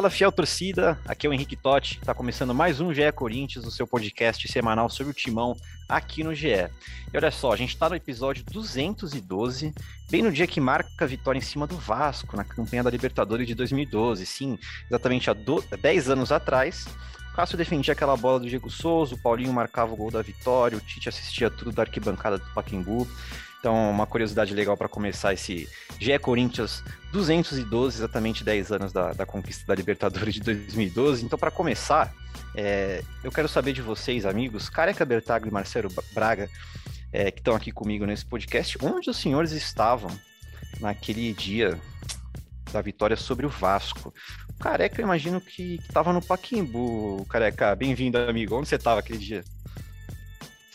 Fala, 0.00 0.08
fiel 0.08 0.32
torcida, 0.32 0.98
aqui 1.06 1.26
é 1.26 1.30
o 1.30 1.32
Henrique 1.34 1.54
Totti, 1.54 1.98
está 1.98 2.14
começando 2.14 2.54
mais 2.54 2.80
um 2.80 2.90
GE 2.90 3.12
Corinthians, 3.12 3.66
o 3.66 3.70
seu 3.70 3.86
podcast 3.86 4.50
semanal 4.50 4.88
sobre 4.88 5.10
o 5.10 5.14
timão 5.14 5.54
aqui 5.86 6.24
no 6.24 6.34
GE. 6.34 6.70
E 7.12 7.16
olha 7.16 7.30
só, 7.30 7.52
a 7.52 7.56
gente 7.56 7.74
está 7.74 7.86
no 7.86 7.94
episódio 7.94 8.42
212, 8.50 9.74
bem 10.10 10.22
no 10.22 10.32
dia 10.32 10.46
que 10.46 10.58
marca 10.58 11.04
a 11.04 11.06
vitória 11.06 11.38
em 11.38 11.42
cima 11.42 11.66
do 11.66 11.76
Vasco, 11.76 12.34
na 12.34 12.44
campanha 12.44 12.82
da 12.82 12.88
Libertadores 12.88 13.46
de 13.46 13.54
2012. 13.54 14.24
Sim, 14.24 14.58
exatamente 14.86 15.28
há 15.28 15.34
10 15.34 16.08
anos 16.08 16.32
atrás, 16.32 16.86
o 17.30 17.36
Cássio 17.36 17.58
defendia 17.58 17.92
aquela 17.92 18.16
bola 18.16 18.40
do 18.40 18.48
Diego 18.48 18.70
Souza, 18.70 19.14
o 19.14 19.18
Paulinho 19.18 19.52
marcava 19.52 19.92
o 19.92 19.96
gol 19.96 20.10
da 20.10 20.22
vitória, 20.22 20.78
o 20.78 20.80
Tite 20.80 21.10
assistia 21.10 21.50
tudo 21.50 21.72
da 21.72 21.82
arquibancada 21.82 22.38
do 22.38 22.54
Pacaembu. 22.54 23.06
Então, 23.60 23.90
uma 23.90 24.06
curiosidade 24.06 24.54
legal 24.54 24.74
para 24.74 24.88
começar 24.88 25.34
esse 25.34 25.68
GE 26.00 26.18
Corinthians 26.18 26.82
212, 27.12 27.98
exatamente 27.98 28.42
10 28.42 28.72
anos 28.72 28.92
da, 28.92 29.12
da 29.12 29.26
conquista 29.26 29.66
da 29.66 29.74
Libertadores 29.74 30.34
de 30.34 30.40
2012. 30.40 31.26
Então, 31.26 31.38
para 31.38 31.50
começar, 31.50 32.10
é, 32.54 33.04
eu 33.22 33.30
quero 33.30 33.48
saber 33.48 33.74
de 33.74 33.82
vocês, 33.82 34.24
amigos, 34.24 34.70
Careca 34.70 35.04
Bertago 35.04 35.46
e 35.46 35.50
Marcelo 35.50 35.90
Braga, 36.14 36.48
é, 37.12 37.30
que 37.30 37.40
estão 37.40 37.54
aqui 37.54 37.70
comigo 37.70 38.06
nesse 38.06 38.24
podcast, 38.24 38.78
onde 38.80 39.10
os 39.10 39.18
senhores 39.18 39.52
estavam 39.52 40.10
naquele 40.80 41.34
dia 41.34 41.78
da 42.72 42.80
vitória 42.80 43.16
sobre 43.16 43.44
o 43.44 43.50
Vasco? 43.50 44.14
Careca, 44.58 45.02
eu 45.02 45.04
imagino 45.04 45.38
que 45.38 45.74
estava 45.86 46.14
no 46.14 46.22
Paquimbu. 46.22 47.26
Careca, 47.28 47.76
bem-vindo, 47.76 48.16
amigo. 48.16 48.56
Onde 48.56 48.68
você 48.68 48.76
estava 48.76 49.00
aquele 49.00 49.18
dia? 49.18 49.44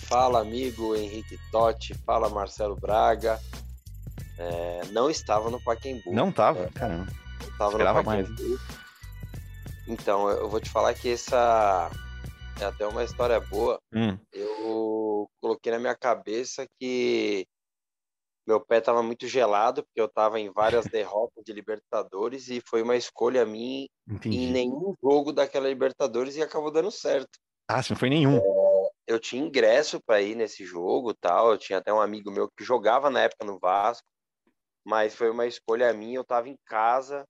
Fala, 0.07 0.39
amigo 0.39 0.95
Henrique 0.95 1.37
Totti. 1.51 1.93
Fala, 2.05 2.29
Marcelo 2.29 2.75
Braga. 2.75 3.39
É, 4.37 4.81
não 4.91 5.09
estava 5.09 5.49
no 5.49 5.61
Paquembu. 5.61 6.13
Não 6.13 6.29
estava? 6.29 6.65
É, 6.65 6.69
Caramba. 6.69 7.11
Estava 7.41 7.77
no 7.77 8.03
Paquembu. 8.03 8.03
Mais. 8.05 8.27
Então, 9.87 10.29
eu 10.29 10.47
vou 10.47 10.59
te 10.59 10.69
falar 10.69 10.93
que 10.93 11.09
essa 11.09 11.89
é 12.59 12.65
até 12.65 12.85
uma 12.85 13.03
história 13.03 13.39
boa. 13.39 13.79
Hum. 13.93 14.17
Eu 14.31 15.27
coloquei 15.41 15.71
na 15.71 15.79
minha 15.79 15.95
cabeça 15.95 16.67
que 16.79 17.47
meu 18.47 18.59
pé 18.59 18.77
estava 18.77 19.01
muito 19.01 19.27
gelado, 19.27 19.83
porque 19.83 19.99
eu 19.99 20.05
estava 20.05 20.39
em 20.39 20.51
várias 20.51 20.85
derrotas 20.91 21.43
de 21.43 21.51
Libertadores 21.51 22.47
e 22.49 22.61
foi 22.61 22.83
uma 22.83 22.95
escolha 22.95 23.45
minha 23.45 23.87
Entendi. 24.07 24.37
em 24.37 24.51
nenhum 24.51 24.93
jogo 25.03 25.33
daquela 25.33 25.67
Libertadores 25.67 26.35
e 26.35 26.43
acabou 26.43 26.71
dando 26.71 26.91
certo. 26.91 27.39
Ah, 27.67 27.81
se 27.81 27.91
não 27.91 27.97
foi 27.97 28.09
nenhum. 28.09 28.37
É, 28.37 28.64
eu 29.07 29.19
tinha 29.19 29.45
ingresso 29.45 30.01
para 30.01 30.21
ir 30.21 30.35
nesse 30.35 30.65
jogo, 30.65 31.13
tal. 31.13 31.51
Eu 31.51 31.57
tinha 31.57 31.79
até 31.79 31.93
um 31.93 32.01
amigo 32.01 32.31
meu 32.31 32.49
que 32.49 32.63
jogava 32.63 33.09
na 33.09 33.21
época 33.21 33.45
no 33.45 33.59
Vasco, 33.59 34.07
mas 34.85 35.15
foi 35.15 35.29
uma 35.29 35.45
escolha 35.45 35.93
minha. 35.93 36.17
Eu 36.17 36.21
estava 36.21 36.49
em 36.49 36.57
casa 36.65 37.25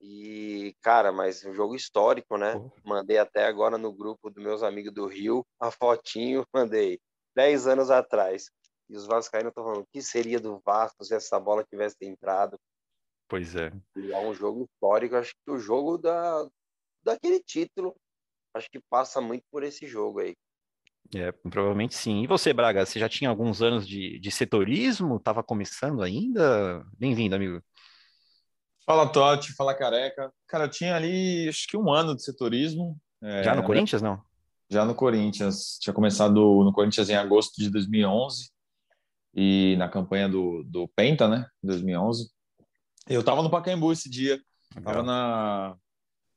e, 0.00 0.74
cara, 0.80 1.12
mas 1.12 1.44
um 1.44 1.54
jogo 1.54 1.76
histórico, 1.76 2.36
né? 2.36 2.54
Mandei 2.84 3.18
até 3.18 3.46
agora 3.46 3.78
no 3.78 3.92
grupo 3.92 4.30
dos 4.30 4.42
meus 4.42 4.62
amigos 4.62 4.92
do 4.92 5.06
Rio 5.06 5.46
a 5.60 5.70
fotinho, 5.70 6.44
mandei 6.52 7.00
10 7.36 7.66
anos 7.68 7.90
atrás. 7.90 8.50
E 8.88 8.96
os 8.96 9.06
vascaínos 9.06 9.50
estão 9.50 9.64
falando, 9.64 9.82
o 9.82 9.86
que 9.92 10.02
seria 10.02 10.40
do 10.40 10.60
Vasco 10.64 11.04
se 11.04 11.14
essa 11.14 11.38
bola 11.38 11.64
tivesse 11.64 11.96
entrado? 12.02 12.58
Pois 13.28 13.54
é. 13.54 13.72
E 13.96 14.12
é 14.12 14.18
um 14.18 14.34
jogo 14.34 14.64
histórico. 14.64 15.16
Acho 15.16 15.32
que 15.32 15.50
o 15.50 15.58
jogo 15.58 15.96
da, 15.96 16.46
daquele 17.02 17.40
título, 17.40 17.94
acho 18.54 18.68
que 18.70 18.80
passa 18.90 19.20
muito 19.20 19.44
por 19.50 19.62
esse 19.62 19.86
jogo 19.86 20.20
aí. 20.20 20.34
É, 21.14 21.30
provavelmente 21.30 21.94
sim. 21.94 22.22
E 22.22 22.26
você, 22.26 22.52
Braga, 22.52 22.86
você 22.86 22.98
já 22.98 23.08
tinha 23.08 23.28
alguns 23.28 23.60
anos 23.60 23.86
de, 23.86 24.18
de 24.18 24.30
setorismo? 24.30 25.16
Estava 25.16 25.42
começando 25.42 26.02
ainda? 26.02 26.84
Bem-vindo, 26.98 27.34
amigo. 27.34 27.62
Fala, 28.86 29.06
Totti. 29.06 29.52
Fala, 29.54 29.74
Careca. 29.74 30.32
Cara, 30.48 30.64
eu 30.64 30.70
tinha 30.70 30.96
ali, 30.96 31.48
acho 31.48 31.66
que 31.68 31.76
um 31.76 31.92
ano 31.92 32.16
de 32.16 32.24
setorismo. 32.24 32.98
É, 33.22 33.42
já 33.42 33.54
no 33.54 33.62
Corinthians, 33.62 34.00
não? 34.00 34.22
Já 34.70 34.84
no 34.86 34.94
Corinthians. 34.94 35.78
Tinha 35.80 35.92
começado 35.92 36.34
no 36.34 36.72
Corinthians 36.72 37.10
em 37.10 37.16
agosto 37.16 37.60
de 37.60 37.68
2011 37.68 38.50
e 39.34 39.76
na 39.76 39.88
campanha 39.88 40.28
do, 40.28 40.64
do 40.64 40.88
Penta, 40.88 41.28
né, 41.28 41.46
2011. 41.62 42.30
Eu 43.08 43.20
estava 43.20 43.42
no 43.42 43.50
Pacaembu 43.50 43.92
esse 43.92 44.08
dia. 44.08 44.40
Estava 44.76 45.02
na, 45.02 45.76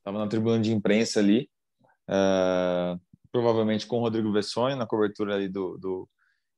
tava 0.04 0.20
na 0.20 0.28
tribuna 0.28 0.60
de 0.60 0.74
imprensa 0.74 1.20
ali. 1.20 1.50
Uh, 2.08 3.00
provavelmente 3.36 3.86
com 3.86 3.98
o 3.98 4.00
Rodrigo 4.00 4.32
Vessone 4.32 4.76
na 4.76 4.88
cobertura 4.88 5.36
ali 5.36 5.50
do, 5.50 5.78
do, 5.78 6.10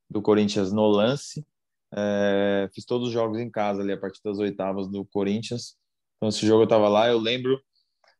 do 0.07 0.21
Corinthians 0.21 0.71
no 0.71 0.87
lance. 0.87 1.43
É, 1.91 2.69
fiz 2.71 2.85
todos 2.85 3.07
os 3.07 3.13
jogos 3.13 3.39
em 3.39 3.49
casa 3.49 3.81
ali 3.81 3.93
a 3.93 3.97
partir 3.97 4.21
das 4.23 4.37
oitavas 4.37 4.87
do 4.87 5.03
Corinthians. 5.03 5.75
Então 6.17 6.29
esse 6.29 6.45
jogo 6.45 6.61
eu 6.61 6.65
estava 6.65 6.87
lá, 6.87 7.07
eu 7.07 7.17
lembro 7.17 7.59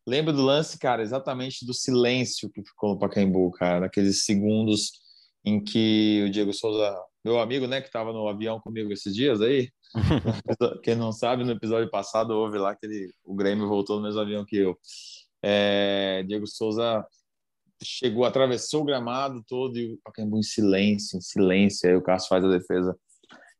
lembro 0.07 0.34
do 0.34 0.41
lance, 0.41 0.79
cara, 0.79 1.03
exatamente 1.03 1.67
do 1.67 1.73
silêncio 1.73 2.50
que 2.50 2.63
ficou 2.63 2.94
no 2.94 3.00
Pacaembu, 3.00 3.51
cara, 3.51 3.85
aqueles 3.85 4.25
segundos 4.25 4.94
em 5.46 5.63
que 5.63 6.23
o 6.25 6.31
Diego 6.31 6.51
Souza, 6.51 6.97
meu 7.23 7.40
amigo, 7.40 7.67
né, 7.67 7.79
que 7.79 7.88
estava 7.88 8.12
no 8.12 8.28
avião 8.28 8.59
comigo 8.59 8.91
esses 8.91 9.13
dias 9.13 9.40
aí, 9.40 9.69
quem 10.81 10.96
não 10.96 11.12
sabe, 11.12 11.44
no 11.44 11.51
episódio 11.51 11.91
passado 11.91 12.31
houve 12.31 12.57
lá 12.57 12.75
que 12.75 12.88
ele, 12.88 13.12
o 13.23 13.35
Grêmio 13.35 13.67
voltou 13.67 13.97
no 13.97 14.03
mesmo 14.03 14.19
avião 14.19 14.44
que 14.46 14.56
eu. 14.57 14.75
É, 15.44 16.23
Diego 16.28 16.47
Souza 16.47 17.06
chegou, 17.83 18.25
atravessou 18.25 18.81
o 18.81 18.85
gramado 18.85 19.43
todo 19.47 19.77
e 19.77 19.93
o 19.93 19.99
Pacaembu 20.03 20.38
em 20.38 20.43
silêncio, 20.43 21.17
em 21.17 21.21
silêncio. 21.21 21.89
Aí 21.89 21.95
o 21.95 22.01
Cássio 22.01 22.29
faz 22.29 22.43
a 22.43 22.49
defesa 22.49 22.97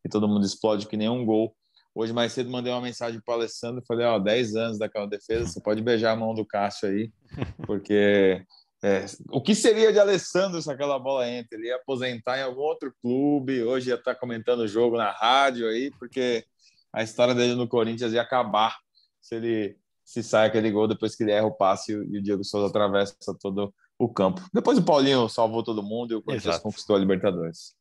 e 0.04 0.10
todo 0.10 0.28
mundo 0.28 0.46
explode 0.46 0.88
que 0.88 0.98
nem 0.98 1.10
um 1.10 1.26
gol. 1.26 1.56
Hoje 1.94 2.14
mais 2.14 2.32
cedo 2.32 2.50
mandei 2.50 2.72
uma 2.72 2.82
mensagem 2.82 3.20
para 3.20 3.34
o 3.34 3.38
Alessandro, 3.38 3.84
falei, 3.88 4.06
ó, 4.06 4.20
10 4.20 4.56
anos 4.56 4.78
daquela 4.78 5.08
defesa, 5.08 5.48
você 5.48 5.60
pode 5.60 5.82
beijar 5.82 6.12
a 6.12 6.16
mão 6.16 6.34
do 6.34 6.46
Cássio 6.46 6.90
aí, 6.90 7.12
porque 7.66 8.46
é, 8.84 9.06
o 9.32 9.42
que 9.42 9.56
seria 9.56 9.92
de 9.92 10.00
Alessandro 10.00 10.62
se 10.62 10.72
aquela 10.72 11.00
bola 11.00 11.28
entra? 11.28 11.58
Ele 11.58 11.68
ia 11.68 11.76
aposentar 11.78 12.38
em 12.38 12.44
algum 12.44 12.62
outro 12.62 12.94
clube, 13.02 13.64
hoje 13.64 13.90
ia 13.90 13.96
estar 13.96 14.14
tá 14.14 14.20
comentando 14.20 14.60
o 14.60 14.68
jogo 14.68 14.96
na 14.96 15.12
rádio 15.12 15.68
aí, 15.68 15.92
porque 15.98 16.46
a 16.94 17.02
história 17.02 17.34
dele 17.34 17.56
no 17.56 17.68
Corinthians 17.68 18.14
ia 18.14 18.22
acabar 18.22 18.78
se 19.20 19.36
ele 19.36 19.78
se 20.06 20.24
sai 20.24 20.48
aquele 20.48 20.72
gol 20.72 20.88
depois 20.88 21.16
que 21.16 21.24
ele 21.24 21.32
erra 21.32 21.48
o 21.48 21.52
passe 21.52 21.92
e 21.92 22.18
o 22.18 22.22
Diego 22.22 22.44
Souza 22.44 22.68
atravessa 22.68 23.16
todo 23.42 23.74
o 23.98 24.08
campo. 24.08 24.42
Depois 24.54 24.78
o 24.78 24.84
Paulinho 24.84 25.28
salvou 25.28 25.64
todo 25.64 25.84
mundo 25.84 26.12
e 26.12 26.16
o 26.16 26.22
Corinthians 26.22 26.60
conquistou 26.60 26.96
a 26.96 27.00
Libertadores. 27.00 27.76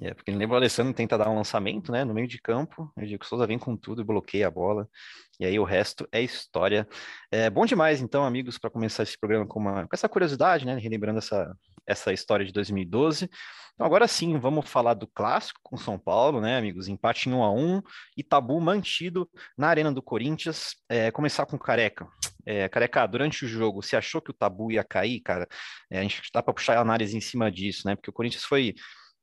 É, 0.00 0.14
porque 0.14 0.30
lembra 0.30 0.54
o 0.54 0.56
Alessandro 0.56 0.94
tenta 0.94 1.18
dar 1.18 1.28
um 1.28 1.36
lançamento, 1.36 1.92
né, 1.92 2.02
no 2.02 2.14
meio 2.14 2.26
de 2.26 2.40
campo, 2.40 2.90
o 2.96 3.04
Diego 3.04 3.26
Souza 3.26 3.46
vem 3.46 3.58
com 3.58 3.76
tudo 3.76 4.00
e 4.00 4.04
bloqueia 4.04 4.48
a 4.48 4.50
bola, 4.50 4.88
e 5.38 5.44
aí 5.44 5.58
o 5.58 5.64
resto 5.64 6.08
é 6.10 6.22
história. 6.22 6.88
É 7.30 7.50
bom 7.50 7.66
demais, 7.66 8.00
então, 8.00 8.24
amigos, 8.24 8.56
para 8.56 8.70
começar 8.70 9.02
esse 9.02 9.18
programa 9.18 9.46
com, 9.46 9.60
uma, 9.60 9.82
com 9.82 9.90
essa 9.92 10.08
curiosidade, 10.08 10.64
né, 10.64 10.76
relembrando 10.76 11.18
essa, 11.18 11.54
essa 11.86 12.10
história 12.10 12.46
de 12.46 12.52
2012. 12.52 13.28
Então, 13.74 13.86
agora 13.86 14.08
sim, 14.08 14.38
vamos 14.38 14.68
falar 14.68 14.94
do 14.94 15.06
clássico 15.06 15.60
com 15.62 15.76
São 15.76 15.98
Paulo, 15.98 16.40
né, 16.40 16.56
amigos? 16.56 16.88
Empate 16.88 17.28
em 17.28 17.32
1 17.32 17.42
a 17.42 17.52
1 17.52 17.82
e 18.16 18.22
tabu 18.22 18.60
mantido 18.60 19.28
na 19.56 19.68
Arena 19.68 19.92
do 19.92 20.02
Corinthians. 20.02 20.76
É, 20.88 21.10
começar 21.10 21.46
com 21.46 21.58
Careca. 21.58 22.06
É, 22.44 22.68
Careca, 22.68 23.06
durante 23.06 23.44
o 23.44 23.48
jogo, 23.48 23.82
você 23.82 23.96
achou 23.96 24.20
que 24.20 24.30
o 24.30 24.34
tabu 24.34 24.70
ia 24.70 24.84
cair, 24.84 25.20
cara? 25.20 25.46
É, 25.90 25.98
a 25.98 26.02
gente 26.02 26.20
dá 26.32 26.42
para 26.42 26.54
puxar 26.54 26.78
a 26.78 26.80
análise 26.80 27.16
em 27.16 27.20
cima 27.20 27.50
disso, 27.50 27.86
né? 27.86 27.94
Porque 27.94 28.10
o 28.10 28.12
Corinthians 28.12 28.44
foi. 28.44 28.74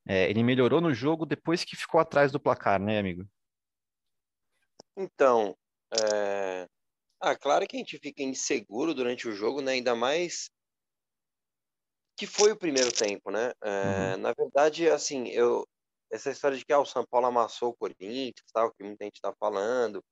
É, 0.07 0.30
ele 0.30 0.44
melhorou 0.44 0.81
no 0.81 0.94
jogo 0.94 1.25
depois 1.25 1.63
que 1.63 1.75
ficou 1.75 2.00
atrás 2.00 2.31
do 2.31 2.39
placar, 2.39 2.81
né, 2.81 3.00
amigo? 3.00 3.27
Então, 4.98 5.56
é... 6.01 6.68
ah, 7.21 7.36
claro 7.36 7.68
que 7.68 7.75
a 7.75 7.80
gente 7.80 7.98
fica 8.00 8.24
inseguro 8.24 8.94
durante 8.94 9.27
o 9.27 9.31
jogo, 9.31 9.62
né? 9.62 9.74
Ainda 9.74 9.95
mais 9.95 10.50
que 12.18 12.25
foi 12.25 12.51
o 12.51 12.57
primeiro 12.57 12.92
tempo, 12.92 13.31
né? 13.31 13.54
É, 13.63 14.15
uhum. 14.15 14.22
Na 14.22 14.33
verdade, 14.33 14.89
assim, 14.89 15.30
eu 15.30 15.65
essa 16.12 16.31
história 16.31 16.57
de 16.57 16.65
que 16.65 16.74
ah, 16.74 16.80
o 16.80 16.86
São 16.86 17.06
Paulo 17.06 17.27
amassou 17.27 17.69
o 17.69 17.75
Corinthians, 17.75 18.51
tal, 18.51 18.72
que 18.74 18.83
muita 18.83 19.06
gente 19.06 19.15
está 19.15 19.33
falando, 19.39 20.04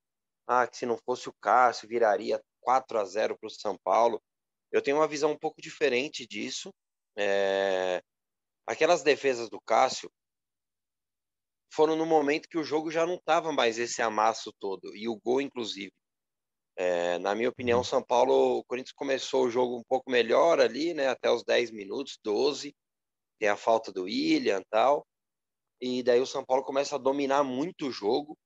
ah, 0.48 0.66
que 0.68 0.78
se 0.78 0.86
não 0.86 0.98
fosse 0.98 1.28
o 1.28 1.34
Cássio 1.42 1.88
viraria 1.88 2.42
4 2.68 3.00
a 3.00 3.06
0 3.06 3.38
para 3.38 3.48
o 3.48 3.50
São 3.50 3.78
Paulo. 3.82 4.22
Eu 4.74 4.82
tenho 4.82 4.98
uma 4.98 5.08
visão 5.08 5.32
um 5.32 5.38
pouco 5.38 5.62
diferente 5.62 6.28
disso. 6.28 6.70
É... 7.18 8.04
Aquelas 8.68 9.04
defesas 9.04 9.50
do 9.50 9.62
Cássio 9.62 10.12
foram 11.72 11.96
no 11.96 12.06
momento 12.06 12.50
que 12.50 12.58
o 12.58 12.66
jogo 12.66 12.92
já 12.92 13.08
não 13.08 13.16
estava 13.16 13.54
mais 13.54 13.80
esse 13.80 14.02
amasso 14.02 14.52
todo, 14.60 14.94
e 14.94 15.08
o 15.08 15.16
gol, 15.16 15.40
inclusive. 15.40 15.94
É, 16.76 17.18
na 17.20 17.34
minha 17.34 17.50
opinião, 17.50 17.80
uhum. 17.80 17.84
São 17.86 18.04
Paulo, 18.04 18.58
o 18.58 18.64
Corinthians 18.66 18.94
começou 18.94 19.46
o 19.46 19.50
jogo 19.50 19.78
um 19.78 19.84
pouco 19.88 20.12
melhor 20.12 20.60
ali, 20.60 20.94
né, 20.94 21.08
até 21.08 21.32
os 21.32 21.44
10 21.44 21.72
minutos, 21.72 22.20
12, 22.22 22.76
tem 23.40 23.48
a 23.48 23.56
falta 23.56 23.92
do 23.92 24.04
William 24.04 24.60
e 24.60 24.66
tal, 24.70 25.08
e 25.82 26.04
daí 26.04 26.20
o 26.20 26.26
São 26.26 26.44
Paulo 26.46 26.64
começa 26.64 26.96
a 26.96 27.00
dominar 27.00 27.44
muito 27.44 27.88
o 27.88 27.92
jogo, 27.92 28.38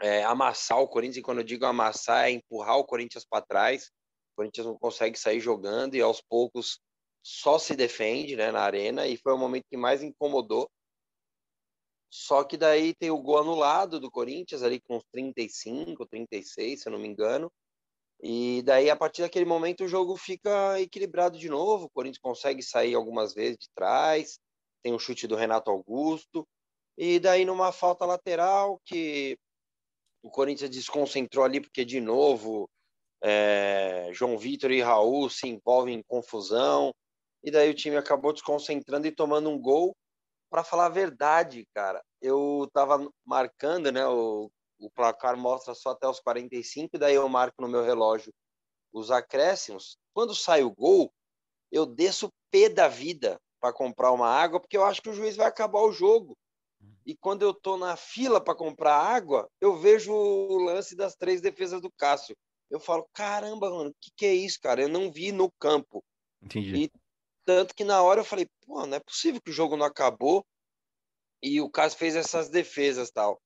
é, 0.00 0.24
amassar 0.24 0.80
o 0.80 0.88
Corinthians, 0.88 1.18
e 1.18 1.22
quando 1.22 1.38
eu 1.38 1.44
digo 1.44 1.64
amassar, 1.64 2.26
é 2.26 2.30
empurrar 2.30 2.76
o 2.78 2.84
Corinthians 2.84 3.24
para 3.24 3.44
trás. 3.44 3.86
O 4.32 4.36
Corinthians 4.36 4.66
não 4.66 4.78
consegue 4.78 5.18
sair 5.18 5.40
jogando 5.40 5.94
e 5.94 6.00
aos 6.00 6.20
poucos 6.20 6.80
só 7.22 7.58
se 7.58 7.74
defende 7.74 8.36
né, 8.36 8.52
na 8.52 8.60
arena, 8.60 9.06
e 9.06 9.16
foi 9.16 9.32
o 9.32 9.38
momento 9.38 9.64
que 9.68 9.76
mais 9.76 10.02
incomodou. 10.02 10.70
Só 12.08 12.44
que 12.44 12.56
daí 12.56 12.94
tem 12.94 13.10
o 13.10 13.20
gol 13.20 13.38
anulado 13.38 13.98
do 13.98 14.10
Corinthians, 14.10 14.62
ali 14.62 14.80
com 14.80 14.96
uns 14.96 15.04
35, 15.12 16.06
36, 16.06 16.80
se 16.80 16.88
eu 16.88 16.92
não 16.92 16.98
me 16.98 17.08
engano. 17.08 17.50
E 18.22 18.62
daí, 18.62 18.88
a 18.88 18.96
partir 18.96 19.22
daquele 19.22 19.44
momento, 19.44 19.84
o 19.84 19.88
jogo 19.88 20.16
fica 20.16 20.80
equilibrado 20.80 21.38
de 21.38 21.48
novo. 21.48 21.86
O 21.86 21.90
Corinthians 21.90 22.22
consegue 22.22 22.62
sair 22.62 22.94
algumas 22.94 23.34
vezes 23.34 23.58
de 23.58 23.68
trás. 23.74 24.38
Tem 24.82 24.94
o 24.94 24.98
chute 24.98 25.26
do 25.26 25.36
Renato 25.36 25.70
Augusto. 25.70 26.46
E 26.96 27.18
daí, 27.20 27.44
numa 27.44 27.72
falta 27.72 28.06
lateral, 28.06 28.80
que 28.84 29.36
o 30.26 30.30
Corinthians 30.30 30.70
desconcentrou 30.70 31.44
ali, 31.44 31.60
porque, 31.60 31.84
de 31.84 32.00
novo, 32.00 32.68
é, 33.22 34.10
João 34.12 34.36
Vitor 34.36 34.72
e 34.72 34.82
Raul 34.82 35.30
se 35.30 35.46
envolvem 35.46 35.98
em 35.98 36.02
confusão. 36.02 36.92
E 37.44 37.50
daí 37.50 37.70
o 37.70 37.74
time 37.74 37.96
acabou 37.96 38.32
desconcentrando 38.32 39.06
e 39.06 39.14
tomando 39.14 39.48
um 39.48 39.56
gol. 39.56 39.94
Para 40.50 40.64
falar 40.64 40.86
a 40.86 40.90
verdade, 40.90 41.64
cara, 41.72 42.02
eu 42.20 42.68
tava 42.72 43.08
marcando, 43.24 43.92
né? 43.92 44.04
O, 44.08 44.50
o 44.80 44.90
placar 44.90 45.36
mostra 45.36 45.74
só 45.74 45.90
até 45.90 46.08
os 46.08 46.18
45, 46.18 46.98
daí 46.98 47.14
eu 47.14 47.28
marco 47.28 47.62
no 47.62 47.68
meu 47.68 47.84
relógio 47.84 48.32
os 48.92 49.12
acréscimos. 49.12 49.96
Quando 50.12 50.34
sai 50.34 50.64
o 50.64 50.74
gol, 50.74 51.12
eu 51.70 51.86
desço 51.86 52.32
pé 52.50 52.68
da 52.68 52.88
vida 52.88 53.38
para 53.60 53.72
comprar 53.72 54.10
uma 54.10 54.28
água, 54.28 54.58
porque 54.58 54.76
eu 54.76 54.84
acho 54.84 55.00
que 55.00 55.10
o 55.10 55.14
juiz 55.14 55.36
vai 55.36 55.46
acabar 55.46 55.82
o 55.82 55.92
jogo. 55.92 56.36
E 57.04 57.16
quando 57.16 57.42
eu 57.42 57.54
tô 57.54 57.76
na 57.76 57.96
fila 57.96 58.40
para 58.40 58.54
comprar 58.54 58.96
água, 58.96 59.48
eu 59.60 59.78
vejo 59.78 60.12
o 60.12 60.58
lance 60.58 60.96
das 60.96 61.14
três 61.14 61.40
defesas 61.40 61.80
do 61.80 61.90
Cássio. 61.90 62.36
Eu 62.68 62.80
falo, 62.80 63.08
caramba, 63.12 63.70
mano, 63.70 63.90
o 63.90 63.94
que, 64.00 64.10
que 64.16 64.26
é 64.26 64.34
isso, 64.34 64.58
cara? 64.60 64.82
Eu 64.82 64.88
não 64.88 65.12
vi 65.12 65.30
no 65.30 65.50
campo. 65.52 66.04
Entendi. 66.42 66.74
E 66.74 66.90
tanto 67.44 67.74
que 67.74 67.84
na 67.84 68.02
hora 68.02 68.20
eu 68.20 68.24
falei, 68.24 68.48
pô, 68.66 68.84
não 68.84 68.96
é 68.96 69.00
possível 69.00 69.40
que 69.40 69.50
o 69.50 69.54
jogo 69.54 69.76
não 69.76 69.86
acabou 69.86 70.44
e 71.40 71.60
o 71.60 71.70
Cássio 71.70 71.98
fez 71.98 72.16
essas 72.16 72.48
defesas 72.48 73.10
tal. 73.10 73.40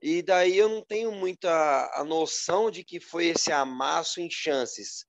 E 0.00 0.22
daí 0.22 0.56
eu 0.56 0.68
não 0.68 0.82
tenho 0.82 1.12
muita 1.12 1.90
a 1.94 2.04
noção 2.04 2.70
de 2.70 2.84
que 2.84 3.00
foi 3.00 3.26
esse 3.26 3.52
amasso 3.52 4.20
em 4.20 4.30
chances. 4.30 5.04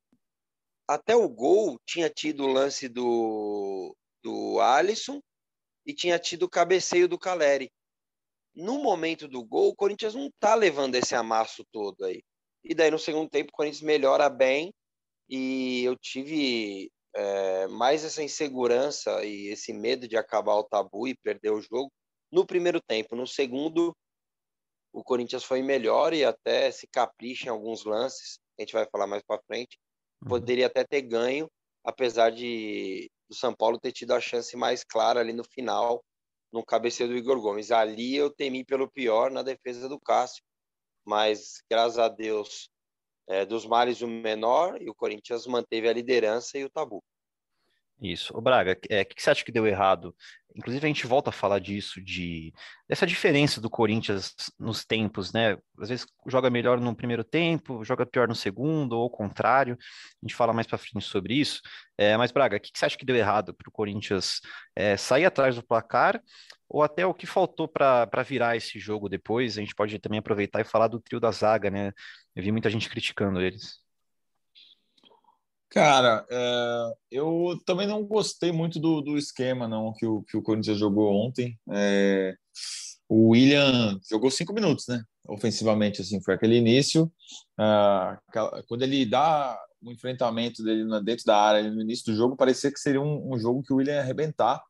Até 0.88 1.16
o 1.16 1.30
gol 1.30 1.80
tinha 1.86 2.10
tido 2.10 2.44
o 2.44 2.52
lance 2.52 2.90
do, 2.90 3.96
do 4.24 4.60
Alisson 4.60 5.22
e 5.86 5.94
tinha 5.94 6.20
tido 6.20 6.44
o 6.44 6.50
cabeceio 6.50 7.08
do 7.08 7.18
Caleri. 7.18 7.72
No 8.54 8.80
momento 8.80 9.28
do 9.28 9.44
gol, 9.44 9.70
o 9.70 9.76
Corinthians 9.76 10.14
não 10.14 10.30
tá 10.40 10.56
levando 10.56 10.96
esse 10.96 11.16
amasso 11.16 11.64
todo 11.72 12.04
aí. 12.04 12.22
E 12.64 12.76
daí 12.76 12.92
no 12.92 13.00
segundo 13.00 13.30
tempo 13.30 13.50
o 13.50 13.56
Corinthians 13.56 13.82
melhora 13.82 14.30
bem 14.30 14.74
e 15.28 15.84
eu 15.84 15.96
tive 15.98 16.92
é, 17.16 17.68
mais 17.68 18.04
essa 18.04 18.22
insegurança 18.22 19.24
e 19.24 19.48
esse 19.48 19.74
medo 19.74 20.08
de 20.08 20.18
acabar 20.18 20.56
o 20.56 20.64
tabu 20.64 21.08
e 21.08 21.16
perder 21.16 21.52
o 21.52 21.62
jogo 21.62 21.92
no 22.32 22.46
primeiro 22.46 22.80
tempo. 22.82 23.16
No 23.16 23.26
segundo, 23.26 23.96
o 24.94 25.04
Corinthians 25.04 25.44
foi 25.44 25.62
melhor 25.62 26.14
e 26.14 26.24
até 26.24 26.70
se 26.72 26.88
capricha 26.88 27.48
em 27.48 27.50
alguns 27.50 27.86
lances. 27.86 28.40
A 28.58 28.62
gente 28.62 28.74
vai 28.74 28.86
falar 28.90 29.08
mais 29.08 29.24
para 29.24 29.42
frente. 29.48 29.78
Uhum. 30.22 30.30
Poderia 30.30 30.68
até 30.68 30.84
ter 30.84 31.02
ganho, 31.02 31.50
apesar 31.84 32.30
de 32.30 33.10
o 33.32 33.36
São 33.36 33.56
Paulo 33.56 33.80
ter 33.80 33.92
tido 33.92 34.14
a 34.14 34.20
chance 34.20 34.56
mais 34.56 34.84
clara 34.84 35.22
ali 35.22 35.34
no 35.34 35.44
final, 35.44 36.04
no 36.52 36.64
cabeceio 36.64 37.10
do 37.10 37.18
Igor 37.18 37.42
Gomes. 37.42 37.72
Ali 37.72 38.16
eu 38.16 38.30
temi 38.30 38.64
pelo 38.64 38.90
pior 38.90 39.32
na 39.32 39.42
defesa 39.42 39.90
do 39.90 40.00
Cássio 40.00 40.44
mas 41.06 41.64
graças 41.70 41.98
a 41.98 42.08
Deus, 42.08 42.70
é, 43.28 43.46
dos 43.46 43.66
males 43.66 44.02
o 44.02 44.08
menor, 44.08 44.82
e 44.82 44.90
o 44.90 44.96
Corinthians 44.96 45.48
manteve 45.48 45.88
a 45.88 45.94
liderança 45.94 46.58
e 46.58 46.64
o 46.64 46.70
tabu. 46.70 47.04
Isso. 48.02 48.34
Braga, 48.42 48.72
o 48.72 48.76
é, 48.90 49.06
que, 49.06 49.16
que 49.16 49.22
você 49.22 49.30
acha 49.30 49.46
que 49.46 49.52
deu 49.52 49.68
errado? 49.68 50.16
Inclusive, 50.56 50.86
a 50.86 50.88
gente 50.88 51.06
volta 51.06 51.30
a 51.30 51.34
falar 51.34 51.60
disso, 51.60 52.02
de 52.02 52.52
dessa 52.90 53.06
diferença 53.06 53.62
do 53.62 53.70
Corinthians 53.70 54.34
nos 54.60 54.84
tempos, 54.84 55.32
né? 55.32 55.56
Às 55.80 55.90
vezes 55.90 56.06
joga 56.28 56.50
melhor 56.50 56.80
no 56.82 56.96
primeiro 56.96 57.24
tempo, 57.24 57.84
joga 57.86 58.06
pior 58.06 58.28
no 58.28 58.34
segundo, 58.36 58.94
ou 58.94 59.06
o 59.06 59.10
contrário. 59.10 59.78
A 59.80 60.28
gente 60.28 60.36
fala 60.36 60.52
mais 60.52 60.66
para 60.68 60.80
frente 60.80 61.06
sobre 61.06 61.36
isso. 61.36 61.62
É, 61.98 62.18
mas, 62.18 62.32
Braga, 62.32 62.58
o 62.58 62.60
que, 62.60 62.72
que 62.72 62.80
você 62.80 62.86
acha 62.86 62.98
que 62.98 63.06
deu 63.06 63.16
errado 63.16 63.54
para 63.54 63.70
o 63.70 63.72
Corinthians 63.72 64.42
é, 64.76 64.98
sair 64.98 65.26
atrás 65.26 65.56
do 65.56 65.64
placar 65.64 66.20
ou 66.68 66.82
até 66.84 67.06
o 67.06 67.14
que 67.14 67.28
faltou 67.28 67.68
para 67.68 68.24
virar 68.26 68.56
esse 68.58 68.80
jogo 68.80 69.10
depois. 69.10 69.58
A 69.58 69.62
gente 69.62 69.76
pode 69.76 70.00
também 70.00 70.20
aproveitar 70.20 70.62
e 70.62 70.64
falar 70.64 70.88
do 70.88 71.00
trio 71.00 71.20
da 71.20 71.32
zaga, 71.32 71.70
né? 71.70 71.92
Eu 72.36 72.44
vi 72.44 72.52
muita 72.52 72.70
gente 72.70 72.90
criticando 72.90 73.42
eles. 73.42 73.80
Cara, 75.72 76.26
é, 76.30 76.94
eu 77.12 77.58
também 77.66 77.88
não 77.88 78.04
gostei 78.04 78.52
muito 78.52 78.80
do, 78.80 79.02
do 79.02 79.18
esquema 79.18 79.68
não 79.68 79.94
que 79.94 80.06
o, 80.06 80.22
que 80.24 80.38
o 80.38 80.42
Corinthians 80.42 80.78
jogou 80.78 81.14
ontem. 81.14 81.58
É, 81.72 82.36
o 83.08 83.30
William 83.30 84.00
jogou 84.10 84.30
cinco 84.30 84.54
minutos, 84.54 84.88
né? 84.88 85.04
Ofensivamente, 85.28 86.02
assim, 86.02 86.22
foi 86.22 86.34
aquele 86.34 86.58
início. 86.58 87.12
Ah, 87.58 88.20
quando 88.68 88.84
ele 88.84 89.06
dá 89.06 89.58
o 89.82 89.92
enfrentamento 89.92 90.64
dele 90.64 90.84
dentro 91.04 91.26
da 91.26 91.38
área 91.38 91.70
no 91.72 91.82
início 91.82 92.06
do 92.06 92.16
jogo, 92.16 92.36
parecia 92.36 92.72
que 92.72 92.80
seria 92.80 93.02
um, 93.02 93.34
um 93.34 93.40
jogo 93.40 93.64
que 93.64 93.74
o 93.74 93.78
William 93.78 93.96
ia 93.96 94.02
arrebentar 94.02 94.62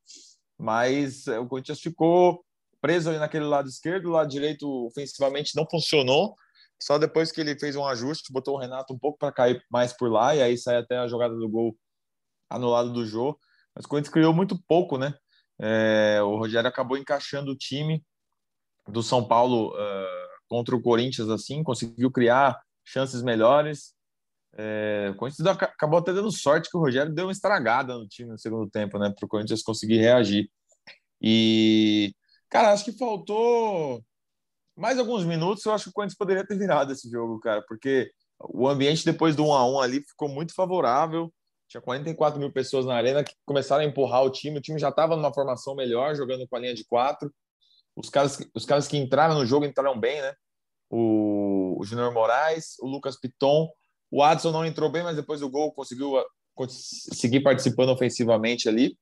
mas 0.62 1.28
eh, 1.28 1.40
o 1.40 1.48
Corinthians 1.48 1.82
ficou 1.82 2.46
preso 2.80 3.10
ali 3.10 3.18
naquele 3.18 3.46
lado 3.46 3.68
esquerdo, 3.68 4.08
o 4.08 4.12
lado 4.12 4.30
direito 4.30 4.68
ofensivamente 4.86 5.56
não 5.56 5.68
funcionou. 5.70 6.36
Só 6.82 6.98
depois 6.98 7.32
que 7.32 7.40
ele 7.40 7.58
fez 7.58 7.76
um 7.76 7.86
ajuste, 7.86 8.34
botou 8.34 8.56
o 8.56 8.60
Renato 8.60 8.94
um 8.94 8.98
pouco 8.98 9.18
para 9.18 9.32
cair 9.32 9.64
mais 9.70 9.94
por 9.94 10.12
lá, 10.12 10.36
e 10.36 10.42
aí 10.42 10.58
sai 10.58 10.78
até 10.78 10.98
a 10.98 11.08
jogada 11.08 11.36
do 11.36 11.48
gol 11.48 11.78
anulado 12.50 12.92
do 12.92 13.06
jogo. 13.06 13.40
Mas 13.76 13.86
o 13.86 13.88
Corinthians 13.88 14.14
criou 14.14 14.34
muito 14.34 14.60
pouco, 14.68 14.98
né? 14.98 15.14
É, 15.60 16.20
o 16.24 16.38
Rogério 16.38 16.68
acabou 16.68 16.98
encaixando 16.98 17.52
o 17.52 17.56
time 17.56 18.04
do 18.88 19.04
São 19.04 19.24
Paulo 19.24 19.70
uh, 19.70 20.28
contra 20.48 20.76
o 20.76 20.82
Corinthians, 20.82 21.30
assim, 21.30 21.64
conseguiu 21.64 22.12
criar 22.12 22.60
chances 22.84 23.22
melhores. 23.22 23.94
É, 24.58 25.12
o 25.14 25.16
Corinthians 25.16 25.48
acabou 25.48 26.00
até 26.00 26.12
dando 26.12 26.32
sorte 26.32 26.70
que 26.70 26.76
o 26.76 26.80
Rogério 26.80 27.14
deu 27.14 27.28
uma 27.28 27.32
estragada 27.32 27.96
no 27.96 28.08
time 28.08 28.32
no 28.32 28.40
segundo 28.40 28.70
tempo, 28.70 28.98
né? 28.98 29.14
Para 29.16 29.26
o 29.26 29.30
Corinthians 29.30 29.62
conseguir 29.62 29.98
reagir. 29.98 30.50
E, 31.22 32.14
cara, 32.50 32.74
acho 32.74 32.84
que 32.84 32.92
faltou 32.92 34.04
mais 34.76 34.98
alguns 35.00 35.26
minutos. 35.26 35.66
Eu 35.66 35.74
acho 35.74 35.86
que 35.86 35.90
o 35.90 35.94
Corinthians 35.94 36.18
poderia 36.18 36.46
ter 36.46 36.58
virado 36.58 36.92
esse 36.92 37.10
jogo, 37.10 37.40
cara, 37.40 37.64
porque 37.68 38.12
o 38.40 38.68
ambiente 38.68 39.06
depois 39.06 39.36
do 39.36 39.46
1 39.46 39.54
a 39.54 39.70
1 39.70 39.80
ali 39.80 40.04
ficou 40.08 40.30
muito 40.30 40.54
favorável. 40.54 41.32
Tinha 41.68 41.82
44 41.82 42.40
mil 42.40 42.52
pessoas 42.52 42.86
na 42.86 42.96
arena 42.96 43.24
que 43.24 43.34
começaram 43.46 43.84
a 43.84 43.88
empurrar 43.88 44.24
o 44.24 44.30
time. 44.30 44.58
O 44.58 44.62
time 44.62 44.80
já 44.80 44.90
estava 44.90 45.16
numa 45.16 45.34
formação 45.34 45.76
melhor, 45.76 46.16
jogando 46.16 46.48
com 46.48 46.56
a 46.56 46.60
linha 46.60 46.74
de 46.74 46.86
quatro. 46.86 47.34
Os 47.96 48.10
caras, 48.10 48.40
os 48.54 48.66
caras 48.66 48.88
que 48.88 48.98
entraram 48.98 49.36
no 49.36 49.46
jogo 49.46 49.66
entraram 49.66 49.98
bem, 50.00 50.22
né? 50.22 50.34
O, 50.90 51.78
o 51.80 51.86
Júnior 51.86 52.14
Moraes, 52.14 52.76
o 52.80 52.88
Lucas 52.88 53.18
Piton 53.18 53.70
o 54.12 54.22
Adson 54.22 54.52
não 54.52 54.66
entrou 54.66 54.92
bem, 54.92 55.04
mas 55.04 55.16
depois 55.16 55.40
do 55.40 55.50
gol 55.50 55.72
conseguiu 55.72 56.22
seguir 56.68 57.40
participando 57.40 57.90
ofensivamente 57.90 58.68
ali. 58.68 58.98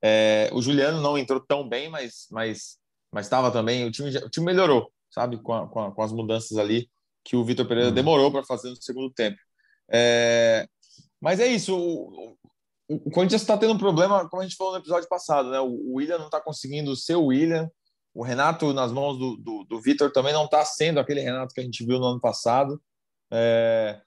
É, 0.00 0.48
o 0.52 0.62
Juliano 0.62 1.02
não 1.02 1.18
entrou 1.18 1.40
tão 1.40 1.68
bem, 1.68 1.88
mas 1.90 2.28
mas 2.30 2.77
mas 3.12 3.26
estava 3.26 3.50
também. 3.50 3.84
O 3.86 3.90
time, 3.90 4.16
o 4.16 4.30
time 4.30 4.46
melhorou, 4.46 4.90
sabe, 5.10 5.38
com, 5.38 5.52
a, 5.52 5.68
com, 5.68 5.80
a, 5.80 5.92
com 5.92 6.02
as 6.02 6.12
mudanças 6.12 6.56
ali 6.58 6.88
que 7.24 7.36
o 7.36 7.44
Vitor 7.44 7.66
Pereira 7.66 7.90
uhum. 7.90 7.94
demorou 7.94 8.32
para 8.32 8.42
fazer 8.42 8.70
no 8.70 8.82
segundo 8.82 9.12
tempo. 9.12 9.38
É, 9.90 10.66
mas 11.20 11.40
é 11.40 11.46
isso. 11.46 11.76
O, 11.76 12.36
o, 12.88 12.94
o 13.06 13.10
Corinthians 13.10 13.42
está 13.42 13.56
tendo 13.58 13.74
um 13.74 13.78
problema, 13.78 14.28
como 14.28 14.40
a 14.42 14.44
gente 14.46 14.56
falou 14.56 14.72
no 14.72 14.78
episódio 14.78 15.08
passado, 15.08 15.50
né? 15.50 15.60
O, 15.60 15.66
o 15.66 15.94
William 15.96 16.18
não 16.18 16.26
está 16.26 16.40
conseguindo 16.40 16.96
ser 16.96 17.16
o 17.16 17.26
William. 17.26 17.70
O 18.14 18.22
Renato, 18.22 18.72
nas 18.72 18.90
mãos 18.92 19.18
do, 19.18 19.36
do, 19.36 19.64
do 19.64 19.80
Vitor, 19.80 20.10
também 20.10 20.32
não 20.32 20.46
está 20.46 20.64
sendo 20.64 20.98
aquele 20.98 21.20
Renato 21.20 21.52
que 21.54 21.60
a 21.60 21.64
gente 21.64 21.84
viu 21.84 21.98
no 21.98 22.06
ano 22.06 22.20
passado. 22.20 22.80
É, 23.30 24.00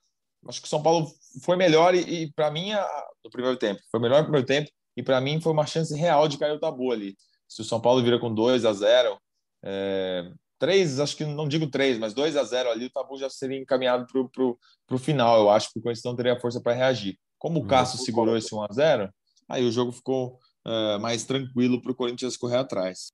acho 0.48 0.60
que 0.60 0.66
o 0.66 0.70
São 0.70 0.82
Paulo 0.82 1.08
foi 1.44 1.56
melhor 1.56 1.94
e, 1.94 2.00
e 2.00 2.32
para 2.32 2.50
mim, 2.50 2.72
a, 2.72 3.06
no 3.24 3.30
primeiro 3.30 3.56
tempo, 3.56 3.80
foi 3.90 4.00
melhor 4.00 4.18
no 4.18 4.24
primeiro 4.24 4.46
tempo 4.46 4.68
e 4.96 5.02
para 5.02 5.20
mim 5.20 5.40
foi 5.40 5.52
uma 5.52 5.64
chance 5.64 5.94
real 5.94 6.26
de 6.28 6.38
cair 6.38 6.52
o 6.52 6.60
tabu 6.60 6.90
ali. 6.90 7.16
Se 7.54 7.60
o 7.60 7.64
São 7.64 7.80
Paulo 7.80 8.02
vira 8.02 8.18
com 8.18 8.32
2 8.32 8.64
a 8.64 8.72
0 8.72 9.18
é, 9.62 10.32
3, 10.58 11.00
acho 11.00 11.16
que 11.16 11.24
não 11.24 11.46
digo 11.46 11.66
3, 11.68 11.98
mas 11.98 12.14
2 12.14 12.36
a 12.36 12.44
0 12.44 12.70
ali, 12.70 12.86
o 12.86 12.90
tabu 12.90 13.18
já 13.18 13.28
seria 13.28 13.58
encaminhado 13.58 14.06
para 14.06 14.96
o 14.96 14.98
final, 14.98 15.38
eu 15.38 15.50
acho, 15.50 15.70
que 15.72 15.78
o 15.78 15.82
Corinthians 15.82 16.04
não 16.04 16.16
teria 16.16 16.40
força 16.40 16.60
para 16.62 16.72
reagir. 16.72 17.18
Como 17.38 17.60
o 17.60 17.66
Cássio 17.66 17.98
segurou 17.98 18.36
esse 18.36 18.54
1 18.54 18.62
a 18.62 18.68
0 18.72 19.14
aí 19.48 19.64
o 19.64 19.72
jogo 19.72 19.92
ficou 19.92 20.38
é, 20.66 20.98
mais 20.98 21.24
tranquilo 21.24 21.82
para 21.82 21.92
o 21.92 21.94
Corinthians 21.94 22.36
correr 22.36 22.56
atrás. 22.56 23.12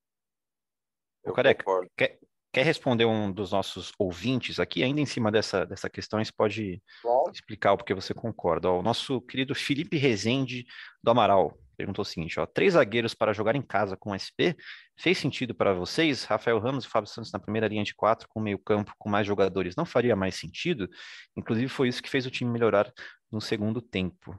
Eu, 1.25 1.33
Careca, 1.33 1.65
quer, 1.97 2.19
Quer 2.51 2.65
responder 2.65 3.05
um 3.05 3.31
dos 3.31 3.53
nossos 3.53 3.93
ouvintes 3.99 4.59
aqui, 4.59 4.83
ainda 4.83 5.01
em 5.01 5.07
cima 5.07 5.31
dessa, 5.31 5.67
dessa 5.67 5.91
questão, 5.91 6.25
você 6.25 6.33
pode 6.33 6.83
Bom. 7.05 7.25
explicar 7.31 7.73
o 7.73 7.77
porquê 7.77 7.93
você 7.93 8.15
concorda. 8.15 8.71
Ó, 8.71 8.81
o 8.81 8.83
nosso 8.83 9.21
querido 9.21 9.55
Felipe 9.55 9.99
Rezende 9.99 10.65
do 11.03 11.11
Amaral 11.11 11.59
perguntou 11.79 12.03
o 12.03 12.05
seguinte: 12.05 12.39
ó, 12.41 12.45
três 12.45 12.75
zagueiros 12.75 13.15
para 13.15 13.33
jogar 13.33 13.55
em 13.55 13.63
casa 13.63 13.97
com 13.97 14.13
SP, 14.13 14.59
fez 14.99 15.17
sentido 15.17 15.55
para 15.55 15.73
vocês? 15.73 16.25
Rafael 16.25 16.59
Ramos 16.59 16.85
e 16.85 16.89
Fábio 16.89 17.09
Santos 17.09 17.31
na 17.31 17.39
primeira 17.39 17.69
linha 17.69 17.85
de 17.85 17.95
quatro, 17.95 18.29
com 18.29 18.41
meio 18.41 18.59
campo, 18.59 18.93
com 18.99 19.09
mais 19.09 19.27
jogadores, 19.27 19.77
não 19.77 19.87
faria 19.87 20.17
mais 20.17 20.35
sentido? 20.35 20.91
Inclusive, 21.37 21.69
foi 21.69 21.89
isso 21.89 22.03
que 22.03 22.11
fez 22.11 22.27
o 22.27 22.31
time 22.31 22.51
melhorar 22.51 22.93
no 23.31 23.41
segundo 23.41 23.81
tempo. 23.81 24.37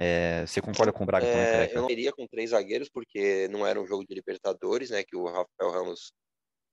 É, 0.00 0.46
você 0.46 0.62
concorda 0.62 0.92
com 0.92 1.02
o 1.02 1.06
Braga 1.06 1.26
é, 1.26 1.74
Eu 1.74 1.82
não 1.82 1.90
iria 1.90 2.12
com 2.12 2.24
três 2.28 2.50
zagueiros, 2.50 2.88
porque 2.88 3.48
não 3.48 3.66
era 3.66 3.80
um 3.80 3.86
jogo 3.86 4.04
de 4.06 4.14
Libertadores, 4.14 4.90
né? 4.90 5.02
Que 5.02 5.16
o 5.16 5.24
Rafael 5.24 5.72
Ramos 5.72 6.12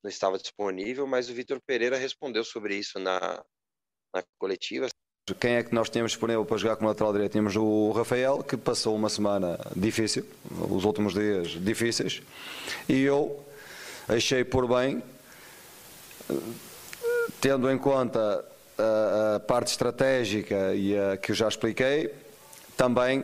não 0.03 0.09
estava 0.09 0.37
disponível, 0.37 1.07
mas 1.07 1.27
o 1.27 1.33
Vitor 1.33 1.59
Pereira 1.65 1.97
respondeu 1.97 2.43
sobre 2.43 2.75
isso 2.75 2.99
na, 2.99 3.43
na 4.13 4.23
coletiva. 4.37 4.87
Quem 5.33 5.55
é 5.55 5.63
que 5.63 5.73
nós 5.73 5.89
tínhamos 5.89 6.11
disponível 6.11 6.45
para 6.45 6.57
jogar 6.57 6.75
como 6.75 6.87
lateral 6.87 7.11
direito? 7.11 7.31
Tínhamos 7.31 7.55
o 7.55 7.91
Rafael, 7.93 8.43
que 8.43 8.55
passou 8.55 8.95
uma 8.95 9.09
semana 9.09 9.59
difícil, 9.75 10.23
os 10.69 10.85
últimos 10.85 11.15
dias 11.15 11.47
difíceis, 11.59 12.21
e 12.87 13.01
eu 13.01 13.43
achei 14.07 14.43
por 14.43 14.67
bem, 14.67 15.01
tendo 17.41 17.71
em 17.71 17.77
conta 17.77 18.45
a, 18.77 19.35
a 19.37 19.39
parte 19.39 19.69
estratégica 19.69 20.75
e 20.75 20.95
a 20.95 21.17
que 21.17 21.33
já 21.33 21.47
expliquei, 21.47 22.13
também 22.77 23.23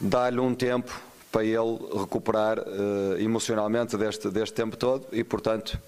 dar-lhe 0.00 0.40
um 0.40 0.54
tempo 0.54 0.98
para 1.30 1.44
ele 1.44 1.78
recuperar 2.00 2.60
uh, 2.60 3.18
emocionalmente 3.18 3.94
deste, 3.98 4.30
deste 4.30 4.54
tempo 4.54 4.74
todo 4.74 5.06
e, 5.12 5.22
portanto, 5.22 5.78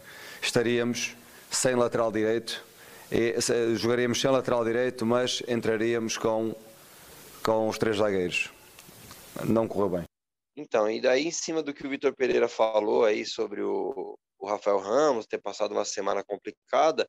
estaríamos 0.43 1.17
sem 1.51 1.75
lateral 1.75 2.13
direito, 2.13 2.63
e, 3.11 3.41
se, 3.41 3.77
jogaríamos 3.77 4.21
sem 4.21 4.31
lateral 4.31 4.65
direito, 4.65 5.05
mas 5.07 5.43
entraríamos 5.49 6.17
com, 6.17 6.55
com 7.45 7.69
os 7.69 7.79
três 7.79 7.97
zagueiros. 7.97 8.51
Não 9.45 9.67
correu 9.67 9.89
bem. 9.89 10.05
Então, 10.57 10.91
e 10.91 11.01
daí 11.01 11.27
em 11.27 11.31
cima 11.31 11.63
do 11.63 11.73
que 11.73 11.87
o 11.87 11.91
Vitor 11.91 12.15
Pereira 12.15 12.49
falou 12.49 13.05
aí 13.05 13.25
sobre 13.25 13.63
o, 13.63 14.19
o 14.39 14.47
Rafael 14.47 14.79
Ramos 14.79 15.27
ter 15.27 15.39
passado 15.39 15.73
uma 15.73 15.85
semana 15.85 16.25
complicada, 16.25 17.09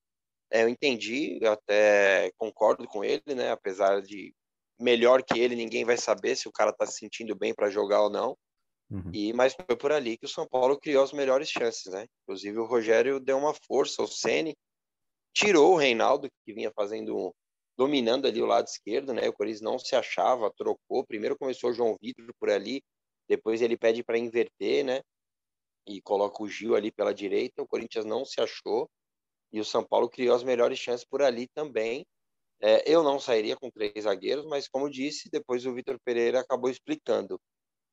é, 0.52 0.64
eu 0.64 0.70
entendi, 0.70 1.38
eu 1.42 1.52
até 1.52 2.32
concordo 2.38 2.88
com 2.88 3.04
ele, 3.04 3.36
né? 3.36 3.52
Apesar 3.52 4.02
de 4.02 4.34
melhor 4.80 5.22
que 5.22 5.40
ele, 5.40 5.56
ninguém 5.56 5.86
vai 5.86 5.98
saber 5.98 6.36
se 6.36 6.48
o 6.48 6.52
cara 6.52 6.74
tá 6.74 6.86
se 6.86 6.98
sentindo 7.00 7.36
bem 7.36 7.54
para 7.54 7.70
jogar 7.70 8.02
ou 8.02 8.10
não. 8.10 8.38
Uhum. 8.90 9.12
E 9.14 9.32
mas 9.34 9.54
foi 9.54 9.76
por 9.76 9.92
ali 9.92 10.18
que 10.18 10.26
o 10.26 10.30
São 10.30 10.48
Paulo 10.48 10.80
criou 10.80 11.04
as 11.04 11.14
melhores 11.14 11.50
chances, 11.50 11.92
né? 11.92 12.06
Inclusive 12.24 12.58
o 12.58 12.66
Rogério 12.66 13.20
deu 13.20 13.38
uma 13.38 13.54
força, 13.54 14.02
o 14.02 14.08
Ceni 14.08 14.56
tirou 15.34 15.74
o 15.74 15.78
Reinaldo 15.78 16.30
que 16.46 16.54
vinha 16.54 16.72
fazendo 16.76 17.34
dominando 17.78 18.28
ali 18.28 18.42
o 18.42 18.46
lado 18.46 18.68
esquerdo, 18.68 19.14
né? 19.14 19.30
O 19.30 19.34
Corinthians 19.34 19.62
não 19.62 19.80
se 19.80 19.96
achava, 19.96 20.52
trocou. 20.58 21.06
Primeiro 21.06 21.38
começou 21.38 21.70
o 21.70 21.74
João 21.74 21.98
Vitor 22.02 22.30
por 22.40 22.50
ali, 22.50 22.82
depois 23.28 23.62
ele 23.62 23.78
pede 23.78 24.04
para 24.04 24.18
inverter, 24.18 24.84
né? 24.84 25.02
E 25.88 26.02
coloca 26.02 26.44
o 26.44 26.48
Gil 26.48 26.76
ali 26.76 26.92
pela 26.92 27.14
direita. 27.14 27.62
O 27.62 27.68
Corinthians 27.68 28.06
não 28.06 28.26
se 28.26 28.42
achou 28.42 28.90
e 29.52 29.60
o 29.60 29.66
São 29.66 29.84
Paulo 29.84 30.10
criou 30.10 30.36
as 30.36 30.44
melhores 30.44 30.78
chances 30.78 31.06
por 31.06 31.22
ali 31.22 31.48
também. 31.48 32.06
É, 32.62 32.84
eu 32.92 33.04
não 33.04 33.20
sairia 33.20 33.56
com 33.56 33.72
três 33.72 34.04
zagueiros, 34.04 34.46
mas 34.46 34.68
como 34.68 34.90
disse, 34.90 35.30
depois 35.30 35.66
o 35.66 35.74
Vitor 35.74 35.98
Pereira 36.04 36.42
acabou 36.42 36.70
explicando. 36.70 37.40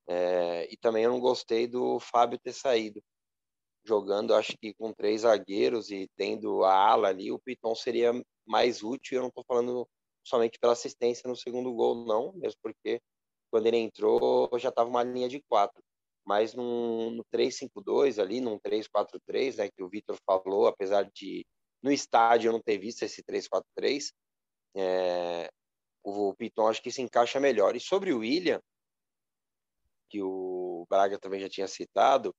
É, 0.09 0.69
e 0.73 0.77
também 0.77 1.05
eu 1.05 1.11
não 1.11 1.21
gostei 1.21 1.67
do 1.67 2.01
Fábio 2.01 2.39
ter 2.39 2.53
saído. 2.53 3.01
Jogando, 3.87 4.35
acho 4.35 4.57
que 4.59 4.75
com 4.75 4.93
três 4.93 5.21
zagueiros 5.23 5.91
e 5.91 6.09
tendo 6.17 6.65
a 6.65 6.75
ala 6.75 7.09
ali, 7.09 7.31
o 7.31 7.39
Piton 7.39 7.75
seria 7.75 8.13
mais 8.45 8.83
útil. 8.83 9.19
Eu 9.19 9.23
não 9.23 9.29
estou 9.29 9.45
falando 9.47 9.89
somente 10.25 10.59
pela 10.59 10.73
assistência 10.73 11.29
no 11.29 11.37
segundo 11.37 11.73
gol, 11.73 12.05
não, 12.05 12.33
mesmo 12.35 12.59
porque 12.63 13.01
quando 13.51 13.67
ele 13.69 13.79
entrou 13.79 14.51
já 14.59 14.71
estava 14.71 14.91
uma 14.91 15.03
linha 15.03 15.29
de 15.29 15.41
quatro. 15.49 15.83
Mas 16.25 16.55
no, 16.55 17.11
no 17.13 17.25
3-5-2 17.33 18.19
ali, 18.21 18.41
num 18.41 18.59
3-4-3, 18.59 19.59
né, 19.59 19.71
que 19.71 19.83
o 19.83 19.89
Vitor 19.89 20.17
falou, 20.27 20.67
apesar 20.67 21.09
de 21.15 21.47
no 21.81 21.93
estádio 21.93 22.49
eu 22.49 22.53
não 22.53 22.61
ter 22.61 22.79
visto 22.79 23.05
esse 23.05 23.23
3-4-3, 23.23 24.13
é, 24.75 25.49
o 26.03 26.35
Piton 26.35 26.67
acho 26.67 26.83
que 26.83 26.91
se 26.91 27.01
encaixa 27.01 27.39
melhor. 27.39 27.77
E 27.77 27.81
sobre 27.81 28.13
o 28.13 28.19
William, 28.19 28.61
que 30.09 30.21
o 30.21 30.85
Braga 30.89 31.19
também 31.19 31.41
já 31.41 31.49
tinha 31.49 31.69
citado, 31.69 32.35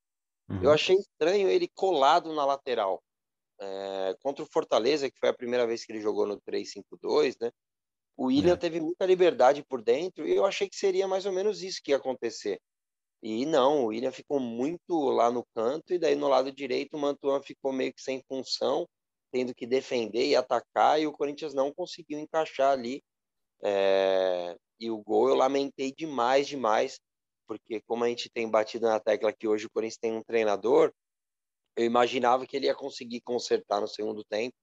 uhum. 0.50 0.64
eu 0.64 0.72
achei 0.72 0.96
estranho 0.96 1.50
ele 1.50 1.68
colado 1.68 2.34
na 2.34 2.46
lateral. 2.46 3.02
É, 3.60 4.16
contra 4.22 4.44
o 4.44 4.48
Fortaleza, 4.52 5.10
que 5.10 5.18
foi 5.20 5.30
a 5.30 5.34
primeira 5.34 5.66
vez 5.66 5.84
que 5.84 5.92
ele 5.92 6.02
jogou 6.02 6.28
no 6.28 6.40
3-5-2, 6.42 7.38
né? 7.42 7.52
O 8.16 8.26
William 8.26 8.54
é. 8.54 8.58
teve 8.58 8.80
muita 8.80 9.06
liberdade 9.06 9.64
por 9.64 9.82
dentro 9.82 10.28
e 10.28 10.36
eu 10.36 10.46
achei 10.46 10.70
que 10.70 10.76
seria 10.76 11.08
mais 11.08 11.26
ou 11.26 11.32
menos 11.32 11.64
isso 11.64 11.82
que 11.84 11.92
ia 11.92 11.98
acontecer. 11.98 12.60
E 13.22 13.46
não, 13.46 13.84
o 13.84 13.86
William 13.88 14.12
ficou 14.12 14.40
muito 14.40 15.10
lá 15.10 15.32
no 15.32 15.44
canto 15.56 15.94
e 15.94 16.00
daí 16.00 16.16
no 16.16 16.28
lado 16.28 16.52
direito 16.52 16.96
o 16.96 17.00
Mantuan 17.00 17.42
ficou 17.42 17.74
meio 17.74 17.94
que 17.94 18.02
sem 18.02 18.24
função 18.28 18.88
tendo 19.32 19.54
que 19.54 19.68
defender 19.68 20.28
e 20.28 20.36
atacar, 20.36 21.00
e 21.00 21.08
o 21.08 21.12
Corinthians 21.12 21.54
não 21.54 21.74
conseguiu 21.74 22.20
encaixar 22.20 22.72
ali. 22.72 23.04
É... 23.64 24.56
E 24.80 24.92
o 24.92 24.98
gol 24.98 25.30
eu 25.30 25.36
lamentei 25.36 25.92
demais, 25.92 26.48
demais, 26.48 27.00
porque 27.48 27.82
como 27.82 28.04
a 28.04 28.10
gente 28.10 28.30
tem 28.30 28.50
batido 28.50 28.88
na 28.88 29.00
tecla 29.00 29.34
que 29.34 29.48
hoje 29.48 29.66
o 29.66 29.70
Corinthians 29.70 29.98
tem 29.98 30.14
um 30.14 30.24
treinador, 30.24 30.94
eu 31.76 31.86
imaginava 31.86 32.46
que 32.46 32.58
ele 32.58 32.68
ia 32.68 32.76
conseguir 32.76 33.22
consertar 33.22 33.82
no 33.82 33.88
segundo 33.88 34.24
tempo. 34.26 34.56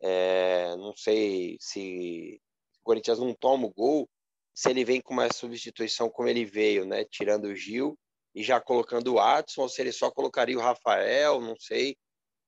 É... 0.00 0.76
Não 0.76 0.94
sei 0.96 1.56
se 1.60 2.40
o 2.80 2.84
Corinthians 2.84 3.18
não 3.18 3.34
toma 3.34 3.66
o 3.66 3.72
gol, 3.72 4.08
se 4.54 4.70
ele 4.70 4.84
vem 4.84 5.00
com 5.00 5.14
uma 5.14 5.32
substituição 5.32 6.08
como 6.10 6.28
ele 6.28 6.44
veio, 6.44 6.86
né? 6.86 7.04
Tirando 7.04 7.46
o 7.46 7.56
Gil 7.56 7.98
e 8.34 8.42
já 8.42 8.60
colocando 8.60 9.14
o 9.14 9.20
Adson, 9.20 9.62
ou 9.62 9.68
se 9.68 9.80
ele 9.80 9.92
só 9.92 10.10
colocaria 10.10 10.58
o 10.58 10.60
Rafael, 10.60 11.40
não 11.40 11.56
sei 11.58 11.96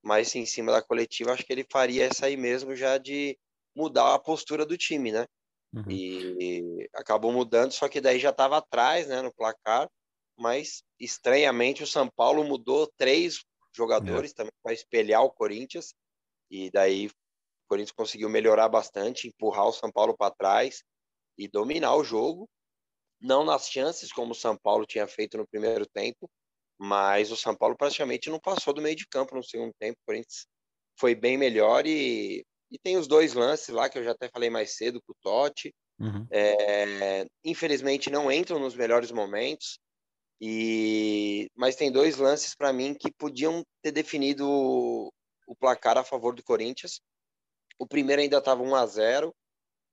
mas 0.07 0.33
em 0.35 0.45
cima 0.45 0.71
da 0.71 0.81
coletiva 0.81 1.33
acho 1.33 1.43
que 1.43 1.51
ele 1.51 1.65
faria 1.69 2.05
essa 2.05 2.27
aí 2.27 2.37
mesmo 2.37 2.75
já 2.75 2.97
de 2.97 3.37
mudar 3.75 4.13
a 4.13 4.19
postura 4.19 4.65
do 4.65 4.77
time, 4.77 5.11
né? 5.11 5.27
Uhum. 5.77 5.91
E 5.91 6.89
acabou 6.93 7.31
mudando, 7.31 7.71
só 7.71 7.87
que 7.87 8.01
daí 8.01 8.19
já 8.19 8.29
estava 8.29 8.57
atrás, 8.57 9.07
né, 9.07 9.21
no 9.21 9.33
placar, 9.33 9.89
mas 10.37 10.83
estranhamente 10.99 11.83
o 11.83 11.87
São 11.87 12.09
Paulo 12.09 12.43
mudou 12.43 12.91
três 12.97 13.43
jogadores 13.75 14.31
é. 14.31 14.33
também 14.33 14.53
para 14.63 14.73
espelhar 14.73 15.23
o 15.23 15.31
Corinthians 15.31 15.93
e 16.49 16.71
daí 16.71 17.07
o 17.07 17.11
Corinthians 17.67 17.91
conseguiu 17.91 18.29
melhorar 18.29 18.69
bastante, 18.69 19.27
empurrar 19.27 19.67
o 19.67 19.73
São 19.73 19.91
Paulo 19.91 20.15
para 20.15 20.33
trás 20.33 20.83
e 21.37 21.47
dominar 21.47 21.95
o 21.95 22.03
jogo, 22.03 22.49
não 23.19 23.43
nas 23.43 23.69
chances 23.69 24.11
como 24.11 24.31
o 24.31 24.35
São 24.35 24.57
Paulo 24.57 24.85
tinha 24.85 25.07
feito 25.07 25.37
no 25.37 25.47
primeiro 25.47 25.85
tempo, 25.85 26.29
mas 26.79 27.31
o 27.31 27.37
São 27.37 27.55
Paulo 27.55 27.75
praticamente 27.75 28.29
não 28.29 28.39
passou 28.39 28.73
do 28.73 28.81
meio 28.81 28.95
de 28.95 29.07
campo 29.07 29.35
no 29.35 29.43
segundo 29.43 29.73
tempo. 29.79 29.97
O 30.01 30.05
Corinthians 30.05 30.47
foi 30.99 31.15
bem 31.15 31.37
melhor 31.37 31.85
e, 31.85 32.45
e 32.71 32.77
tem 32.77 32.97
os 32.97 33.07
dois 33.07 33.33
lances 33.33 33.69
lá 33.69 33.89
que 33.89 33.97
eu 33.97 34.03
já 34.03 34.11
até 34.11 34.29
falei 34.29 34.49
mais 34.49 34.75
cedo 34.75 35.01
com 35.01 35.13
o 35.13 35.17
Totti. 35.21 35.73
Uhum. 35.99 36.27
É, 36.29 37.25
infelizmente 37.43 38.09
não 38.09 38.31
entram 38.31 38.59
nos 38.59 38.75
melhores 38.75 39.11
momentos. 39.11 39.79
E 40.39 41.49
mas 41.55 41.75
tem 41.75 41.91
dois 41.91 42.17
lances 42.17 42.53
para 42.53 42.71
mim 42.71 42.93
que 42.93 43.11
podiam 43.11 43.63
ter 43.81 43.91
definido 43.91 44.47
o, 44.47 45.11
placar 45.59 45.97
a 45.97 46.03
favor 46.03 46.35
do 46.35 46.43
Corinthians. 46.43 47.01
O 47.79 47.87
primeiro 47.87 48.21
ainda 48.21 48.37
estava 48.37 48.61
1 48.61 48.75
a 48.75 48.85
0. 48.85 49.35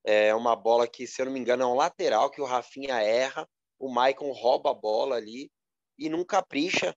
É 0.06 0.34
uma 0.34 0.54
bola 0.54 0.86
que, 0.86 1.06
se 1.06 1.22
eu 1.22 1.26
não 1.26 1.32
me 1.32 1.40
engano, 1.40 1.62
é 1.62 1.66
um 1.66 1.74
lateral 1.74 2.30
que 2.30 2.40
o 2.40 2.44
Rafinha 2.44 3.00
erra, 3.00 3.48
o 3.78 3.88
Maicon 3.88 4.32
rouba 4.32 4.70
a 4.70 4.74
bola 4.74 5.16
ali 5.16 5.50
e 5.98 6.10
não 6.10 6.24
capricha. 6.24 6.94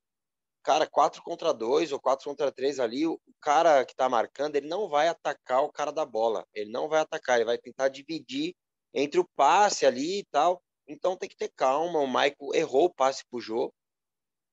Cara, 0.67 0.85
4 0.85 1.23
contra 1.23 1.53
2 1.53 1.93
ou 1.93 1.99
4 1.99 2.25
contra 2.25 2.51
3 2.51 2.77
ali, 2.81 3.07
o 3.07 3.17
cara 3.39 3.85
que 3.85 3.95
tá 3.95 4.09
marcando, 4.09 4.57
ele 4.57 4.67
não 4.67 4.89
vai 4.89 5.07
atacar 5.07 5.63
o 5.63 5.71
cara 5.71 5.93
da 5.93 6.05
bola. 6.05 6.45
Ele 6.53 6.69
não 6.69 6.89
vai 6.89 6.99
atacar, 6.99 7.37
ele 7.37 7.45
vai 7.45 7.57
tentar 7.57 7.87
dividir 7.87 8.53
entre 8.93 9.17
o 9.17 9.25
passe 9.37 9.85
ali 9.85 10.19
e 10.19 10.25
tal. 10.25 10.61
Então 10.85 11.15
tem 11.15 11.29
que 11.29 11.37
ter 11.37 11.49
calma. 11.55 11.99
O 11.99 12.05
Michael 12.05 12.53
errou 12.53 12.83
o 12.87 12.93
passe 12.93 13.23
pro 13.29 13.39
Jô, 13.39 13.73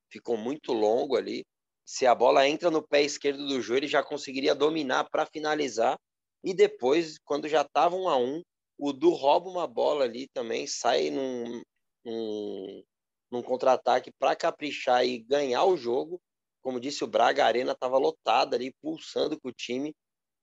ficou 0.08 0.36
muito 0.36 0.72
longo 0.72 1.16
ali. 1.16 1.44
Se 1.84 2.06
a 2.06 2.14
bola 2.14 2.46
entra 2.48 2.70
no 2.70 2.86
pé 2.86 3.02
esquerdo 3.02 3.44
do 3.48 3.60
Jô, 3.60 3.74
ele 3.74 3.88
já 3.88 4.00
conseguiria 4.00 4.54
dominar 4.54 5.10
para 5.10 5.26
finalizar. 5.26 5.98
E 6.44 6.54
depois, 6.54 7.18
quando 7.24 7.48
já 7.48 7.64
tava 7.64 7.96
um 7.96 8.08
a 8.08 8.16
um, 8.16 8.40
o 8.78 8.92
Du 8.92 9.10
rouba 9.10 9.50
uma 9.50 9.66
bola 9.66 10.04
ali 10.04 10.28
também, 10.28 10.64
sai 10.68 11.10
num, 11.10 11.60
num, 12.04 12.84
num 13.34 13.42
contra-ataque 13.42 14.12
para 14.12 14.36
caprichar 14.36 15.04
e 15.04 15.18
ganhar 15.18 15.64
o 15.64 15.76
jogo. 15.76 16.20
Como 16.62 16.80
disse 16.80 17.02
o 17.02 17.06
Braga, 17.06 17.44
a 17.44 17.46
arena 17.46 17.72
estava 17.72 17.98
lotada 17.98 18.56
ali, 18.56 18.72
pulsando 18.80 19.38
com 19.38 19.48
o 19.48 19.52
time. 19.52 19.94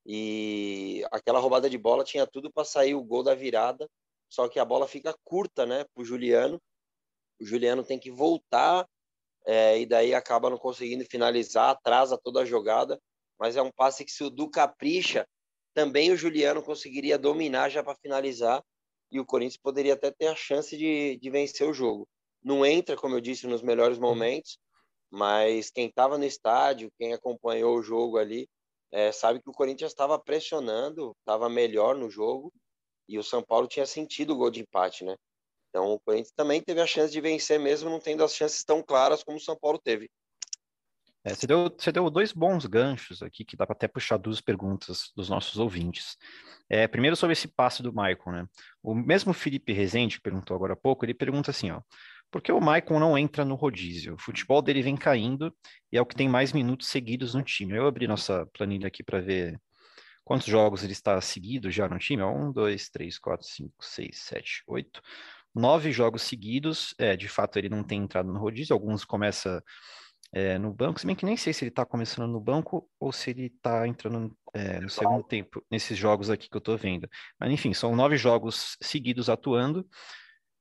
E 0.05 1.03
aquela 1.11 1.39
roubada 1.39 1.69
de 1.69 1.77
bola 1.77 2.03
tinha 2.03 2.27
tudo 2.27 2.51
para 2.51 2.65
sair 2.65 2.93
o 2.93 3.03
gol 3.03 3.23
da 3.23 3.33
virada, 3.33 3.87
só 4.29 4.47
que 4.49 4.59
a 4.59 4.65
bola 4.65 4.87
fica 4.87 5.15
curta, 5.23 5.65
né, 5.65 5.85
para 5.93 6.01
o 6.01 6.05
Juliano. 6.05 6.59
O 7.39 7.45
Juliano 7.45 7.83
tem 7.83 7.99
que 7.99 8.11
voltar 8.11 8.87
é, 9.45 9.79
e 9.79 9.85
daí 9.85 10.13
acaba 10.13 10.49
não 10.49 10.57
conseguindo 10.57 11.05
finalizar, 11.05 11.69
atrasa 11.69 12.17
toda 12.17 12.41
a 12.41 12.45
jogada. 12.45 12.99
Mas 13.39 13.55
é 13.55 13.61
um 13.61 13.71
passe 13.71 14.03
que 14.03 14.11
se 14.11 14.23
o 14.23 14.29
Du 14.29 14.49
capricha, 14.49 15.25
também 15.73 16.11
o 16.11 16.17
Juliano 16.17 16.61
conseguiria 16.61 17.17
dominar 17.17 17.69
já 17.69 17.83
para 17.83 17.95
finalizar 17.95 18.61
e 19.11 19.19
o 19.19 19.25
Corinthians 19.25 19.57
poderia 19.57 19.93
até 19.93 20.11
ter 20.11 20.27
a 20.27 20.35
chance 20.35 20.75
de, 20.77 21.17
de 21.17 21.29
vencer 21.29 21.67
o 21.67 21.73
jogo 21.73 22.07
não 22.43 22.65
entra, 22.65 22.95
como 22.95 23.15
eu 23.15 23.21
disse, 23.21 23.47
nos 23.47 23.61
melhores 23.61 23.97
uhum. 23.97 24.03
momentos, 24.03 24.57
mas 25.09 25.69
quem 25.69 25.87
estava 25.87 26.17
no 26.17 26.25
estádio, 26.25 26.91
quem 26.97 27.13
acompanhou 27.13 27.77
o 27.77 27.83
jogo 27.83 28.17
ali, 28.17 28.47
é, 28.91 29.11
sabe 29.11 29.41
que 29.41 29.49
o 29.49 29.53
Corinthians 29.53 29.91
estava 29.91 30.19
pressionando, 30.19 31.15
estava 31.19 31.49
melhor 31.49 31.95
no 31.95 32.09
jogo, 32.09 32.51
e 33.07 33.17
o 33.17 33.23
São 33.23 33.43
Paulo 33.43 33.67
tinha 33.67 33.85
sentido 33.85 34.33
o 34.33 34.37
gol 34.37 34.49
de 34.49 34.61
empate, 34.61 35.03
né? 35.03 35.15
Então 35.69 35.93
o 35.93 35.99
Corinthians 35.99 36.33
também 36.35 36.61
teve 36.61 36.81
a 36.81 36.87
chance 36.87 37.11
de 37.11 37.21
vencer, 37.21 37.59
mesmo 37.59 37.89
não 37.89 37.99
tendo 37.99 38.23
as 38.23 38.35
chances 38.35 38.63
tão 38.63 38.81
claras 38.81 39.23
como 39.23 39.37
o 39.37 39.41
São 39.41 39.57
Paulo 39.57 39.79
teve. 39.79 40.09
É, 41.23 41.35
você, 41.35 41.45
deu, 41.45 41.69
você 41.77 41.91
deu 41.91 42.09
dois 42.09 42.33
bons 42.33 42.65
ganchos 42.65 43.21
aqui, 43.21 43.45
que 43.45 43.55
dá 43.55 43.65
para 43.65 43.75
até 43.75 43.87
puxar 43.87 44.17
duas 44.17 44.41
perguntas 44.41 45.11
dos 45.15 45.29
nossos 45.29 45.59
ouvintes. 45.59 46.17
É, 46.67 46.87
primeiro 46.87 47.15
sobre 47.15 47.33
esse 47.33 47.47
passe 47.47 47.83
do 47.83 47.93
Maicon, 47.93 48.31
né? 48.31 48.47
O 48.81 48.95
mesmo 48.95 49.31
Felipe 49.31 49.71
Rezende, 49.71 50.17
que 50.17 50.23
perguntou 50.23 50.55
agora 50.55 50.73
há 50.73 50.75
pouco, 50.75 51.05
ele 51.05 51.13
pergunta 51.13 51.51
assim, 51.51 51.69
ó, 51.69 51.81
por 52.31 52.41
que 52.41 52.51
o 52.51 52.61
Maicon 52.61 52.99
não 52.99 53.17
entra 53.17 53.43
no 53.43 53.55
rodízio? 53.55 54.15
O 54.15 54.17
futebol 54.17 54.61
dele 54.61 54.81
vem 54.81 54.95
caindo 54.95 55.53
e 55.91 55.97
é 55.97 56.01
o 56.01 56.05
que 56.05 56.15
tem 56.15 56.29
mais 56.29 56.53
minutos 56.53 56.87
seguidos 56.87 57.33
no 57.33 57.43
time. 57.43 57.75
Eu 57.75 57.85
abri 57.85 58.07
nossa 58.07 58.47
planilha 58.53 58.87
aqui 58.87 59.03
para 59.03 59.19
ver 59.19 59.59
quantos 60.23 60.47
jogos 60.47 60.83
ele 60.83 60.93
está 60.93 61.19
seguido 61.19 61.69
já 61.69 61.89
no 61.89 61.99
time. 61.99 62.23
Um, 62.23 62.51
dois, 62.51 62.89
três, 62.89 63.19
quatro, 63.19 63.45
cinco, 63.45 63.75
seis, 63.81 64.19
sete, 64.19 64.63
oito. 64.65 65.01
Nove 65.53 65.91
jogos 65.91 66.21
seguidos. 66.21 66.95
É, 66.97 67.17
de 67.17 67.27
fato, 67.27 67.59
ele 67.59 67.67
não 67.67 67.83
tem 67.83 68.01
entrado 68.01 68.31
no 68.31 68.39
rodízio. 68.39 68.73
Alguns 68.73 69.03
começa 69.03 69.61
é, 70.33 70.57
no 70.57 70.73
banco, 70.73 70.99
se 70.99 71.05
bem 71.05 71.15
que 71.15 71.25
nem 71.25 71.35
sei 71.35 71.51
se 71.51 71.65
ele 71.65 71.69
está 71.69 71.85
começando 71.85 72.31
no 72.31 72.39
banco 72.39 72.89
ou 72.97 73.11
se 73.11 73.31
ele 73.31 73.47
está 73.47 73.85
entrando 73.85 74.33
é, 74.53 74.79
no 74.79 74.89
segundo 74.89 75.23
tempo, 75.23 75.61
nesses 75.69 75.97
jogos 75.97 76.29
aqui 76.29 76.49
que 76.49 76.55
eu 76.55 76.59
estou 76.59 76.77
vendo. 76.77 77.09
Mas 77.37 77.51
enfim, 77.51 77.73
são 77.73 77.93
nove 77.93 78.15
jogos 78.15 78.77
seguidos 78.81 79.29
atuando. 79.29 79.85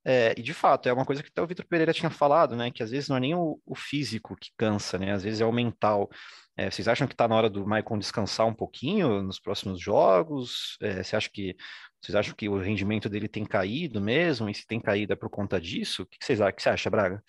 É, 0.04 0.34
e 0.36 0.42
de 0.42 0.54
fato, 0.54 0.88
é 0.88 0.92
uma 0.92 1.04
coisa 1.04 1.22
que 1.22 1.28
até 1.28 1.42
o 1.42 1.46
Vitor 1.46 1.66
Pereira 1.66 1.92
tinha 1.92 2.10
falado, 2.10 2.56
né? 2.56 2.70
Que 2.70 2.82
às 2.82 2.90
vezes 2.90 3.08
não 3.08 3.16
é 3.16 3.20
nem 3.20 3.34
o, 3.34 3.60
o 3.66 3.74
físico 3.74 4.34
que 4.36 4.50
cansa, 4.56 4.98
né? 4.98 5.12
Às 5.12 5.22
vezes 5.22 5.40
é 5.40 5.44
o 5.46 5.52
mental. 5.52 6.08
É, 6.56 6.70
vocês 6.70 6.88
acham 6.88 7.06
que 7.06 7.14
está 7.14 7.28
na 7.28 7.36
hora 7.36 7.50
do 7.50 7.66
Maicon 7.66 7.98
descansar 7.98 8.46
um 8.46 8.54
pouquinho 8.54 9.22
nos 9.22 9.38
próximos 9.38 9.80
jogos? 9.80 10.76
É, 10.80 11.02
você 11.02 11.16
acha 11.16 11.28
que 11.32 11.54
vocês 12.02 12.16
acham 12.16 12.34
que 12.34 12.48
o 12.48 12.58
rendimento 12.58 13.08
dele 13.08 13.28
tem 13.28 13.44
caído 13.44 14.00
mesmo? 14.00 14.48
E 14.48 14.54
se 14.54 14.66
tem 14.66 14.80
caído 14.80 15.12
é 15.12 15.16
por 15.16 15.28
conta 15.28 15.60
disso? 15.60 16.02
O 16.02 16.06
que, 16.06 16.16
vocês, 16.20 16.40
o 16.40 16.52
que 16.52 16.62
você 16.62 16.70
acha, 16.70 16.88
Braga? 16.90 17.22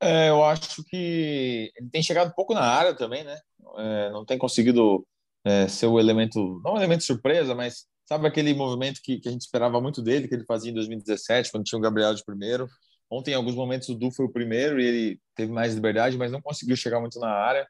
É, 0.00 0.30
eu 0.30 0.44
acho 0.44 0.84
que 0.84 1.72
ele 1.76 1.90
tem 1.90 2.02
chegado 2.02 2.34
pouco 2.34 2.54
na 2.54 2.62
área 2.62 2.94
também, 2.94 3.24
né? 3.24 3.38
É, 3.78 4.10
não 4.10 4.24
tem 4.24 4.38
conseguido 4.38 5.06
é, 5.44 5.66
ser 5.68 5.86
o 5.86 5.98
elemento, 5.98 6.60
não 6.64 6.74
um 6.74 6.76
elemento 6.76 7.04
surpresa, 7.04 7.54
mas 7.54 7.86
Sabe 8.04 8.26
aquele 8.26 8.52
movimento 8.54 9.00
que, 9.02 9.18
que 9.18 9.28
a 9.28 9.32
gente 9.32 9.42
esperava 9.42 9.80
muito 9.80 10.02
dele, 10.02 10.28
que 10.28 10.34
ele 10.34 10.44
fazia 10.44 10.70
em 10.70 10.74
2017, 10.74 11.50
quando 11.50 11.64
tinha 11.64 11.78
o 11.78 11.82
Gabriel 11.82 12.14
de 12.14 12.24
primeiro? 12.24 12.68
Ontem, 13.10 13.32
em 13.32 13.34
alguns 13.34 13.54
momentos, 13.54 13.88
o 13.88 13.94
Du 13.94 14.10
foi 14.10 14.26
o 14.26 14.32
primeiro 14.32 14.80
e 14.80 14.86
ele 14.86 15.20
teve 15.34 15.52
mais 15.52 15.74
liberdade, 15.74 16.16
mas 16.16 16.32
não 16.32 16.40
conseguiu 16.40 16.76
chegar 16.76 17.00
muito 17.00 17.18
na 17.20 17.28
área. 17.28 17.66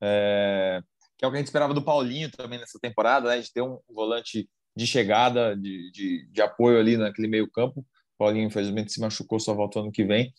É... 0.00 0.80
Que 1.18 1.24
é 1.24 1.28
o 1.28 1.30
que 1.30 1.36
a 1.36 1.40
gente 1.40 1.48
esperava 1.48 1.74
do 1.74 1.82
Paulinho 1.82 2.30
também 2.30 2.58
nessa 2.58 2.78
temporada, 2.80 3.28
né? 3.30 3.40
De 3.40 3.52
ter 3.52 3.62
um 3.62 3.78
volante 3.88 4.48
de 4.76 4.86
chegada, 4.86 5.56
de, 5.56 5.90
de, 5.90 6.28
de 6.30 6.42
apoio 6.42 6.78
ali 6.78 6.96
naquele 6.96 7.26
meio 7.26 7.50
campo. 7.50 7.80
O 7.80 8.18
Paulinho, 8.18 8.46
infelizmente, 8.46 8.92
se 8.92 9.00
machucou, 9.00 9.40
só 9.40 9.54
voltou 9.54 9.82
ano 9.82 9.90
que 9.90 10.04
vem. 10.04 10.32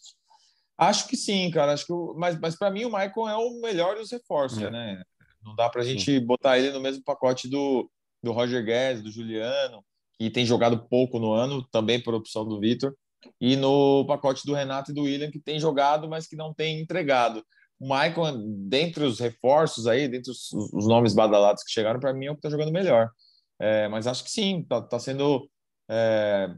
Acho 0.78 1.08
que 1.08 1.18
sim, 1.18 1.50
cara. 1.52 1.74
Acho 1.74 1.86
que 1.86 1.94
o... 1.94 2.14
mas, 2.18 2.40
mas 2.40 2.56
para 2.56 2.72
mim 2.72 2.86
o 2.86 2.92
Michael 2.92 3.28
é 3.28 3.36
o 3.36 3.60
melhor 3.60 3.98
dos 3.98 4.12
reforços, 4.12 4.62
é. 4.62 4.70
né? 4.70 5.04
Não 5.44 5.56
dá 5.56 5.70
para 5.70 5.82
a 5.82 5.86
gente 5.86 6.20
botar 6.20 6.58
ele 6.58 6.72
no 6.72 6.80
mesmo 6.80 7.04
pacote 7.04 7.50
do, 7.50 7.90
do 8.22 8.32
Roger 8.32 8.64
Guedes, 8.64 9.04
do 9.04 9.12
Juliano, 9.12 9.84
que 10.18 10.30
tem 10.30 10.46
jogado 10.46 10.88
pouco 10.88 11.20
no 11.20 11.34
ano, 11.34 11.66
também 11.72 12.02
por 12.02 12.14
opção 12.14 12.48
do 12.48 12.60
Vitor, 12.60 12.96
e 13.40 13.56
no 13.56 14.06
pacote 14.06 14.46
do 14.46 14.54
Renato 14.54 14.92
e 14.92 14.94
do 14.94 15.04
William, 15.04 15.32
que 15.32 15.40
tem 15.40 15.60
jogado, 15.60 16.10
mas 16.10 16.28
que 16.28 16.36
não 16.36 16.54
tem 16.54 16.80
entregado. 16.80 17.44
O 17.80 17.86
Michael, 17.86 18.38
dentre 18.68 19.04
os 19.04 19.20
reforços 19.20 19.86
aí, 19.86 20.08
dentre 20.08 20.32
os, 20.32 20.52
os 20.52 20.88
nomes 20.88 21.14
badalados 21.14 21.64
que 21.64 21.72
chegaram, 21.72 22.00
para 22.00 22.14
mim 22.14 22.26
é 22.26 22.32
o 22.32 22.34
que 22.34 22.40
está 22.40 22.50
jogando 22.50 22.72
melhor. 22.72 23.12
É, 23.60 23.88
mas 23.88 24.08
acho 24.08 24.24
que 24.24 24.32
sim, 24.32 24.62
está 24.62 24.82
tá 24.82 25.00
sendo 25.00 25.50
é, 25.90 26.50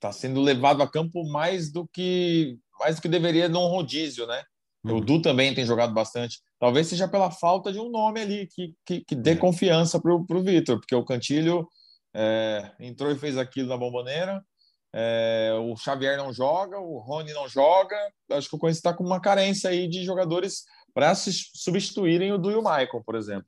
tá 0.00 0.12
sendo 0.12 0.40
levado 0.40 0.82
a 0.82 0.90
campo 0.90 1.24
mais 1.30 1.70
do 1.70 1.86
que 1.86 2.58
mais 2.78 2.96
do 2.96 3.02
que 3.02 3.08
deveria 3.08 3.48
num 3.48 3.66
rodízio, 3.66 4.26
né? 4.26 4.42
Uhum. 4.84 4.98
O 4.98 5.00
Du 5.00 5.22
também 5.22 5.54
tem 5.54 5.64
jogado 5.64 5.94
bastante. 5.94 6.40
Talvez 6.58 6.86
seja 6.86 7.08
pela 7.08 7.30
falta 7.30 7.72
de 7.72 7.78
um 7.78 7.90
nome 7.90 8.20
ali 8.20 8.46
que, 8.48 8.74
que, 8.84 9.00
que 9.00 9.14
dê 9.14 9.32
é. 9.32 9.36
confiança 9.36 10.00
para 10.00 10.12
o 10.12 10.42
Vitor, 10.42 10.78
porque 10.78 10.94
o 10.94 11.04
Cantilho 11.04 11.66
é, 12.14 12.70
entrou 12.78 13.10
e 13.10 13.18
fez 13.18 13.38
aquilo 13.38 13.68
na 13.68 13.76
bomboneira. 13.76 14.44
É, 14.92 15.52
o 15.58 15.76
Xavier 15.76 16.16
não 16.16 16.32
joga, 16.32 16.78
o 16.78 16.98
Rony 16.98 17.32
não 17.32 17.48
joga. 17.48 17.96
Acho 18.30 18.48
que 18.48 18.56
o 18.56 18.58
Corinthians 18.58 18.78
está 18.78 18.92
com 18.94 19.02
uma 19.02 19.20
carência 19.20 19.70
aí 19.70 19.88
de 19.88 20.04
jogadores 20.04 20.64
para 20.92 21.14
substituírem 21.14 22.32
o 22.32 22.38
Du 22.38 22.50
e 22.50 22.54
o 22.54 22.62
Michael, 22.62 23.02
por 23.04 23.16
exemplo. 23.16 23.46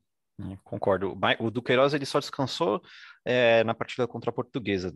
Concordo. 0.63 1.17
O 1.39 1.49
Duqueiroz 1.49 1.93
ele 1.93 2.05
só 2.05 2.19
descansou 2.19 2.81
é, 3.25 3.63
na 3.63 3.73
partida 3.73 4.07
contra 4.07 4.29
a 4.29 4.33
Portuguesa. 4.33 4.93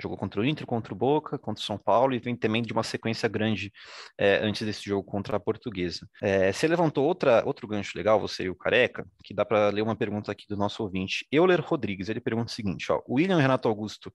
Jogou 0.00 0.16
contra 0.16 0.40
o 0.40 0.44
Inter, 0.44 0.66
contra 0.66 0.92
o 0.92 0.96
Boca, 0.96 1.38
contra 1.38 1.62
o 1.62 1.64
São 1.64 1.78
Paulo 1.78 2.14
e 2.14 2.18
vem 2.18 2.34
também 2.34 2.62
de 2.62 2.72
uma 2.72 2.82
sequência 2.82 3.28
grande 3.28 3.72
é, 4.18 4.38
antes 4.42 4.66
desse 4.66 4.84
jogo 4.84 5.04
contra 5.04 5.36
a 5.36 5.40
Portuguesa. 5.40 6.08
É, 6.22 6.52
você 6.52 6.66
levantou 6.66 7.04
outra, 7.04 7.42
outro 7.44 7.66
gancho 7.68 7.96
legal, 7.96 8.20
você 8.20 8.44
e 8.44 8.50
o 8.50 8.54
Careca, 8.54 9.06
que 9.22 9.34
dá 9.34 9.44
para 9.44 9.68
ler 9.68 9.82
uma 9.82 9.96
pergunta 9.96 10.32
aqui 10.32 10.46
do 10.48 10.56
nosso 10.56 10.82
ouvinte. 10.82 11.26
Euler 11.30 11.60
Rodrigues, 11.60 12.08
ele 12.08 12.20
pergunta 12.20 12.50
o 12.50 12.54
seguinte: 12.54 12.90
ó, 12.90 13.00
o 13.06 13.14
William 13.14 13.38
e 13.38 13.42
Renato 13.42 13.68
Augusto 13.68 14.12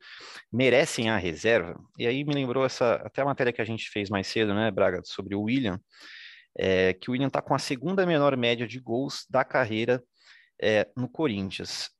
merecem 0.52 1.10
a 1.10 1.18
reserva? 1.18 1.80
E 1.98 2.08
aí 2.08 2.24
me 2.24 2.34
lembrou 2.34 2.66
essa 2.66 2.96
até 2.96 3.22
a 3.22 3.26
matéria 3.26 3.54
que 3.54 3.62
a 3.62 3.66
gente 3.66 3.90
fez 3.90 4.10
mais 4.10 4.28
cedo, 4.28 4.54
né, 4.54 4.72
Braga, 4.72 5.02
sobre 5.04 5.36
o 5.36 5.44
William, 5.44 5.80
é, 6.58 6.94
que 6.94 7.10
o 7.10 7.14
William 7.14 7.28
está 7.28 7.42
com 7.42 7.54
a 7.54 7.60
segunda 7.60 8.06
menor 8.06 8.36
média 8.36 8.68
de 8.68 8.80
gols 8.80 9.26
da 9.30 9.44
carreira 9.44 10.04
é, 10.62 10.88
no 10.96 11.10
Corinthians 11.10 11.96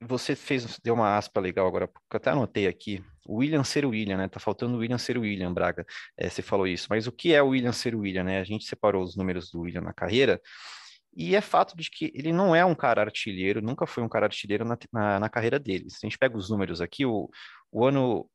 você 0.00 0.34
fez, 0.34 0.78
deu 0.82 0.94
uma 0.94 1.16
aspa 1.16 1.40
legal 1.40 1.66
agora, 1.66 1.86
porque 1.86 2.16
eu 2.16 2.16
até 2.16 2.30
anotei 2.30 2.66
aqui. 2.66 3.04
William 3.36 3.64
ser 3.64 3.86
William, 3.86 4.16
né? 4.16 4.28
Tá 4.28 4.40
faltando 4.40 4.78
William 4.78 4.98
ser 4.98 5.18
William, 5.18 5.52
Braga. 5.52 5.84
É, 6.16 6.28
você 6.28 6.42
falou 6.42 6.66
isso. 6.66 6.86
Mas 6.90 7.06
o 7.06 7.12
que 7.12 7.32
é 7.32 7.42
o 7.42 7.48
William 7.48 7.72
ser 7.72 7.94
William, 7.94 8.24
né? 8.24 8.40
A 8.40 8.44
gente 8.44 8.64
separou 8.64 9.02
os 9.02 9.16
números 9.16 9.50
do 9.50 9.60
William 9.60 9.82
na 9.82 9.92
carreira. 9.92 10.40
E 11.16 11.34
é 11.34 11.40
fato 11.40 11.76
de 11.76 11.90
que 11.90 12.12
ele 12.14 12.32
não 12.32 12.54
é 12.54 12.64
um 12.64 12.74
cara 12.74 13.02
artilheiro, 13.02 13.60
nunca 13.60 13.86
foi 13.86 14.02
um 14.02 14.08
cara 14.08 14.26
artilheiro 14.26 14.64
na, 14.64 14.78
na, 14.92 15.20
na 15.20 15.28
carreira 15.28 15.58
dele. 15.58 15.90
Se 15.90 15.98
a 16.02 16.06
gente 16.08 16.18
pega 16.18 16.36
os 16.36 16.48
números 16.50 16.80
aqui, 16.80 17.04
o, 17.04 17.28
o 17.72 17.84
ano, 17.84 18.28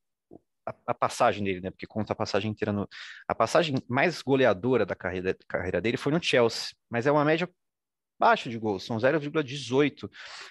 a, 0.86 0.94
passagem 0.94 1.44
dele, 1.44 1.60
né? 1.60 1.70
Porque 1.70 1.86
conta 1.86 2.12
a 2.12 2.16
passagem 2.16 2.50
inteira 2.50 2.72
no. 2.72 2.88
A 3.28 3.34
passagem 3.34 3.76
mais 3.88 4.20
goleadora 4.22 4.84
da 4.84 4.94
carreira, 4.94 5.36
carreira 5.48 5.80
dele 5.80 5.96
foi 5.96 6.12
no 6.12 6.22
Chelsea, 6.22 6.74
mas 6.90 7.06
é 7.06 7.12
uma 7.12 7.24
média 7.24 7.48
baixa 8.18 8.48
de 8.48 8.58
gols, 8.58 8.84
são 8.84 8.96
0,18 8.96 10.08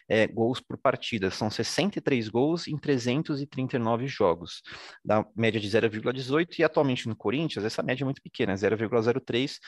é, 0.07 0.27
gols 0.27 0.59
por 0.59 0.77
partida, 0.77 1.29
são 1.31 1.49
63 1.49 2.29
gols 2.29 2.67
em 2.67 2.77
339 2.77 4.07
jogos, 4.07 4.61
da 5.03 5.25
média 5.35 5.59
de 5.59 5.67
0,18 5.67 6.59
e 6.59 6.63
atualmente 6.63 7.07
no 7.07 7.15
Corinthians 7.15 7.65
essa 7.65 7.83
média 7.83 8.03
é 8.03 8.05
muito 8.05 8.21
pequena, 8.21 8.53
0,03 8.53 9.59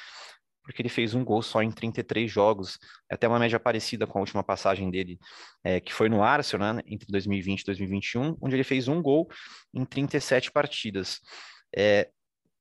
porque 0.67 0.81
ele 0.81 0.89
fez 0.89 1.15
um 1.15 1.23
gol 1.23 1.41
só 1.41 1.63
em 1.63 1.71
33 1.71 2.29
jogos, 2.29 2.77
é 3.09 3.15
até 3.15 3.25
uma 3.25 3.39
média 3.39 3.57
parecida 3.57 4.05
com 4.05 4.17
a 4.17 4.21
última 4.21 4.43
passagem 4.43 4.91
dele, 4.91 5.17
é, 5.63 5.79
que 5.79 5.93
foi 5.93 6.09
no 6.09 6.21
Arsenal, 6.21 6.73
né, 6.73 6.81
entre 6.85 7.07
2020 7.09 7.61
e 7.61 7.65
2021, 7.67 8.37
onde 8.41 8.53
ele 8.53 8.65
fez 8.65 8.89
um 8.89 9.01
gol 9.01 9.29
em 9.73 9.85
37 9.85 10.51
partidas. 10.51 11.21
É, 11.73 12.09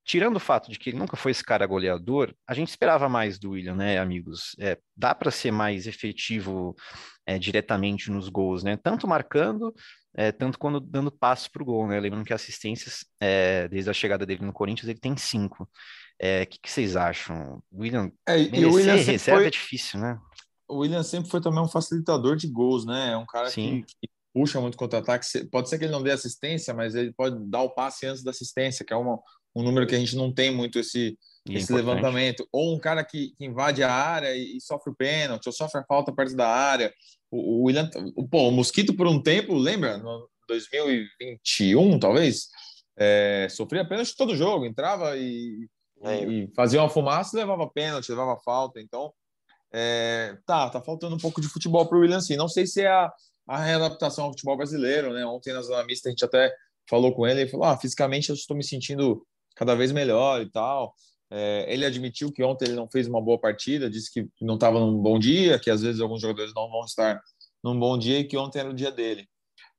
tirando 0.07 0.37
o 0.37 0.41
fato 0.41 0.71
de 0.71 0.79
que 0.79 0.91
ele 0.91 0.99
nunca 0.99 1.17
foi 1.17 1.33
esse 1.33 1.43
cara 1.43 1.67
goleador, 1.67 2.33
a 2.47 2.55
gente 2.55 2.69
esperava 2.69 3.09
mais 3.09 3.41
do 3.41 3.51
William, 3.51 3.75
né, 3.75 3.99
amigos? 3.99 4.55
É, 4.61 4.79
dá 4.97 5.13
para 5.13 5.33
ser 5.33 5.51
mais 5.51 5.89
efetivo 5.89 6.77
é, 7.27 7.39
diretamente 7.39 8.09
nos 8.09 8.29
gols, 8.29 8.63
né? 8.63 8.77
Tanto 8.77 9.09
marcando, 9.09 9.75
é, 10.15 10.31
tanto 10.31 10.61
quando 10.61 10.79
dando 10.79 11.11
passos 11.11 11.49
para 11.49 11.61
o 11.61 11.67
gol, 11.67 11.89
né? 11.89 11.99
Lembrando 11.99 12.25
que 12.25 12.33
assistências, 12.33 13.05
é, 13.21 13.67
desde 13.67 13.91
a 13.91 13.93
chegada 13.93 14.25
dele 14.25 14.47
no 14.47 14.53
Corinthians, 14.53 14.89
ele 14.89 15.01
tem 15.01 15.17
cinco. 15.17 15.65
O 15.65 15.69
é, 16.21 16.47
que, 16.47 16.61
que, 16.61 16.71
vocês 16.71 16.95
acham? 16.95 17.61
William, 17.75 18.13
é, 18.29 18.41
e 18.41 18.65
o 18.65 18.75
William 18.75 18.95
reserva 18.95 19.41
foi... 19.41 19.49
é 19.49 19.51
difícil, 19.51 19.99
né? 19.99 20.19
O 20.69 20.79
William 20.79 21.03
sempre 21.03 21.29
foi 21.29 21.41
também 21.41 21.61
um 21.61 21.69
facilitador 21.69 22.37
de 22.37 22.47
gols, 22.47 22.87
né? 22.87 23.11
É 23.13 23.17
um 23.17 23.27
cara 23.27 23.51
que, 23.51 23.83
que, 23.83 24.09
puxa 24.33 24.61
muito 24.61 24.77
contra-ataque. 24.77 25.27
Pode 25.51 25.69
ser 25.69 25.79
que 25.79 25.85
ele 25.85 25.93
não 25.93 26.03
dê 26.03 26.13
assistência, 26.13 26.73
mas 26.73 26.95
ele 26.95 27.13
pode 27.13 27.39
dar 27.49 27.63
o 27.63 27.71
passe 27.71 28.07
antes 28.07 28.23
da 28.23 28.31
assistência, 28.31 28.85
que 28.85 28.93
é 28.93 28.97
uma, 28.97 29.19
um 29.57 29.63
número 29.63 29.87
que 29.87 29.95
a 29.95 29.99
gente 29.99 30.15
não 30.15 30.31
tem 30.31 30.55
muito 30.55 30.79
esse, 30.79 31.19
é 31.49 31.55
esse 31.55 31.73
levantamento. 31.73 32.47
Ou 32.53 32.75
um 32.75 32.79
cara 32.79 33.03
que, 33.03 33.35
que 33.39 33.47
invade 33.47 33.83
a 33.83 33.91
área 33.91 34.37
e, 34.37 34.59
e, 34.59 34.61
sofre 34.61 34.93
o 34.93 34.95
pênalti, 34.95 35.47
ou 35.47 35.53
sofre 35.53 35.81
a 35.81 35.85
falta 35.85 36.13
perto 36.13 36.37
da 36.37 36.47
área. 36.47 36.93
O, 37.31 37.39
o 37.39 37.63
William, 37.65 37.89
o, 38.15 38.29
pô, 38.29 38.49
o 38.49 38.53
Mosquito 38.53 38.95
por 38.95 39.07
um 39.07 39.21
tempo, 39.21 39.57
lembra? 39.57 39.97
No 39.97 40.29
2021, 40.47 41.99
talvez, 41.99 42.49
é, 42.99 43.49
sofria 43.51 43.89
pênalti 43.89 44.15
todo 44.15 44.37
jogo, 44.37 44.67
entrava 44.67 45.17
e, 45.17 45.67
é. 46.03 46.25
e 46.25 46.53
fazia 46.55 46.81
uma 46.81 46.91
fumaça 46.91 47.35
e 47.35 47.41
levava 47.41 47.69
pênalti, 47.69 48.11
levava 48.11 48.39
falta. 48.45 48.79
Então, 48.79 49.11
é, 49.73 50.37
tá, 50.45 50.69
tá 50.69 50.83
faltando 50.83 51.17
um 51.17 51.19
pouco 51.19 51.41
de 51.41 51.49
futebol 51.49 51.87
para 51.87 51.97
o 51.97 52.03
William, 52.03 52.21
sim. 52.21 52.37
Não 52.37 52.47
sei 52.47 52.67
se 52.67 52.83
é 52.83 52.89
a, 52.89 53.11
a 53.49 53.59
readaptação 53.59 54.27
ao 54.27 54.31
futebol 54.33 54.59
brasileiro, 54.59 55.15
né? 55.15 55.25
Ontem 55.25 55.55
na 55.55 55.63
zona 55.63 55.83
mista 55.85 56.11
a 56.11 56.13
gente 56.13 56.25
até 56.25 56.55
falou 56.89 57.15
com 57.15 57.27
ele 57.27 57.43
e 57.43 57.49
falou: 57.49 57.65
ah, 57.65 57.79
fisicamente 57.79 58.29
eu 58.29 58.35
estou 58.35 58.55
me 58.55 58.63
sentindo 58.63 59.27
cada 59.57 59.75
vez 59.75 59.91
melhor 59.91 60.41
e 60.41 60.49
tal. 60.49 60.95
É, 61.29 61.67
ele 61.69 61.85
admitiu 61.85 62.31
que 62.31 62.45
ontem 62.45 62.67
ele 62.67 62.77
não 62.77 62.89
fez 62.89 63.09
uma 63.09 63.21
boa 63.21 63.39
partida, 63.39 63.91
disse 63.91 64.13
que 64.13 64.29
não 64.41 64.55
estava 64.55 64.79
num 64.79 64.97
bom 64.97 65.19
dia, 65.19 65.59
que 65.59 65.71
às 65.71 65.83
vezes 65.83 66.01
alguns 66.01 66.21
jogadores 66.21 66.55
não 66.55 66.71
vão 66.71 66.85
estar 66.85 67.21
num 67.65 67.77
bom 67.77 67.99
dia 67.99 68.21
e 68.21 68.25
que 68.25 68.37
ontem 68.37 68.61
era 68.61 68.71
o 68.71 68.75
dia 68.75 68.93
dele. 68.93 69.27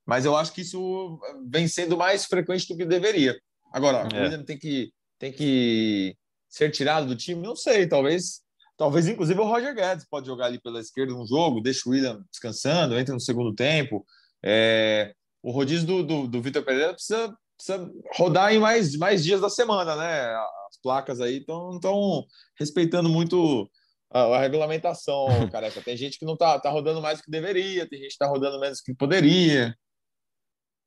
Mas 0.05 0.25
eu 0.25 0.35
acho 0.35 0.51
que 0.51 0.61
isso 0.61 1.19
vem 1.49 1.67
sendo 1.67 1.95
mais 1.95 2.25
frequente 2.25 2.67
do 2.67 2.75
que 2.75 2.85
deveria. 2.85 3.39
Agora, 3.71 4.09
é. 4.13 4.19
o 4.19 4.23
William 4.23 4.43
tem 4.43 4.57
que, 4.57 4.91
tem 5.17 5.31
que 5.31 6.17
ser 6.49 6.71
tirado 6.71 7.07
do 7.07 7.15
time? 7.15 7.41
Não 7.41 7.55
sei, 7.55 7.87
talvez 7.87 8.41
Talvez, 8.77 9.07
inclusive, 9.07 9.39
o 9.39 9.43
Roger 9.43 9.73
Guedes 9.73 10.05
pode 10.07 10.27
jogar 10.27 10.45
ali 10.45 10.61
pela 10.61 10.79
esquerda 10.79 11.11
um 11.11 11.25
jogo, 11.25 11.59
deixa 11.59 11.89
o 11.89 11.91
William 11.91 12.23
descansando, 12.29 12.97
entra 12.97 13.11
no 13.11 13.19
segundo 13.19 13.53
tempo. 13.53 14.05
É, 14.45 15.15
o 15.41 15.49
rodízio 15.49 15.87
do, 15.87 16.03
do, 16.03 16.27
do 16.27 16.41
Vitor 16.43 16.63
Pereira 16.63 16.93
precisa, 16.93 17.35
precisa 17.57 17.91
rodar 18.15 18.53
em 18.53 18.59
mais, 18.59 18.95
mais 18.95 19.23
dias 19.23 19.41
da 19.41 19.49
semana, 19.49 19.95
né? 19.95 20.35
As 20.69 20.77
placas 20.81 21.19
aí 21.19 21.39
estão 21.39 22.25
respeitando 22.57 23.09
muito 23.09 23.69
a, 24.11 24.21
a, 24.21 24.39
regulamentação, 24.39 25.27
careca. 25.51 25.81
Tem 25.81 25.97
gente 25.97 26.19
que 26.19 26.25
não 26.25 26.37
tá, 26.37 26.59
tá 26.59 26.69
rodando 26.69 27.01
mais 27.01 27.17
do 27.17 27.23
que 27.23 27.31
deveria, 27.31 27.89
tem 27.89 27.99
gente 27.99 28.11
que 28.11 28.17
tá 28.17 28.27
rodando 28.27 28.59
menos 28.59 28.79
do 28.79 28.83
que 28.83 28.93
poderia. 28.93 29.75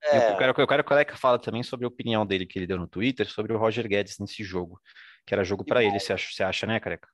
É. 0.03 0.33
Eu, 0.33 0.39
quero, 0.39 0.51
eu 0.63 0.67
quero 0.67 0.83
que 0.83 0.87
o 0.87 0.87
Careca 0.87 1.17
fala 1.17 1.39
também 1.39 1.63
sobre 1.63 1.85
a 1.85 1.89
opinião 1.89 2.25
dele 2.25 2.47
que 2.47 2.59
ele 2.59 2.67
deu 2.67 2.79
no 2.79 2.89
Twitter 2.89 3.29
sobre 3.29 3.53
o 3.53 3.59
Roger 3.59 3.87
Guedes 3.87 4.19
nesse 4.19 4.43
jogo, 4.43 4.81
que 5.27 5.35
era 5.35 5.45
jogo 5.45 5.63
para 5.63 5.85
ele, 5.85 6.01
você 6.01 6.15
acha, 6.15 6.33
você 6.33 6.43
acha, 6.43 6.67
né, 6.67 6.81
Careca? 6.81 7.07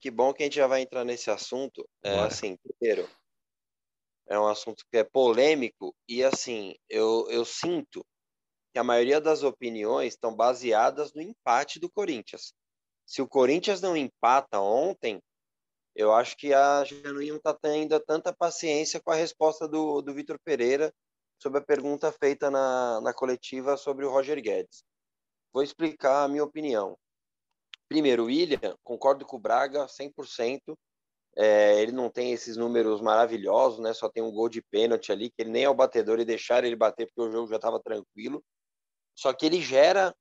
Que 0.00 0.10
bom 0.10 0.32
que 0.32 0.42
a 0.42 0.46
gente 0.46 0.56
já 0.56 0.66
vai 0.66 0.80
entrar 0.80 1.04
nesse 1.04 1.30
assunto. 1.30 1.86
É, 2.02 2.18
assim, 2.20 2.56
primeiro, 2.56 3.08
é 4.28 4.38
um 4.38 4.46
assunto 4.46 4.84
que 4.90 4.96
é 4.96 5.04
polêmico 5.04 5.94
e, 6.08 6.24
assim, 6.24 6.74
eu, 6.88 7.26
eu 7.30 7.44
sinto 7.44 8.04
que 8.76 8.80
a 8.80 8.84
maioria 8.84 9.22
das 9.22 9.42
opiniões 9.42 10.12
estão 10.12 10.36
baseadas 10.36 11.14
no 11.14 11.22
empate 11.22 11.80
do 11.80 11.88
Corinthians. 11.88 12.52
Se 13.06 13.22
o 13.22 13.26
Corinthians 13.26 13.80
não 13.80 13.96
empata 13.96 14.60
ontem, 14.60 15.18
eu 15.94 16.12
acho 16.12 16.36
que 16.36 16.52
a 16.52 16.84
gente 16.84 17.02
não 17.10 17.36
estar 17.36 17.54
tendo 17.54 17.98
tanta 18.00 18.34
paciência 18.34 19.00
com 19.00 19.10
a 19.10 19.14
resposta 19.14 19.66
do, 19.66 20.02
do 20.02 20.12
Vitor 20.12 20.38
Pereira 20.44 20.92
sobre 21.38 21.58
a 21.58 21.64
pergunta 21.64 22.12
feita 22.12 22.50
na, 22.50 23.00
na 23.00 23.14
coletiva 23.14 23.78
sobre 23.78 24.04
o 24.04 24.10
Roger 24.10 24.42
Guedes. 24.42 24.84
Vou 25.54 25.62
explicar 25.62 26.24
a 26.24 26.28
minha 26.28 26.44
opinião. 26.44 26.98
Primeiro, 27.88 28.24
o 28.24 28.26
William, 28.26 28.76
concordo 28.84 29.24
com 29.24 29.38
o 29.38 29.40
Braga 29.40 29.86
100%. 29.86 30.76
É, 31.34 31.80
ele 31.80 31.92
não 31.92 32.10
tem 32.10 32.30
esses 32.32 32.58
números 32.58 33.00
maravilhosos, 33.00 33.78
né? 33.78 33.94
Só 33.94 34.10
tem 34.10 34.22
um 34.22 34.32
gol 34.32 34.50
de 34.50 34.60
pênalti 34.60 35.10
ali, 35.12 35.30
que 35.30 35.40
ele 35.40 35.50
nem 35.50 35.64
é 35.64 35.70
o 35.70 35.74
batedor 35.74 36.20
e 36.20 36.26
deixaram 36.26 36.66
ele 36.66 36.76
bater 36.76 37.06
porque 37.06 37.22
o 37.22 37.32
jogo 37.32 37.48
já 37.48 37.56
estava 37.56 37.80
tranquilo. 37.80 38.44
Só 39.16 39.32
que 39.32 39.46
ele 39.46 39.60
gera 39.60 40.14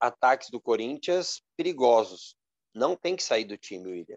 ataques 0.00 0.50
do 0.50 0.60
Corinthians 0.60 1.40
perigosos. 1.56 2.34
Não 2.74 2.96
tem 2.96 3.16
que 3.16 3.22
sair 3.22 3.44
do 3.44 3.56
time, 3.56 3.88
William. 3.88 4.16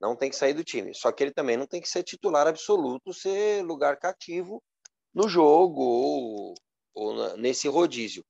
Não 0.00 0.16
tem 0.16 0.30
que 0.30 0.36
sair 0.36 0.54
do 0.54 0.64
time. 0.64 0.94
Só 0.94 1.10
que 1.12 1.22
ele 1.22 1.32
também 1.32 1.56
não 1.56 1.66
tem 1.66 1.80
que 1.80 1.88
ser 1.88 2.02
titular 2.02 2.46
absoluto, 2.46 3.12
ser 3.12 3.64
lugar 3.64 3.98
cativo 3.98 4.62
no 5.12 5.28
jogo 5.28 5.82
ou, 5.82 6.54
ou 6.94 7.36
nesse 7.36 7.68
rodízio. 7.68 8.24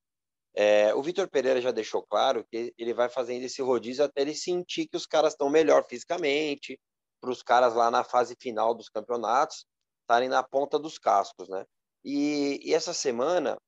É, 0.55 0.93
o 0.95 1.03
Vitor 1.03 1.29
Pereira 1.29 1.61
já 1.61 1.71
deixou 1.71 2.03
claro 2.03 2.45
que 2.51 2.75
ele 2.77 2.95
vai 2.95 3.09
fazendo 3.09 3.45
esse 3.45 3.63
rodízio 3.63 4.05
até 4.05 4.23
ele 4.23 4.35
sentir 4.35 4.89
que 4.89 4.97
os 4.97 5.07
caras 5.07 5.35
estão 5.35 5.49
melhor 5.49 5.87
fisicamente, 5.89 6.81
para 7.21 7.31
os 7.31 7.43
caras 7.43 7.75
lá 7.75 7.91
na 7.91 8.03
fase 8.03 8.35
final 8.41 8.75
dos 8.75 8.89
campeonatos 8.89 9.67
estarem 10.03 10.29
na 10.29 10.43
ponta 10.43 10.79
dos 10.79 10.99
cascos, 10.99 11.49
né? 11.49 11.65
E, 12.03 12.61
e 12.63 12.75
essa 12.75 12.95
semana, 12.95 13.59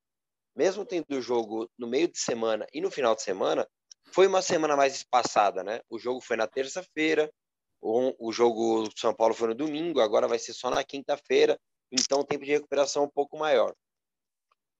mesmo 0.54 0.84
tendo 0.84 1.20
jogo 1.20 1.70
no 1.78 1.86
meio 1.86 2.08
de 2.08 2.18
semana 2.18 2.66
e 2.72 2.80
no 2.80 2.90
final 2.90 3.14
de 3.14 3.22
semana, 3.22 3.66
foi 4.12 4.26
uma 4.26 4.42
semana 4.42 4.76
mais 4.76 4.94
espaçada, 4.94 5.62
né? 5.62 5.80
O 5.88 5.98
jogo 5.98 6.20
foi 6.20 6.36
na 6.36 6.46
terça-feira, 6.46 7.30
o, 7.80 8.28
o 8.28 8.32
jogo 8.32 8.88
do 8.88 8.98
São 8.98 9.14
Paulo 9.14 9.34
foi 9.34 9.48
no 9.48 9.54
domingo, 9.54 10.00
agora 10.00 10.28
vai 10.28 10.38
ser 10.38 10.52
só 10.52 10.70
na 10.70 10.84
quinta-feira, 10.84 11.58
então 11.90 12.20
o 12.20 12.24
tempo 12.24 12.44
de 12.44 12.50
recuperação 12.50 13.04
é 13.04 13.06
um 13.06 13.10
pouco 13.10 13.38
maior. 13.38 13.74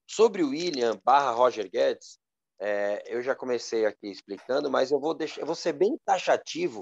Sobre 0.09 0.43
o 0.43 0.51
William 0.51 1.01
barra 1.05 1.31
Roger 1.31 1.71
Guedes, 1.71 2.19
é, 2.61 3.03
eu 3.07 3.23
já 3.23 3.35
comecei 3.35 3.87
aqui 3.87 4.09
explicando, 4.09 4.71
mas 4.71 4.91
eu 4.91 5.01
vou, 5.01 5.15
deixar, 5.15 5.41
eu 5.41 5.47
vou 5.47 5.55
ser 5.55 5.73
bem 5.73 5.97
taxativo 6.05 6.81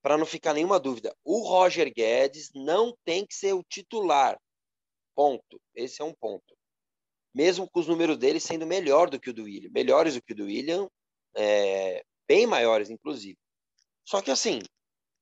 para 0.00 0.16
não 0.16 0.24
ficar 0.24 0.54
nenhuma 0.54 0.80
dúvida. 0.80 1.14
O 1.24 1.46
Roger 1.46 1.92
Guedes 1.92 2.50
não 2.54 2.96
tem 3.04 3.26
que 3.26 3.34
ser 3.34 3.52
o 3.52 3.62
titular. 3.62 4.38
Ponto. 5.14 5.60
Esse 5.74 6.00
é 6.00 6.04
um 6.04 6.14
ponto. 6.14 6.56
Mesmo 7.34 7.68
com 7.68 7.80
os 7.80 7.88
números 7.88 8.16
dele 8.18 8.38
sendo 8.38 8.66
melhor 8.66 9.08
do 9.08 9.18
que 9.18 9.30
o 9.30 9.32
do 9.32 9.44
William, 9.44 9.70
melhores 9.72 10.14
do 10.14 10.22
que 10.22 10.32
o 10.32 10.36
do 10.36 10.44
William, 10.44 10.88
é, 11.34 12.04
bem 12.28 12.46
maiores, 12.46 12.90
inclusive. 12.90 13.38
Só 14.04 14.20
que 14.20 14.30
assim, 14.30 14.60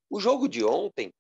o 0.08 0.20
jogo 0.20 0.48
de 0.48 0.64
ontem, 0.64 1.12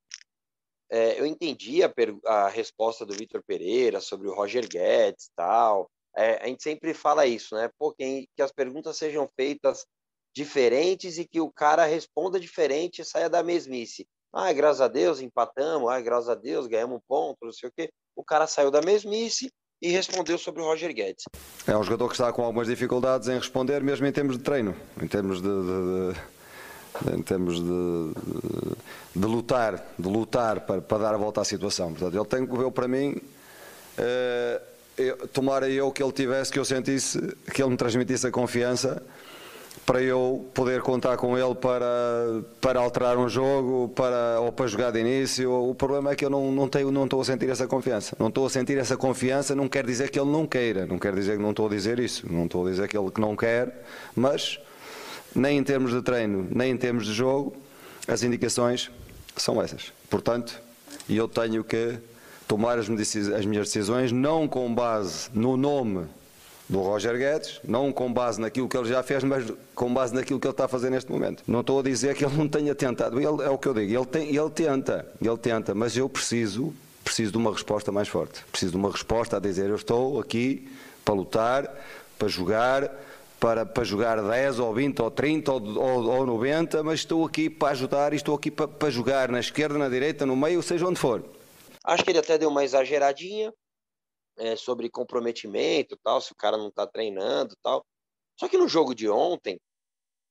é, 0.90 1.20
eu 1.20 1.24
entendi 1.24 1.82
a, 1.84 1.92
a 2.26 2.48
resposta 2.48 3.06
do 3.06 3.14
Vitor 3.14 3.42
Pereira 3.46 4.00
sobre 4.00 4.28
o 4.28 4.34
Roger 4.34 4.68
Guedes 4.68 5.30
tal. 5.36 5.88
É, 6.16 6.42
a 6.42 6.46
gente 6.48 6.62
sempre 6.62 6.92
fala 6.92 7.26
isso, 7.26 7.54
né? 7.54 7.70
Pô, 7.78 7.92
que, 7.92 8.28
que 8.34 8.42
as 8.42 8.50
perguntas 8.50 8.96
sejam 8.96 9.30
feitas 9.36 9.86
diferentes 10.34 11.18
e 11.18 11.24
que 11.26 11.40
o 11.40 11.50
cara 11.50 11.84
responda 11.84 12.40
diferente 12.40 13.00
e 13.00 13.04
saia 13.04 13.30
da 13.30 13.42
mesmice. 13.42 14.06
Ah, 14.32 14.52
graças 14.52 14.80
a 14.80 14.88
Deus 14.88 15.20
empatamos, 15.20 15.90
ah, 15.90 16.00
graças 16.00 16.28
a 16.28 16.34
Deus 16.34 16.66
ganhamos 16.66 16.98
um 16.98 17.02
ponto, 17.06 17.44
não 17.44 17.52
sei 17.52 17.68
o 17.68 17.72
quê. 17.72 17.92
O 18.14 18.24
cara 18.24 18.46
saiu 18.46 18.70
da 18.70 18.80
mesmice 18.80 19.52
e 19.80 19.90
respondeu 19.90 20.36
sobre 20.36 20.62
o 20.62 20.64
Roger 20.66 20.92
Guedes. 20.94 21.24
É 21.66 21.76
um 21.76 21.82
jogador 21.82 22.08
que 22.08 22.14
está 22.14 22.32
com 22.32 22.42
algumas 22.42 22.66
dificuldades 22.66 23.28
em 23.28 23.36
responder, 23.36 23.82
mesmo 23.82 24.06
em 24.06 24.12
termos 24.12 24.36
de 24.36 24.42
treino, 24.42 24.74
em 25.00 25.06
termos 25.06 25.40
de, 25.40 25.48
de, 25.48 26.12
de 26.12 26.20
em 27.16 27.22
termos 27.22 27.60
de, 27.60 28.12
de, 29.14 29.26
lutar, 29.26 29.94
de 29.98 30.08
lutar 30.08 30.60
para, 30.60 30.80
para 30.80 30.98
dar 30.98 31.14
a 31.14 31.16
volta 31.16 31.40
à 31.40 31.44
situação. 31.44 31.92
Portanto, 31.92 32.14
ele 32.14 32.24
tem 32.26 32.46
que 32.46 32.56
ver 32.56 32.70
para 32.72 32.88
mim. 32.88 33.12
Uh, 33.96 34.60
eu, 34.98 35.28
tomara 35.28 35.68
eu 35.68 35.90
que 35.90 36.02
ele 36.02 36.12
tivesse, 36.12 36.52
que 36.52 36.58
eu 36.58 36.64
sentisse, 36.64 37.18
que 37.54 37.62
ele 37.62 37.70
me 37.70 37.76
transmitisse 37.76 38.26
a 38.26 38.30
confiança 38.30 39.02
para 39.90 40.00
eu 40.00 40.48
poder 40.54 40.82
contar 40.82 41.16
com 41.16 41.36
ele 41.36 41.54
para, 41.54 41.84
para 42.60 42.78
alterar 42.78 43.18
um 43.18 43.28
jogo 43.28 43.88
para, 43.88 44.40
ou 44.40 44.52
para 44.52 44.66
jogar 44.68 44.92
de 44.92 45.00
início. 45.00 45.50
O 45.52 45.74
problema 45.74 46.12
é 46.12 46.14
que 46.14 46.24
eu 46.24 46.30
não, 46.30 46.52
não, 46.52 46.68
tenho, 46.68 46.92
não 46.92 47.04
estou 47.04 47.20
a 47.20 47.24
sentir 47.24 47.50
essa 47.50 47.66
confiança. 47.66 48.14
Não 48.18 48.28
estou 48.28 48.46
a 48.46 48.50
sentir 48.50 48.78
essa 48.78 48.96
confiança, 48.96 49.54
não 49.54 49.68
quer 49.68 49.84
dizer 49.84 50.10
que 50.10 50.20
ele 50.20 50.30
não 50.30 50.46
queira, 50.46 50.86
não 50.86 50.98
quer 50.98 51.12
dizer 51.14 51.36
que 51.36 51.42
não 51.42 51.50
estou 51.50 51.66
a 51.66 51.70
dizer 51.70 51.98
isso, 51.98 52.24
não 52.32 52.44
estou 52.44 52.66
a 52.66 52.70
dizer 52.70 52.88
que 52.88 52.96
ele 52.96 53.10
que 53.10 53.20
não 53.20 53.34
quer, 53.34 53.84
mas 54.14 54.60
nem 55.34 55.58
em 55.58 55.64
termos 55.64 55.92
de 55.92 56.02
treino, 56.02 56.46
nem 56.50 56.70
em 56.70 56.76
termos 56.76 57.06
de 57.06 57.12
jogo, 57.12 57.56
as 58.06 58.22
indicações 58.22 58.90
são 59.36 59.60
essas. 59.60 59.92
Portanto, 60.08 60.60
eu 61.08 61.26
tenho 61.26 61.64
que 61.64 61.98
tomar 62.46 62.78
as 62.78 62.88
minhas 62.88 63.66
decisões 63.66 64.12
não 64.12 64.46
com 64.46 64.72
base 64.72 65.28
no 65.32 65.56
nome 65.56 66.06
do 66.70 66.80
Roger 66.80 67.18
Guedes, 67.18 67.60
não 67.64 67.92
com 67.92 68.12
base 68.12 68.40
naquilo 68.40 68.68
que 68.68 68.76
ele 68.76 68.88
já 68.88 69.02
fez, 69.02 69.24
mas 69.24 69.44
com 69.74 69.92
base 69.92 70.14
naquilo 70.14 70.38
que 70.38 70.46
ele 70.46 70.52
está 70.52 70.66
a 70.66 70.68
fazer 70.68 70.88
neste 70.88 71.10
momento. 71.10 71.42
Não 71.46 71.60
estou 71.60 71.80
a 71.80 71.82
dizer 71.82 72.14
que 72.14 72.24
ele 72.24 72.36
não 72.36 72.48
tenha 72.48 72.74
tentado, 72.74 73.18
ele, 73.18 73.42
é 73.42 73.50
o 73.50 73.58
que 73.58 73.66
eu 73.66 73.74
digo, 73.74 73.92
ele, 73.92 74.06
tem, 74.06 74.28
ele 74.28 74.50
tenta, 74.50 75.06
ele 75.20 75.36
tenta, 75.36 75.74
mas 75.74 75.96
eu 75.96 76.08
preciso, 76.08 76.72
preciso 77.02 77.32
de 77.32 77.38
uma 77.38 77.52
resposta 77.52 77.90
mais 77.90 78.06
forte, 78.06 78.44
preciso 78.52 78.70
de 78.72 78.78
uma 78.78 78.90
resposta 78.90 79.36
a 79.36 79.40
dizer 79.40 79.68
eu 79.68 79.74
estou 79.74 80.20
aqui 80.20 80.70
para 81.04 81.14
lutar, 81.14 81.76
para 82.16 82.28
jogar, 82.28 82.88
para, 83.40 83.66
para 83.66 83.82
jogar 83.82 84.22
10 84.22 84.60
ou 84.60 84.72
20 84.72 85.02
ou 85.02 85.10
30 85.10 85.52
ou, 85.52 85.76
ou, 85.76 86.04
ou 86.06 86.26
90, 86.26 86.84
mas 86.84 87.00
estou 87.00 87.26
aqui 87.26 87.50
para 87.50 87.72
ajudar 87.72 88.12
e 88.12 88.16
estou 88.16 88.36
aqui 88.36 88.48
para, 88.48 88.68
para 88.68 88.90
jogar 88.90 89.28
na 89.28 89.40
esquerda, 89.40 89.76
na 89.76 89.88
direita, 89.88 90.24
no 90.24 90.36
meio, 90.36 90.62
seja 90.62 90.86
onde 90.86 91.00
for. 91.00 91.24
Acho 91.82 92.04
que 92.04 92.10
ele 92.10 92.18
até 92.20 92.38
deu 92.38 92.48
uma 92.48 92.62
exageradinha 92.62 93.52
é, 94.40 94.56
sobre 94.56 94.88
comprometimento, 94.88 95.98
tal, 96.02 96.20
se 96.20 96.32
o 96.32 96.36
cara 96.36 96.56
não 96.56 96.68
está 96.68 96.86
treinando, 96.86 97.54
tal. 97.62 97.84
Só 98.38 98.48
que 98.48 98.56
no 98.56 98.66
jogo 98.66 98.94
de 98.94 99.08
ontem 99.08 99.60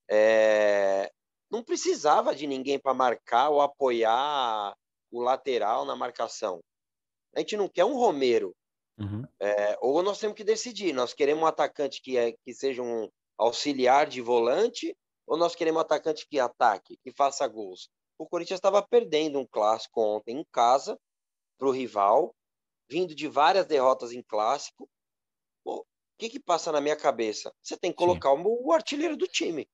é, 0.10 1.12
não 1.50 1.64
precisava 1.64 2.36
de 2.36 2.48
ninguém 2.48 2.80
para 2.80 2.94
marcar 2.94 3.50
ou 3.50 3.62
apoiar 3.62 4.76
o 5.12 5.22
lateral 5.22 5.86
na 5.86 5.96
marcação. 5.96 6.60
A 7.36 7.40
gente 7.40 7.56
não 7.56 7.70
quer 7.70 7.86
um 7.86 7.96
Romero. 7.96 8.56
Uhum. 8.98 9.24
É, 9.40 9.78
ou 9.80 10.02
nós 10.02 10.20
temos 10.20 10.36
que 10.36 10.44
decidir. 10.44 10.92
Nós 10.92 11.14
queremos 11.14 11.44
um 11.44 11.48
atacante 11.48 12.02
que, 12.02 12.18
é, 12.18 12.34
que 12.44 12.54
seja 12.54 12.82
um 12.82 13.08
auxiliar 13.38 14.08
de 14.08 14.22
volante 14.22 14.96
ou 15.26 15.38
nós 15.38 15.56
queremos 15.56 15.78
um 15.78 15.82
atacante 15.82 16.28
que 16.28 16.40
ataque, 16.40 16.98
que 17.04 17.12
faça 17.12 17.48
gols. 17.48 17.90
O 18.18 18.28
Corinthians 18.28 18.58
estava 18.58 18.82
perdendo 18.82 19.40
um 19.40 19.46
clássico 19.46 20.02
ontem 20.02 20.40
em 20.40 20.46
casa 20.52 21.00
para 21.58 21.68
o 21.68 21.72
rival, 21.72 22.34
vindo 22.90 23.14
de 23.14 23.28
várias 23.28 23.66
derrotas 23.66 24.12
em 24.12 24.22
clássico. 24.22 24.90
o 25.64 25.86
que, 26.18 26.30
que 26.30 26.40
passa 26.40 26.72
na 26.72 26.82
minha 26.82 26.96
cabeça? 26.96 27.54
Você 27.62 27.78
tem 27.78 27.92
que 27.92 27.98
colocar 27.98 28.34
o, 28.34 28.68
o, 28.68 28.74
artilheiro 28.74 29.16
do 29.16 29.28
time. 29.28 29.70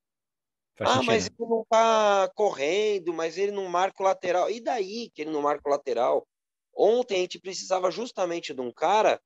Faz 0.78 0.89
ah, 0.89 0.93
sentido. 0.95 1.08
mas 1.08 1.25
ele 1.25 1.49
não 1.49 1.62
está 1.62 2.32
correndo, 2.36 3.13
mas 3.13 3.38
ele 3.38 3.51
não 3.51 3.65
marca 3.67 4.04
o 4.04 4.06
lateral. 4.06 4.51
E 4.51 4.60
daí 4.60 5.10
que 5.12 5.21
ele 5.21 5.32
não 5.32 5.41
marca 5.41 5.67
o 5.67 5.71
lateral? 5.71 6.28
Ontem 6.75 7.15
a 7.15 7.19
gente 7.19 7.39
precisava 7.39 7.89
justamente 7.89 8.54
de 8.54 8.60
um 8.62 8.71
cara 8.71 9.21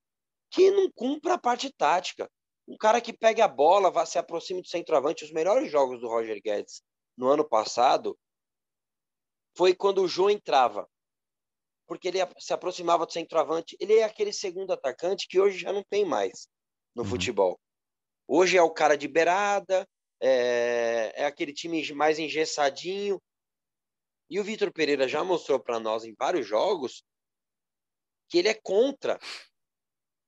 que 0.51 0.69
não 0.69 0.91
cumpra 0.91 1.33
a 1.33 1.39
parte 1.39 1.71
tática. 1.71 2.29
Um 2.67 2.77
cara 2.77 3.01
que 3.01 3.11
pegue 3.11 3.41
a 3.41 3.47
bola, 3.47 3.89
vá 3.89 4.05
se 4.05 4.19
aproxime 4.19 4.61
do 4.61 4.67
centroavante. 4.67 5.25
Os 5.25 5.31
melhores 5.31 5.71
jogos 5.71 5.99
do 5.99 6.07
Roger 6.07 6.39
Guedes 6.39 6.83
no 7.17 7.27
ano 7.27 7.43
passado 7.43 8.15
foi 9.57 9.73
quando 9.73 10.03
o 10.03 10.07
João 10.07 10.29
entrava 10.29 10.87
porque 11.89 12.07
ele 12.07 12.19
se 12.37 12.53
aproximava 12.53 13.03
do 13.03 13.11
centroavante. 13.11 13.75
Ele 13.79 13.95
é 13.95 14.03
aquele 14.03 14.31
segundo 14.31 14.71
atacante 14.71 15.27
que 15.27 15.39
hoje 15.39 15.57
já 15.57 15.73
não 15.73 15.83
tem 15.83 16.05
mais 16.05 16.47
no 16.95 17.01
uhum. 17.01 17.09
futebol. 17.09 17.59
Hoje 18.27 18.55
é 18.55 18.61
o 18.61 18.69
cara 18.69 18.95
de 18.95 19.07
beirada, 19.07 19.89
é, 20.21 21.11
é, 21.15 21.25
aquele 21.25 21.51
time 21.51 21.91
mais 21.93 22.19
engessadinho. 22.19 23.19
E 24.29 24.39
o 24.39 24.43
Vitor 24.43 24.71
Pereira 24.71 25.07
já 25.07 25.23
mostrou 25.23 25.59
para 25.59 25.79
nós 25.79 26.05
em 26.05 26.13
vários 26.13 26.45
jogos 26.45 27.03
que 28.29 28.37
ele 28.37 28.49
é 28.49 28.53
contra 28.53 29.19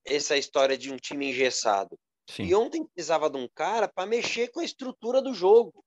essa 0.03 0.35
história 0.35 0.75
de 0.75 0.91
um 0.91 0.97
time 0.97 1.29
engessado. 1.29 1.95
Sim. 2.27 2.45
E 2.45 2.55
ontem 2.55 2.83
precisava 2.83 3.29
de 3.29 3.37
um 3.37 3.47
cara 3.53 3.87
para 3.87 4.09
mexer 4.09 4.47
com 4.47 4.61
a 4.61 4.65
estrutura 4.65 5.21
do 5.21 5.31
jogo. 5.31 5.85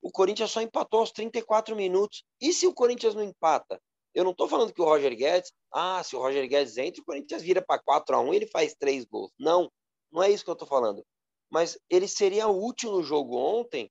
O 0.00 0.12
Corinthians 0.12 0.52
só 0.52 0.60
empatou 0.60 1.00
aos 1.00 1.10
34 1.10 1.74
minutos. 1.74 2.22
E 2.40 2.52
se 2.52 2.64
o 2.68 2.72
Corinthians 2.72 3.16
não 3.16 3.24
empata? 3.24 3.82
Eu 4.14 4.24
não 4.24 4.32
estou 4.32 4.48
falando 4.48 4.72
que 4.72 4.82
o 4.82 4.84
Roger 4.84 5.14
Guedes, 5.16 5.52
ah, 5.72 6.02
se 6.02 6.16
o 6.16 6.18
Roger 6.18 6.48
Guedes 6.48 6.76
entra, 6.76 7.00
o 7.00 7.04
Corinthians 7.04 7.42
vira 7.42 7.62
para 7.62 7.80
4 7.80 8.16
a 8.16 8.20
1 8.20 8.32
e 8.32 8.36
ele 8.36 8.46
faz 8.46 8.74
três 8.74 9.04
gols. 9.04 9.30
Não, 9.38 9.70
não 10.10 10.22
é 10.22 10.30
isso 10.30 10.44
que 10.44 10.50
eu 10.50 10.54
estou 10.54 10.68
falando. 10.68 11.04
Mas 11.50 11.78
ele 11.88 12.08
seria 12.08 12.48
útil 12.48 12.92
no 12.92 13.02
jogo 13.02 13.36
ontem. 13.36 13.90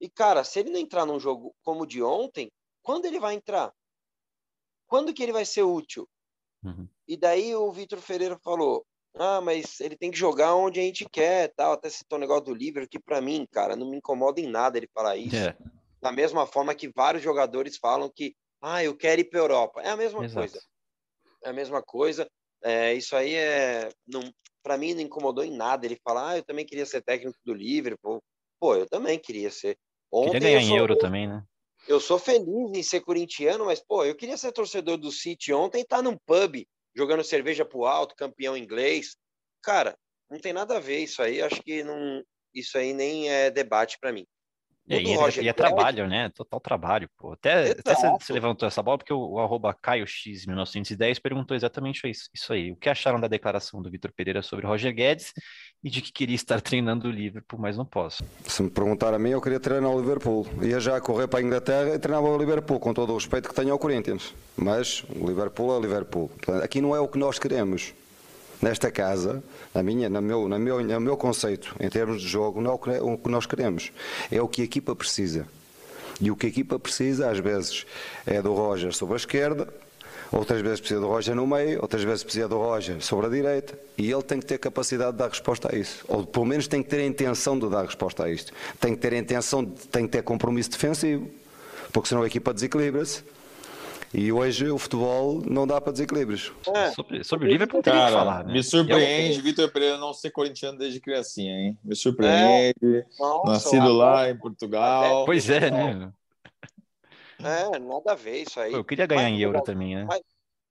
E, 0.00 0.08
cara, 0.08 0.44
se 0.44 0.60
ele 0.60 0.70
não 0.70 0.78
entrar 0.78 1.04
num 1.04 1.20
jogo 1.20 1.54
como 1.62 1.82
o 1.82 1.86
de 1.86 2.02
ontem, 2.02 2.50
quando 2.82 3.04
ele 3.04 3.18
vai 3.18 3.34
entrar? 3.34 3.72
Quando 4.86 5.12
que 5.12 5.22
ele 5.22 5.32
vai 5.32 5.44
ser 5.44 5.62
útil? 5.62 6.08
Uhum. 6.64 6.88
E 7.06 7.16
daí 7.16 7.54
o 7.54 7.70
Vitor 7.70 7.98
Ferreira 8.00 8.38
falou: 8.42 8.86
ah, 9.14 9.40
mas 9.40 9.80
ele 9.80 9.96
tem 9.96 10.10
que 10.10 10.18
jogar 10.18 10.54
onde 10.54 10.80
a 10.80 10.82
gente 10.82 11.08
quer, 11.08 11.52
tal. 11.54 11.72
Até 11.72 11.90
citou 11.90 12.16
o 12.16 12.20
negócio 12.20 12.44
do 12.44 12.54
livro, 12.54 12.88
que 12.88 12.98
para 12.98 13.20
mim, 13.20 13.46
cara, 13.50 13.76
não 13.76 13.90
me 13.90 13.96
incomoda 13.96 14.40
em 14.40 14.46
nada 14.46 14.78
ele 14.78 14.88
falar 14.94 15.16
isso. 15.16 15.36
É. 15.36 15.56
Da 16.00 16.12
mesma 16.12 16.46
forma 16.46 16.74
que 16.74 16.88
vários 16.88 17.22
jogadores 17.22 17.76
falam 17.76 18.10
que, 18.14 18.36
ah, 18.60 18.82
eu 18.82 18.96
quero 18.96 19.20
ir 19.20 19.24
para 19.24 19.40
Europa. 19.40 19.80
É 19.82 19.90
a 19.90 19.96
mesma 19.96 20.24
Exato. 20.24 20.50
coisa. 20.50 20.66
É 21.44 21.50
a 21.50 21.52
mesma 21.52 21.82
coisa. 21.82 22.28
É, 22.62 22.94
isso 22.94 23.14
aí 23.14 23.34
é, 23.34 23.88
não, 24.06 24.32
para 24.62 24.76
mim 24.76 24.94
não 24.94 25.00
incomodou 25.00 25.44
em 25.44 25.56
nada. 25.56 25.86
Ele 25.86 26.00
falar, 26.02 26.30
ah, 26.30 26.36
eu 26.38 26.44
também 26.44 26.66
queria 26.66 26.86
ser 26.86 27.02
técnico 27.02 27.38
do 27.44 27.54
Liverpool. 27.54 28.22
Pô, 28.60 28.74
eu 28.74 28.88
também 28.88 29.18
queria 29.18 29.50
ser. 29.50 29.76
Ontem 30.10 30.32
queria 30.32 30.58
ganhar 30.58 30.62
em 30.62 30.76
euro 30.76 30.96
também, 30.96 31.28
né? 31.28 31.44
eu 31.88 32.00
sou 32.00 32.18
feliz 32.18 32.70
em 32.74 32.82
ser 32.82 33.00
corintiano, 33.00 33.64
mas, 33.64 33.80
pô, 33.80 34.04
eu 34.04 34.14
queria 34.14 34.36
ser 34.36 34.52
torcedor 34.52 34.98
do 34.98 35.10
City 35.10 35.52
ontem 35.52 35.84
tá 35.84 36.02
num 36.02 36.16
pub, 36.26 36.66
jogando 36.94 37.24
cerveja 37.24 37.64
pro 37.64 37.86
alto, 37.86 38.14
campeão 38.14 38.56
inglês. 38.56 39.16
Cara, 39.62 39.96
não 40.30 40.38
tem 40.38 40.52
nada 40.52 40.76
a 40.76 40.80
ver 40.80 40.98
isso 40.98 41.22
aí. 41.22 41.40
Acho 41.40 41.62
que 41.62 41.82
não, 41.82 42.22
isso 42.54 42.76
aí 42.76 42.92
nem 42.92 43.30
é 43.30 43.50
debate 43.50 43.98
para 43.98 44.12
mim. 44.12 44.26
E, 44.88 44.94
e, 44.94 45.14
é, 45.14 45.42
e 45.42 45.48
é 45.48 45.52
trabalho, 45.52 46.08
né? 46.08 46.30
Total 46.30 46.58
trabalho, 46.58 47.10
pô. 47.18 47.32
Até, 47.32 47.72
até 47.72 47.94
você, 47.94 48.32
levantou 48.32 48.66
essa 48.66 48.82
bola, 48.82 48.96
porque 48.96 49.12
o, 49.12 49.32
o 49.32 49.38
arroba 49.38 49.74
CaioX1910 49.74 51.20
perguntou 51.20 51.54
exatamente 51.54 52.08
isso, 52.08 52.30
isso 52.34 52.52
aí. 52.52 52.72
O 52.72 52.76
que 52.76 52.88
acharam 52.88 53.20
da 53.20 53.28
declaração 53.28 53.82
do 53.82 53.90
Vitor 53.90 54.10
Pereira 54.12 54.40
sobre 54.40 54.66
Roger 54.66 54.94
Guedes 54.94 55.34
e 55.84 55.90
de 55.90 56.00
que 56.00 56.10
queria 56.10 56.34
estar 56.34 56.60
treinando 56.62 57.08
o 57.08 57.10
Liverpool, 57.10 57.60
mas 57.60 57.76
não 57.76 57.84
posso. 57.84 58.24
Se 58.44 58.62
me 58.62 58.70
perguntar 58.70 59.12
a 59.12 59.18
mim, 59.18 59.30
eu 59.30 59.42
queria 59.42 59.60
treinar 59.60 59.90
o 59.90 60.00
Liverpool. 60.00 60.46
Ia 60.62 60.80
já 60.80 60.98
correr 61.00 61.28
para 61.28 61.40
a 61.40 61.42
Inglaterra 61.42 61.94
e 61.94 61.98
treinava 61.98 62.26
o 62.26 62.38
Liverpool, 62.38 62.80
com 62.80 62.94
todo 62.94 63.12
o 63.12 63.14
respeito 63.16 63.48
que 63.48 63.54
tenho 63.54 63.72
ao 63.72 63.78
Corinthians. 63.78 64.34
Mas 64.56 65.04
o 65.14 65.26
Liverpool 65.26 65.70
é 65.74 65.76
o 65.76 65.80
Liverpool. 65.80 66.30
Aqui 66.62 66.80
não 66.80 66.96
é 66.96 67.00
o 67.00 67.08
que 67.08 67.18
nós 67.18 67.38
queremos 67.38 67.92
nesta 68.60 68.90
casa, 68.90 69.42
na 69.74 69.82
minha, 69.82 70.08
no, 70.08 70.20
meu, 70.20 70.48
no, 70.48 70.58
meu, 70.58 70.82
no 70.82 71.00
meu 71.00 71.16
conceito, 71.16 71.74
em 71.80 71.88
termos 71.88 72.20
de 72.20 72.28
jogo, 72.28 72.60
não 72.60 72.72
é 72.72 73.00
o 73.00 73.16
que 73.16 73.28
nós 73.28 73.46
queremos. 73.46 73.92
É 74.30 74.40
o 74.40 74.48
que 74.48 74.62
a 74.62 74.64
equipa 74.64 74.94
precisa. 74.94 75.46
E 76.20 76.30
o 76.30 76.36
que 76.36 76.46
a 76.46 76.48
equipa 76.48 76.78
precisa, 76.78 77.30
às 77.30 77.38
vezes, 77.38 77.86
é 78.26 78.42
do 78.42 78.52
Roger 78.52 78.92
sobre 78.92 79.14
a 79.14 79.16
esquerda, 79.16 79.68
outras 80.32 80.60
vezes 80.60 80.80
precisa 80.80 81.00
do 81.00 81.06
Roger 81.06 81.34
no 81.34 81.46
meio, 81.46 81.80
outras 81.80 82.02
vezes 82.02 82.24
precisa 82.24 82.48
do 82.48 82.56
Roger 82.58 83.00
sobre 83.00 83.26
a 83.26 83.28
direita, 83.28 83.78
e 83.96 84.10
ele 84.10 84.22
tem 84.22 84.40
que 84.40 84.46
ter 84.46 84.58
capacidade 84.58 85.12
de 85.12 85.18
dar 85.18 85.28
resposta 85.28 85.70
a 85.72 85.78
isso. 85.78 86.04
Ou 86.08 86.26
pelo 86.26 86.44
menos 86.44 86.66
tem 86.66 86.82
que 86.82 86.88
ter 86.88 87.00
a 87.00 87.06
intenção 87.06 87.58
de 87.58 87.68
dar 87.68 87.84
resposta 87.84 88.24
a 88.24 88.30
isto. 88.30 88.52
Tem 88.80 88.94
que 88.94 89.00
ter 89.00 89.14
a 89.14 89.18
intenção, 89.18 89.64
de, 89.64 89.86
tem 89.88 90.06
que 90.06 90.12
ter 90.12 90.22
compromisso 90.22 90.70
defensivo, 90.70 91.30
porque 91.92 92.08
senão 92.08 92.22
a 92.22 92.26
equipa 92.26 92.52
desequilibra-se 92.52 93.22
e 94.12 94.32
hoje 94.32 94.70
o 94.70 94.78
futebol 94.78 95.42
não 95.46 95.66
dá 95.66 95.80
para 95.80 95.92
desequilíbrios. 95.92 96.52
É. 96.74 96.90
Sobre, 96.92 97.22
sobre 97.24 97.46
o 97.46 97.50
Liverpool 97.50 97.82
tem 97.82 97.92
que 97.92 97.98
falar. 97.98 98.44
Né? 98.44 98.54
Me 98.54 98.62
surpreende 98.62 99.40
Vitor 99.40 99.70
Pereira 99.70 99.98
não 99.98 100.14
ser 100.14 100.30
corintiano 100.30 100.78
desde 100.78 101.00
criancinha, 101.00 101.52
hein? 101.52 101.78
Me 101.84 101.94
surpreende. 101.94 102.74
É. 102.82 103.06
Nossa, 103.18 103.52
Nascido 103.52 103.92
lá 103.92 104.30
em 104.30 104.38
Portugal. 104.38 105.26
Pois 105.26 105.50
é, 105.50 105.70
né? 105.70 106.10
É, 107.40 107.78
nada 107.78 108.12
a 108.12 108.14
ver 108.14 108.42
isso 108.42 108.58
aí. 108.58 108.72
Eu 108.72 108.84
queria 108.84 109.06
ganhar 109.06 109.30
mas, 109.30 109.32
em 109.32 109.40
euro 109.42 109.62
também, 109.62 109.94
né? 109.94 110.04
Mas, 110.04 110.20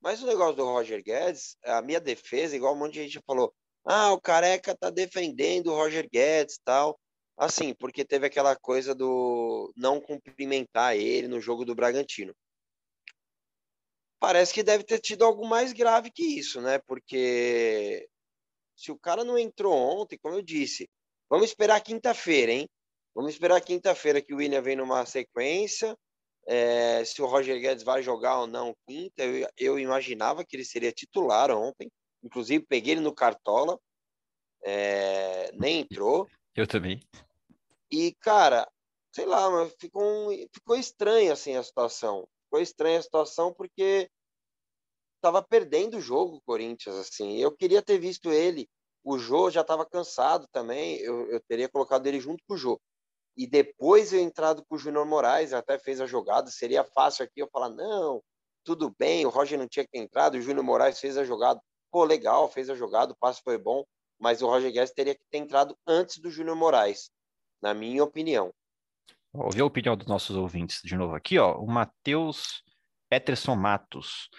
mas, 0.02 0.24
o 0.24 0.28
negócio 0.28 0.56
do 0.56 0.66
Roger 0.66 1.04
Guedes, 1.04 1.56
a 1.64 1.82
minha 1.82 2.00
defesa, 2.00 2.56
igual 2.56 2.74
um 2.74 2.78
monte 2.78 2.94
de 2.94 3.04
gente 3.04 3.22
falou, 3.26 3.54
ah, 3.86 4.12
o 4.12 4.20
Careca 4.20 4.76
tá 4.76 4.90
defendendo 4.90 5.68
o 5.68 5.76
Roger 5.76 6.10
Guedes 6.12 6.60
tal. 6.66 7.00
Assim, 7.38 7.72
porque 7.76 8.04
teve 8.04 8.26
aquela 8.26 8.56
coisa 8.56 8.96
do 8.96 9.72
não 9.78 10.02
cumprimentar 10.02 10.96
ele 10.96 11.28
no 11.28 11.40
jogo 11.40 11.64
do 11.64 11.76
Bragantino 11.76 12.34
parece 14.20 14.54
que 14.54 14.64
deve 14.64 14.84
ter 14.84 15.00
tido 15.00 15.26
algo 15.26 15.48
mais 15.48 15.74
grave 15.74 16.12
que 16.12 16.24
isso, 16.24 16.62
né? 16.62 16.80
Porque 16.80 18.08
se 18.76 18.92
o 18.92 18.98
cara 18.98 19.24
não 19.24 19.38
entrou 19.38 19.74
ontem, 19.74 20.18
como 20.18 20.36
eu 20.36 20.42
disse, 20.42 20.90
vamos 21.30 21.50
esperar 21.50 21.82
quinta-feira, 21.82 22.52
hein? 22.52 22.70
Vamos 23.16 23.32
esperar 23.32 23.60
quinta-feira 23.62 24.22
que 24.22 24.34
o 24.34 24.38
William 24.38 24.62
vem 24.62 24.76
numa 24.76 25.06
sequência. 25.06 25.98
É, 26.48 27.04
se 27.04 27.22
o 27.22 27.26
Roger 27.26 27.60
Guedes 27.60 27.84
vai 27.84 28.02
jogar 28.04 28.40
ou 28.40 28.48
não 28.48 28.76
quinta, 28.88 29.24
eu, 29.24 29.50
eu, 29.58 29.80
imaginava 29.80 30.46
que 30.46 30.56
ele 30.56 30.64
seria 30.64 30.92
titular 30.92 31.52
ontem. 31.52 31.90
Inclusive, 32.24 32.64
peguei 32.66 32.94
ele 32.94 33.02
no 33.02 33.14
Cartola. 33.14 33.80
É, 34.64 35.52
nem 35.54 35.80
entrou. 35.80 36.28
Eu 36.56 36.68
também. 36.68 37.02
E, 37.92 38.14
cara, 38.20 38.70
sei 39.12 39.26
lá, 39.26 39.50
mas 39.50 39.74
ficou, 39.80 40.30
ficou 40.54 40.76
estranha 40.76 41.34
assim 41.34 41.56
a 41.56 41.64
situação. 41.64 42.28
Ficou 42.48 42.62
estranha 42.62 43.00
a 43.00 43.02
situação 43.02 43.54
porque 43.54 44.10
estava 45.18 45.44
perdendo 45.44 45.98
o 45.98 46.02
jogo 46.02 46.38
o 46.38 46.42
Corinthians, 46.42 46.96
assim. 46.96 47.38
Eu 47.38 47.52
queria 47.52 47.82
ter 47.82 48.00
visto 48.00 48.32
ele. 48.32 48.68
O 49.04 49.20
Jô 49.20 49.50
já 49.50 49.62
estava 49.62 49.86
cansado 49.86 50.48
também. 50.52 50.98
Eu, 50.98 51.30
eu 51.30 51.42
teria 51.42 51.70
colocado 51.70 52.08
ele 52.08 52.20
junto 52.20 52.44
com 52.48 52.54
o 52.54 52.58
Jô. 52.58 52.80
E 53.36 53.46
depois 53.46 54.14
eu 54.14 54.20
entrado 54.20 54.66
com 54.66 54.76
o 54.76 54.80
Júnior 54.80 55.06
Moraes, 55.06 55.54
até 55.54 55.78
fez 55.78 56.02
a 56.02 56.08
jogada. 56.08 56.50
Seria 56.50 56.84
fácil 56.84 57.24
aqui 57.24 57.40
eu 57.42 57.50
falar: 57.52 57.70
não, 57.70 58.24
tudo 58.64 58.94
bem, 58.98 59.26
o 59.26 59.30
Roger 59.30 59.60
não 59.60 59.68
tinha 59.68 59.86
que 59.86 59.92
ter 59.92 60.00
entrado, 60.00 60.36
o 60.36 60.42
Júnior 60.42 60.64
Moraes 60.64 61.00
fez 61.00 61.18
a 61.18 61.24
jogada. 61.24 61.62
Pô, 61.92 62.04
legal, 62.04 62.50
fez 62.50 62.70
a 62.70 62.76
jogada, 62.76 63.14
o 63.14 63.18
passe 63.18 63.42
foi 63.44 63.58
bom. 63.58 63.86
Mas 64.20 64.42
o 64.42 64.48
Roger 64.48 64.72
Guedes 64.72 64.94
teria 64.94 65.14
que 65.14 65.22
ter 65.30 65.38
entrado 65.38 65.78
antes 65.86 66.18
do 66.18 66.32
Júnior 66.32 66.56
Moraes, 66.56 67.10
na 67.62 67.74
minha 67.74 68.04
opinião. 68.04 68.52
Ouvir 69.34 69.62
a 69.62 69.66
opinião 69.66 69.96
dos 69.96 70.08
nossos 70.08 70.36
ouvintes 70.36 70.82
de 70.84 70.96
novo 70.96 71.16
aqui, 71.16 71.38
ó. 71.38 71.58
O 71.58 71.68
Matheus 71.68 72.64
Peterson 73.10 73.56
Matos. 73.56 74.30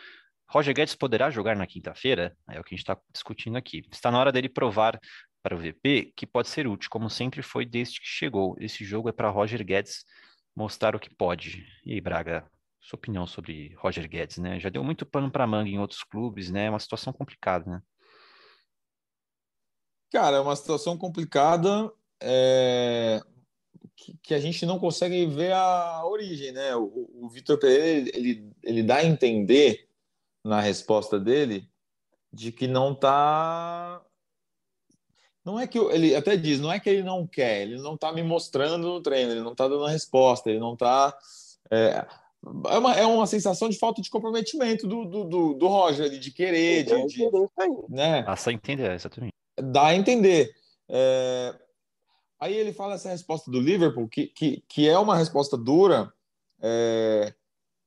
Roger 0.51 0.75
Guedes 0.75 0.95
poderá 0.95 1.31
jogar 1.31 1.55
na 1.57 1.67
quinta-feira? 1.67 2.37
É 2.49 2.59
o 2.59 2.65
que 2.65 2.75
a 2.75 2.77
gente 2.77 2.85
está 2.85 2.99
discutindo 3.13 3.57
aqui. 3.57 3.87
Está 3.93 4.11
na 4.11 4.19
hora 4.19 4.33
dele 4.33 4.49
provar 4.49 4.99
para 5.43 5.55
o 5.55 5.59
VP 5.59 6.13
que 6.17 6.27
pode 6.27 6.49
ser 6.49 6.67
útil, 6.67 6.91
como 6.91 7.09
sempre 7.11 7.43
foi 7.43 7.65
desde 7.65 8.01
que 8.01 8.07
chegou. 8.07 8.57
Esse 8.59 8.85
jogo 8.85 9.09
é 9.09 9.13
para 9.13 9.31
Roger 9.31 9.65
Guedes 9.65 10.05
mostrar 10.57 10.97
o 10.97 11.01
que 11.01 11.15
pode. 11.15 11.67
E 11.85 11.93
aí, 11.93 12.01
Braga, 12.01 12.51
sua 12.81 12.97
opinião 12.97 13.27
sobre 13.27 13.75
Roger 13.75 14.09
Guedes, 14.09 14.39
né? 14.39 14.59
Já 14.59 14.71
deu 14.71 14.83
muito 14.83 15.05
pano 15.05 15.31
para 15.31 15.47
manga 15.47 15.69
em 15.69 15.79
outros 15.79 16.03
clubes, 16.03 16.51
né? 16.51 16.65
É 16.65 16.71
uma 16.71 16.81
situação 16.81 17.13
complicada, 17.13 17.71
né? 17.71 17.83
Cara, 20.11 20.39
é 20.39 20.41
uma 20.41 20.57
situação 20.57 20.97
complicada. 20.97 21.93
É 22.21 23.21
que, 23.97 24.17
que, 24.23 24.35
a 24.35 24.41
gente 24.41 24.65
não 24.65 24.79
consegue 24.79 25.27
ver 25.27 25.53
a 25.53 26.05
origem, 26.05 26.53
né? 26.53 26.75
O, 26.77 27.11
o 27.15 27.29
Vitor 27.29 27.59
Pereira 27.59 28.11
ele, 28.15 28.51
ele 28.63 28.83
dá 28.83 28.97
a 28.97 29.05
entender 29.05 29.89
na 30.45 30.61
resposta 30.61 31.19
dele 31.19 31.69
de 32.33 32.53
que 32.53 32.67
não 32.67 32.95
tá 32.95 34.03
não 35.45 35.59
é 35.59 35.67
que 35.67 35.79
ele 35.79 36.15
até 36.15 36.37
diz, 36.37 36.61
não 36.61 36.71
é 36.71 36.79
que 36.79 36.91
ele 36.91 37.03
não 37.03 37.27
quer, 37.27 37.63
ele 37.63 37.79
não 37.79 37.95
está 37.95 38.13
me 38.13 38.23
mostrando 38.23 38.87
no 38.87 39.01
treino, 39.01 39.33
ele 39.33 39.41
não 39.41 39.53
está 39.53 39.67
dando 39.67 39.87
a 39.87 39.91
resposta, 39.91 40.51
ele 40.51 40.59
não 40.59 40.75
está 40.75 41.17
é, 41.71 42.07
é, 42.71 42.79
uma, 42.79 42.95
é 42.95 43.07
uma 43.07 43.27
sensação 43.27 43.69
de 43.69 43.79
falta 43.79 44.01
de 44.01 44.11
comprometimento 44.11 44.87
do, 44.87 45.05
do, 45.05 45.25
do, 45.25 45.55
do 45.55 45.67
Roger, 45.67 46.09
de 46.11 46.31
querer, 46.31 46.85
de, 46.85 47.07
de, 47.07 47.31
né? 47.89 48.23
Passa 48.23 48.51
a 48.51 48.53
entender, 48.53 48.93
exatamente. 48.93 49.33
Dá 49.61 49.87
a 49.87 49.95
entender. 49.95 50.55
É, 50.89 51.55
Aí 52.41 52.55
ele 52.55 52.73
fala 52.73 52.95
essa 52.95 53.09
resposta 53.09 53.51
do 53.51 53.61
Liverpool, 53.61 54.09
que, 54.09 54.29
que, 54.29 54.63
que 54.69 54.89
é 54.89 54.99
uma 54.99 55.17
resposta 55.17 55.57
dura, 55.57 56.13
é, 56.61 57.35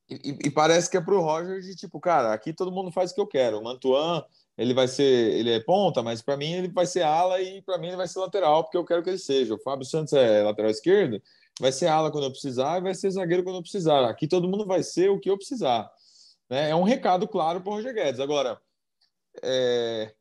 e, 0.10 0.38
e, 0.46 0.52
parece 0.52 0.90
que 0.90 0.98
é 0.98 1.02
para 1.02 1.14
o 1.14 1.22
Roger 1.22 1.62
de 1.62 1.74
tipo, 1.74 1.98
cara, 2.00 2.34
aqui 2.34 2.52
todo 2.52 2.72
mundo 2.72 2.92
faz 2.92 3.12
o 3.12 3.16
que 3.16 3.22
eu 3.22 3.28
quero. 3.28 3.60
O 3.60 3.64
Mantuan, 3.64 4.26
ele 4.58 4.74
vai 4.74 4.88
ser, 4.88 5.04
ele 5.04 5.52
é 5.52 5.60
ponta, 5.62 6.04
mas 6.04 6.22
para 6.22 6.36
mim 6.36 6.52
ele 6.52 6.68
vai 6.68 6.86
ser 6.86 7.04
ala 7.04 7.42
e 7.42 7.62
para 7.62 7.78
mim 7.78 7.88
ele 7.88 7.96
vai 7.96 8.08
ser 8.08 8.20
lateral, 8.20 8.64
porque 8.64 8.78
eu 8.78 8.84
quero 8.84 9.02
que 9.02 9.10
ele 9.10 9.18
seja. 9.18 9.54
O 9.54 9.60
Fábio 9.60 9.86
Santos 9.86 10.12
é 10.12 10.44
lateral 10.44 10.70
esquerdo, 10.70 11.22
vai 11.60 11.72
ser 11.72 11.88
ala 11.88 12.12
quando 12.12 12.26
eu 12.26 12.32
precisar 12.32 12.78
e 12.78 12.82
vai 12.82 12.94
ser 12.94 13.10
zagueiro 13.12 13.44
quando 13.44 13.56
eu 13.56 13.62
precisar. 13.62 14.04
Aqui 14.10 14.28
todo 14.28 14.50
mundo 14.50 14.66
vai 14.66 14.84
ser 14.84 15.10
o 15.10 15.20
que 15.20 15.30
eu 15.30 15.38
precisar. 15.38 15.90
Né? 16.50 16.72
É 16.72 16.76
um 16.76 16.84
recado 16.84 17.26
claro 17.26 17.62
para 17.62 17.72
o 17.72 17.76
Roger 17.76 17.94
Guedes. 17.94 18.20
Agora, 18.20 18.60
é, 19.42 20.14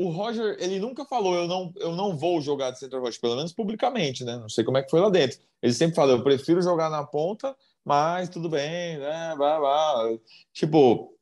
o 0.00 0.08
Roger, 0.08 0.56
ele 0.58 0.80
nunca 0.80 1.04
falou 1.04 1.34
eu 1.34 1.46
não, 1.46 1.70
eu 1.76 1.92
não 1.94 2.16
vou 2.16 2.40
jogar 2.40 2.70
de 2.70 2.78
centroavante, 2.78 3.20
pelo 3.20 3.36
menos 3.36 3.52
publicamente, 3.52 4.24
né? 4.24 4.38
Não 4.38 4.48
sei 4.48 4.64
como 4.64 4.78
é 4.78 4.82
que 4.82 4.88
foi 4.88 4.98
lá 4.98 5.10
dentro. 5.10 5.38
Ele 5.60 5.74
sempre 5.74 5.94
falou, 5.94 6.16
eu 6.16 6.22
prefiro 6.22 6.62
jogar 6.62 6.88
na 6.88 7.04
ponta, 7.04 7.54
mas 7.84 8.30
tudo 8.30 8.48
bem, 8.48 8.96
né? 8.96 9.34
Vá, 9.36 9.60
vá. 9.60 10.18
Tipo, 10.54 11.14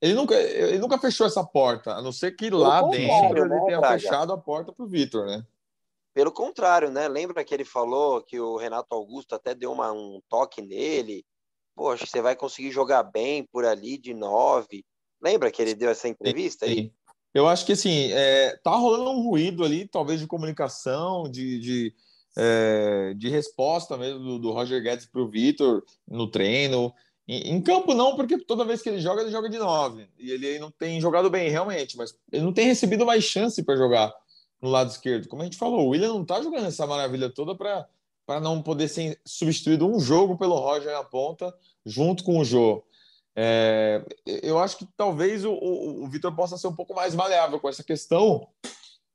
ele 0.00 0.14
nunca, 0.14 0.34
ele 0.34 0.80
nunca 0.80 0.98
fechou 0.98 1.28
essa 1.28 1.44
porta, 1.44 1.92
a 1.92 2.02
não 2.02 2.10
ser 2.10 2.32
que 2.32 2.50
lá 2.50 2.82
dentro 2.88 3.38
ele 3.38 3.48
né, 3.48 3.62
tenha 3.66 3.78
Braga? 3.78 4.00
fechado 4.00 4.32
a 4.32 4.38
porta 4.38 4.72
para 4.72 4.84
o 4.84 4.88
Vitor, 4.88 5.24
né? 5.24 5.46
Pelo 6.12 6.32
contrário, 6.32 6.90
né? 6.90 7.06
Lembra 7.06 7.44
que 7.44 7.54
ele 7.54 7.64
falou 7.64 8.20
que 8.20 8.40
o 8.40 8.56
Renato 8.56 8.92
Augusto 8.96 9.36
até 9.36 9.54
deu 9.54 9.70
uma, 9.70 9.92
um 9.92 10.20
toque 10.28 10.60
nele? 10.60 11.24
Poxa, 11.72 12.04
você 12.04 12.20
vai 12.20 12.34
conseguir 12.34 12.72
jogar 12.72 13.04
bem 13.04 13.44
por 13.44 13.64
ali 13.64 13.96
de 13.96 14.12
nove. 14.12 14.84
Lembra 15.22 15.52
que 15.52 15.62
ele 15.62 15.72
deu 15.72 15.88
essa 15.88 16.08
entrevista 16.08 16.66
aí? 16.66 16.92
Eu 17.34 17.48
acho 17.48 17.64
que 17.64 17.72
assim, 17.72 18.12
é, 18.12 18.56
tá 18.62 18.74
rolando 18.76 19.10
um 19.10 19.22
ruído 19.22 19.64
ali, 19.64 19.88
talvez 19.88 20.20
de 20.20 20.26
comunicação, 20.26 21.24
de, 21.30 21.58
de, 21.58 21.94
é, 22.36 23.14
de 23.16 23.28
resposta 23.28 23.96
mesmo 23.96 24.20
do, 24.20 24.38
do 24.38 24.52
Roger 24.52 24.82
Guedes 24.82 25.06
para 25.06 25.22
o 25.22 25.28
Vitor 25.28 25.82
no 26.06 26.30
treino. 26.30 26.92
Em, 27.26 27.54
em, 27.54 27.62
campo 27.62 27.94
não, 27.94 28.16
porque 28.16 28.36
toda 28.38 28.64
vez 28.64 28.82
que 28.82 28.88
ele 28.88 29.00
joga, 29.00 29.22
ele 29.22 29.30
joga 29.30 29.48
de 29.48 29.58
nove. 29.58 30.08
E 30.18 30.30
ele 30.30 30.58
não 30.58 30.70
tem 30.70 31.00
jogado 31.00 31.30
bem, 31.30 31.48
realmente, 31.48 31.96
mas 31.96 32.14
ele 32.30 32.42
não 32.42 32.52
tem 32.52 32.66
recebido 32.66 33.06
mais 33.06 33.24
chance 33.24 33.62
para 33.62 33.76
jogar 33.76 34.12
no 34.60 34.68
lado 34.68 34.90
esquerdo. 34.90 35.28
Como 35.28 35.42
a 35.42 35.44
gente 35.44 35.56
falou, 35.56 35.86
o 35.86 35.88
William 35.88 36.08
não 36.08 36.22
está 36.22 36.42
jogando 36.42 36.66
essa 36.66 36.86
maravilha 36.86 37.30
toda 37.30 37.54
para 37.54 38.40
não 38.40 38.62
poder 38.62 38.88
ser 38.88 39.20
substituído 39.24 39.86
um 39.86 39.98
jogo 39.98 40.36
pelo 40.36 40.58
Roger 40.58 40.92
na 40.92 41.04
ponta, 41.04 41.54
junto 41.84 42.22
com 42.24 42.38
o 42.38 42.44
Jô. 42.44 42.84
É, 43.34 44.04
eu 44.26 44.58
acho 44.58 44.76
que 44.76 44.86
talvez 44.96 45.44
o, 45.44 45.52
o, 45.52 46.04
o 46.04 46.08
Vitor 46.08 46.34
possa 46.34 46.58
ser 46.58 46.66
um 46.66 46.74
pouco 46.74 46.94
mais 46.94 47.14
maleável 47.14 47.58
com 47.58 47.68
essa 47.68 47.82
questão 47.82 48.46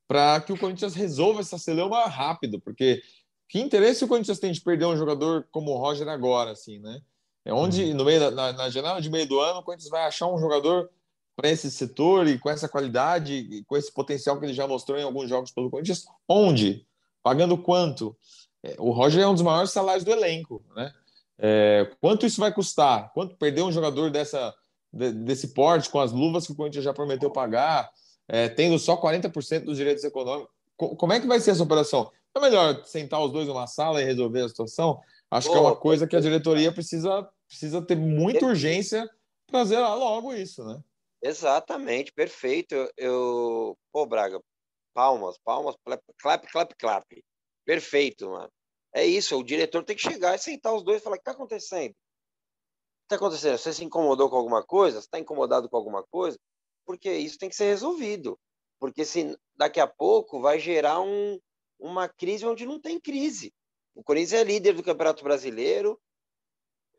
para 0.08 0.40
que 0.42 0.54
o 0.54 0.58
Corinthians 0.58 0.96
resolva 0.96 1.42
essa 1.42 1.58
celeuma 1.58 2.06
rápido, 2.06 2.60
porque 2.60 3.02
que 3.50 3.60
interesse 3.60 4.04
o 4.04 4.08
Corinthians 4.08 4.40
tem 4.40 4.52
de 4.52 4.62
perder 4.62 4.86
um 4.86 4.98
jogador 4.98 5.48
como 5.52 5.72
o 5.72 5.78
Roger 5.78 6.08
agora, 6.08 6.52
assim, 6.52 6.80
né? 6.80 7.02
É 7.46 7.54
onde, 7.54 7.84
uhum. 7.84 7.96
no 7.96 8.06
meio 8.06 8.20
da, 8.20 8.32
na, 8.32 8.54
na 8.54 8.70
janela 8.70 9.02
de 9.02 9.10
meio 9.10 9.28
do 9.28 9.40
ano, 9.40 9.60
o 9.60 9.64
Corinthians 9.64 9.90
vai 9.90 10.06
achar 10.06 10.28
um 10.28 10.38
jogador 10.38 10.90
para 11.36 11.50
esse 11.50 11.70
setor 11.70 12.28
e 12.28 12.40
com 12.40 12.50
essa 12.50 12.68
qualidade 12.68 13.34
e 13.34 13.64
com 13.66 13.78
esse 13.78 13.94
potencial 13.94 14.40
que 14.40 14.46
ele 14.46 14.54
já 14.54 14.68
mostrou 14.68 14.98
em 14.98 15.04
alguns 15.04 15.30
jogos 15.30 15.52
pelo 15.52 15.70
Corinthians, 15.70 16.06
onde? 16.28 16.86
Pagando 17.22 17.58
quanto? 17.58 18.18
É, 18.64 18.76
o 18.80 18.92
Roger 18.92 19.24
é 19.24 19.28
um 19.28 19.34
dos 19.34 19.44
maiores 19.44 19.72
salários 19.72 20.04
do 20.04 20.12
elenco, 20.12 20.64
né? 20.76 20.92
É, 21.40 21.90
quanto 22.02 22.26
isso 22.26 22.40
vai 22.40 22.54
custar? 22.54 23.12
Quanto 23.14 23.36
perder 23.36 23.64
um 23.64 23.72
jogador 23.72 24.10
dessa, 24.10 24.54
desse 24.92 25.54
porte, 25.54 25.90
com 25.90 26.00
as 26.00 26.12
luvas 26.12 26.46
que 26.46 26.54
o 26.54 26.56
Corinthians 26.56 26.84
já 26.84 26.94
prometeu 26.94 27.32
pagar, 27.32 27.90
é, 28.28 28.50
tendo 28.50 28.78
só 28.80 29.00
40% 29.00 29.66
dos 29.66 29.78
direitos 29.78 30.04
econômicos? 30.04 30.54
Como 30.76 31.14
é 31.14 31.20
que 31.20 31.28
vai 31.28 31.40
ser 31.40 31.52
essa 31.52 31.64
operação? 31.64 32.12
É 32.36 32.40
melhor 32.40 32.86
sentar 32.86 33.20
os 33.24 33.32
dois 33.32 33.48
numa 33.48 33.66
sala 33.66 34.02
e 34.02 34.06
resolver 34.06 34.42
a 34.42 34.50
situação? 34.50 35.00
Acho 35.30 35.50
que 35.50 35.58
é 35.58 35.60
uma 35.60 35.76
coisa 35.76 36.08
que 36.08 36.16
a 36.16 36.20
diretoria 36.20 36.72
precisa, 36.72 37.28
precisa 37.48 37.82
ter 37.82 37.96
muita 37.96 38.46
urgência 38.46 39.10
para 39.48 39.60
fazer 39.60 39.80
logo 39.80 40.34
isso, 40.34 40.64
né? 40.64 40.80
Exatamente, 41.22 42.14
perfeito. 42.14 42.76
Eu, 42.76 42.92
eu, 42.98 43.78
pô, 43.92 44.06
Braga, 44.06 44.40
palmas, 44.94 45.38
palmas, 45.44 45.76
clap, 46.22 46.48
clap, 46.48 46.76
clap. 46.78 47.06
Perfeito, 47.66 48.30
mano. 48.30 48.50
É 48.98 49.06
isso, 49.06 49.38
o 49.38 49.44
diretor 49.44 49.84
tem 49.84 49.96
que 49.96 50.02
chegar 50.02 50.34
e 50.34 50.40
sentar 50.40 50.74
os 50.74 50.82
dois 50.82 51.00
e 51.00 51.04
falar: 51.04 51.18
o 51.18 51.20
que 51.20 51.22
está 51.22 51.32
acontecendo? 51.32 51.92
O 51.92 51.94
que 51.94 53.14
está 53.14 53.16
acontecendo? 53.16 53.56
Você 53.56 53.72
se 53.72 53.86
incomodou 53.86 54.28
com 54.28 54.36
alguma 54.36 54.64
coisa? 54.64 55.00
Você 55.00 55.06
está 55.06 55.20
incomodado 55.20 55.70
com 55.70 55.78
alguma 55.78 56.02
coisa? 56.02 56.36
Porque 56.84 57.14
isso 57.14 57.38
tem 57.38 57.48
que 57.48 57.56
ser 57.56 57.66
resolvido. 57.66 58.40
Porque 58.80 59.06
se 59.06 59.38
daqui 59.56 59.80
a 59.80 59.86
pouco 59.86 60.42
vai 60.42 60.58
gerar 60.58 61.00
um, 61.00 61.40
uma 61.80 62.10
crise 62.10 62.44
onde 62.44 62.66
não 62.66 62.82
tem 62.82 63.00
crise. 63.00 63.54
O 63.94 64.04
Corinthians 64.04 64.42
é 64.42 64.44
líder 64.44 64.74
do 64.74 64.82
Campeonato 64.82 65.24
Brasileiro, 65.24 66.02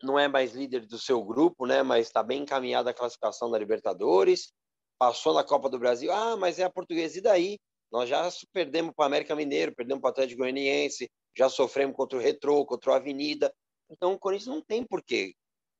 não 0.00 0.16
é 0.16 0.28
mais 0.28 0.52
líder 0.52 0.87
do 0.87 1.00
seu 1.00 1.20
grupo, 1.24 1.66
né? 1.66 1.82
Mas 1.82 2.06
está 2.06 2.22
bem 2.22 2.42
encaminhada 2.42 2.90
a 2.90 2.94
classificação 2.94 3.50
da 3.50 3.58
Libertadores, 3.58 4.52
passou 5.00 5.34
na 5.34 5.42
Copa 5.42 5.68
do 5.68 5.80
Brasil. 5.80 6.12
Ah, 6.12 6.37
mas 6.37 6.61
é 6.61 6.62
a 6.62 6.70
portuguesa 6.70 7.18
e 7.18 7.22
daí? 7.22 7.58
Nós 7.90 8.09
já 8.09 8.29
perdemos 8.53 8.94
para 8.94 9.05
o 9.05 9.07
América 9.07 9.35
Mineiro, 9.35 9.74
perdemos 9.74 10.01
para 10.01 10.09
o 10.09 10.11
Atlético 10.12 10.40
Goianiense, 10.40 11.11
já 11.37 11.48
sofremos 11.48 11.96
contra 11.96 12.18
o 12.18 12.20
Retrô, 12.20 12.64
contra 12.66 12.90
o 12.90 12.94
Avenida. 12.94 13.55
Então 13.90 14.12
o 14.12 14.18
Corinthians 14.18 14.48
não 14.55 14.62
tem 14.62 14.85
por 14.85 15.03
que 15.03 15.35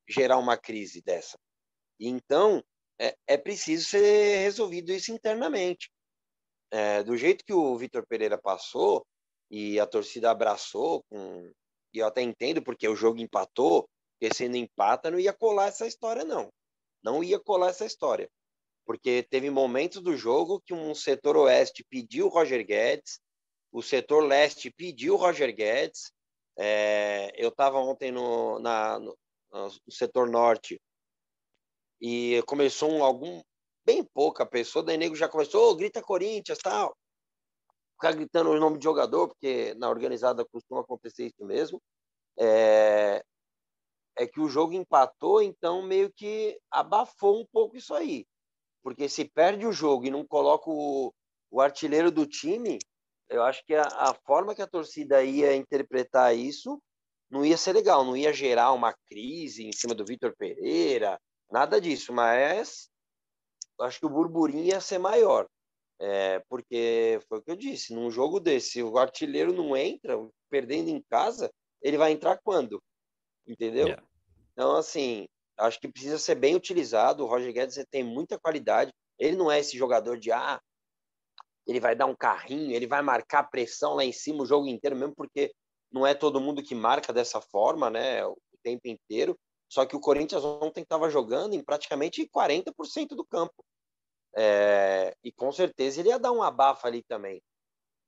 gerar 0.07 0.37
uma 0.37 0.57
crise 0.57 1.01
dessa. 1.01 1.37
Então 1.99 2.63
é, 2.99 3.15
é 3.27 3.37
preciso 3.37 3.85
ser 3.85 4.39
resolvido 4.39 4.91
isso 4.91 5.11
internamente. 5.11 5.91
É, 6.71 7.03
do 7.03 7.17
jeito 7.17 7.43
que 7.45 7.53
o 7.53 7.75
Vitor 7.77 8.05
Pereira 8.07 8.37
passou 8.37 9.05
e 9.49 9.79
a 9.79 9.87
torcida 9.87 10.29
abraçou, 10.29 11.03
com, 11.09 11.51
e 11.93 11.99
eu 11.99 12.07
até 12.07 12.21
entendo 12.21 12.61
porque 12.61 12.87
o 12.87 12.95
jogo 12.95 13.19
empatou, 13.19 13.89
porque 14.19 14.33
se 14.33 14.47
não 14.47 14.57
empata, 14.57 15.09
não 15.09 15.19
ia 15.19 15.33
colar 15.33 15.67
essa 15.67 15.87
história, 15.87 16.23
não. 16.23 16.51
Não 17.01 17.23
ia 17.23 17.39
colar 17.39 17.69
essa 17.69 17.85
história. 17.85 18.29
Porque 18.89 19.21
teve 19.21 19.51
momentos 19.51 20.01
do 20.01 20.17
jogo 20.17 20.59
que 20.61 20.73
um 20.73 20.95
setor 20.95 21.37
oeste 21.37 21.85
pediu 21.87 22.25
o 22.25 22.29
Roger 22.29 22.65
Guedes, 22.65 23.19
o 23.71 23.83
setor 23.83 24.23
leste 24.23 24.71
pediu 24.71 25.13
o 25.13 25.17
Roger 25.17 25.55
Guedes. 25.55 26.11
É, 26.57 27.31
eu 27.35 27.49
estava 27.49 27.77
ontem 27.77 28.11
no, 28.11 28.57
na, 28.57 28.97
no, 28.97 29.15
no, 29.51 29.91
setor 29.91 30.27
norte 30.27 30.81
e 32.01 32.41
começou 32.47 32.89
um, 32.89 33.03
algum, 33.03 33.43
bem 33.85 34.03
pouca 34.03 34.43
pessoa, 34.43 34.83
daí 34.83 34.97
nego 34.97 35.15
já 35.15 35.29
começou, 35.29 35.69
oh, 35.69 35.75
grita 35.75 36.01
Corinthians, 36.01 36.57
tal. 36.57 36.97
Ficar 37.93 38.13
gritando 38.13 38.49
o 38.49 38.59
nome 38.59 38.79
de 38.79 38.85
jogador, 38.85 39.27
porque 39.27 39.75
na 39.75 39.87
organizada 39.87 40.43
costuma 40.43 40.81
acontecer 40.81 41.27
isso 41.27 41.45
mesmo. 41.45 41.79
É, 42.39 43.23
é 44.17 44.25
que 44.25 44.39
o 44.39 44.49
jogo 44.49 44.73
empatou, 44.73 45.43
então 45.43 45.83
meio 45.83 46.11
que 46.11 46.59
abafou 46.71 47.39
um 47.39 47.45
pouco 47.53 47.77
isso 47.77 47.93
aí. 47.93 48.25
Porque 48.83 49.09
se 49.09 49.25
perde 49.25 49.65
o 49.65 49.71
jogo 49.71 50.05
e 50.05 50.11
não 50.11 50.25
coloca 50.25 50.69
o, 50.69 51.13
o 51.51 51.61
artilheiro 51.61 52.11
do 52.11 52.25
time, 52.25 52.79
eu 53.29 53.43
acho 53.43 53.63
que 53.65 53.75
a, 53.75 53.83
a, 53.83 54.13
forma 54.25 54.55
que 54.55 54.61
a 54.61 54.67
torcida 54.67 55.23
ia 55.23 55.55
interpretar 55.55 56.35
isso 56.35 56.81
não 57.29 57.45
ia 57.45 57.57
ser 57.57 57.73
legal, 57.73 58.03
não 58.03 58.17
ia 58.17 58.33
gerar 58.33 58.71
uma 58.71 58.93
crise 59.05 59.67
em 59.67 59.71
cima 59.71 59.93
do 59.93 60.05
Vitor 60.05 60.35
Pereira, 60.35 61.19
nada 61.51 61.79
disso, 61.79 62.11
mas 62.11 62.89
acho 63.81 63.99
que 63.99 64.05
o 64.05 64.09
burburinho 64.09 64.63
ia 64.63 64.81
ser 64.81 64.97
maior. 64.97 65.47
É, 66.01 66.39
porque 66.47 67.19
foi 67.27 67.39
o 67.39 67.41
que 67.41 67.51
eu 67.51 67.57
disse, 67.57 67.93
num 67.93 68.09
jogo 68.09 68.39
desse, 68.39 68.81
o 68.81 68.97
artilheiro 68.97 69.51
não 69.51 69.75
entra, 69.75 70.17
perdendo 70.49 70.89
em 70.89 71.03
casa, 71.09 71.51
ele 71.81 71.97
vai 71.97 72.11
entrar 72.13 72.39
quando? 72.41 72.81
Entendeu? 73.45 73.87
Yeah. 73.87 74.03
Então, 74.53 74.75
assim, 74.75 75.27
acho 75.59 75.79
que 75.79 75.91
precisa 75.91 76.17
ser 76.17 76.35
bem 76.35 76.55
utilizado. 76.55 77.23
O 77.23 77.27
Roger 77.27 77.53
Guedes 77.53 77.83
tem 77.89 78.03
muita 78.03 78.39
qualidade. 78.39 78.91
Ele 79.17 79.35
não 79.35 79.51
é 79.51 79.59
esse 79.59 79.77
jogador 79.77 80.17
de 80.17 80.31
ah, 80.31 80.59
ele 81.67 81.79
vai 81.79 81.95
dar 81.95 82.05
um 82.05 82.15
carrinho, 82.15 82.73
ele 82.73 82.87
vai 82.87 83.01
marcar 83.01 83.43
pressão 83.43 83.93
lá 83.93 84.03
em 84.03 84.11
cima 84.11 84.43
o 84.43 84.45
jogo 84.45 84.67
inteiro, 84.67 84.95
mesmo 84.95 85.13
porque 85.15 85.53
não 85.91 86.05
é 86.05 86.13
todo 86.13 86.41
mundo 86.41 86.63
que 86.63 86.73
marca 86.73 87.13
dessa 87.13 87.41
forma, 87.41 87.89
né, 87.89 88.25
o 88.25 88.37
tempo 88.63 88.87
inteiro. 88.87 89.37
Só 89.71 89.85
que 89.85 89.95
o 89.95 89.99
Corinthians 89.99 90.43
ontem 90.43 90.81
estava 90.81 91.09
jogando 91.09 91.53
em 91.53 91.63
praticamente 91.63 92.27
40% 92.27 93.09
do 93.09 93.25
campo. 93.25 93.63
É, 94.35 95.15
e 95.23 95.31
com 95.31 95.51
certeza 95.51 95.99
ele 95.99 96.09
ia 96.09 96.19
dar 96.19 96.31
um 96.31 96.41
abafa 96.41 96.87
ali 96.87 97.03
também. 97.03 97.41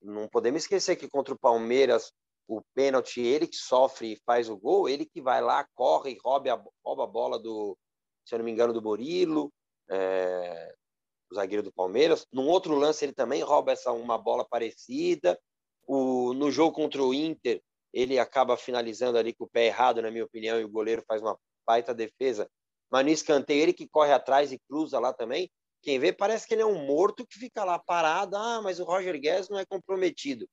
Não 0.02 0.28
podemos 0.28 0.64
esquecer 0.64 0.96
que 0.96 1.08
contra 1.08 1.34
o 1.34 1.40
Palmeiras 1.40 2.12
o 2.58 2.64
pênalti, 2.74 3.22
ele 3.22 3.48
que 3.48 3.56
sofre 3.56 4.14
e 4.14 4.22
faz 4.26 4.50
o 4.50 4.58
gol, 4.58 4.90
ele 4.90 5.06
que 5.06 5.22
vai 5.22 5.42
lá, 5.42 5.66
corre, 5.74 6.18
rouba 6.24 6.54
a, 6.54 6.64
rouba 6.84 7.04
a 7.06 7.08
bola 7.08 7.40
do, 7.40 7.78
se 8.26 8.36
eu 8.36 8.40
não 8.40 8.46
me 8.46 8.52
engano, 8.52 8.74
do 8.74 8.82
Borilo, 8.82 9.52
é, 9.90 10.74
o 11.32 11.36
zagueiro 11.36 11.64
do 11.64 11.72
Palmeiras. 11.72 12.26
Num 12.32 12.48
outro 12.48 12.76
lance, 12.76 13.06
ele 13.06 13.14
também 13.14 13.42
rouba 13.42 13.72
essa 13.72 13.92
uma 13.92 14.18
bola 14.18 14.46
parecida. 14.46 15.40
O, 15.88 16.34
no 16.34 16.52
jogo 16.52 16.76
contra 16.76 17.02
o 17.02 17.14
Inter, 17.14 17.62
ele 17.94 18.20
acaba 18.20 18.58
finalizando 18.58 19.18
ali 19.18 19.34
com 19.34 19.46
o 19.46 19.50
pé 19.50 19.68
errado, 19.68 20.02
na 20.02 20.12
minha 20.12 20.26
opinião, 20.26 20.60
e 20.60 20.64
o 20.64 20.70
goleiro 20.70 21.04
faz 21.08 21.22
uma 21.22 21.38
baita 21.66 21.94
defesa. 21.94 22.50
Mas 22.92 23.06
no 23.06 23.12
escanteio, 23.12 23.64
ele 23.64 23.74
que 23.74 23.88
corre 23.88 24.12
atrás 24.12 24.52
e 24.52 24.60
cruza 24.68 25.00
lá 25.00 25.14
também. 25.14 25.50
Quem 25.82 26.00
vê 26.00 26.14
parece 26.14 26.48
que 26.48 26.54
ele 26.54 26.62
é 26.62 26.66
um 26.66 26.86
morto 26.86 27.26
que 27.26 27.40
fica 27.40 27.64
lá 27.64 27.80
parado. 27.80 28.36
Ah, 28.36 28.62
mas 28.62 28.80
o 28.80 28.84
Roger 28.84 29.20
Guedes 29.20 29.50
não 29.50 29.58
é 29.58 29.66
comprometido. 29.66 30.48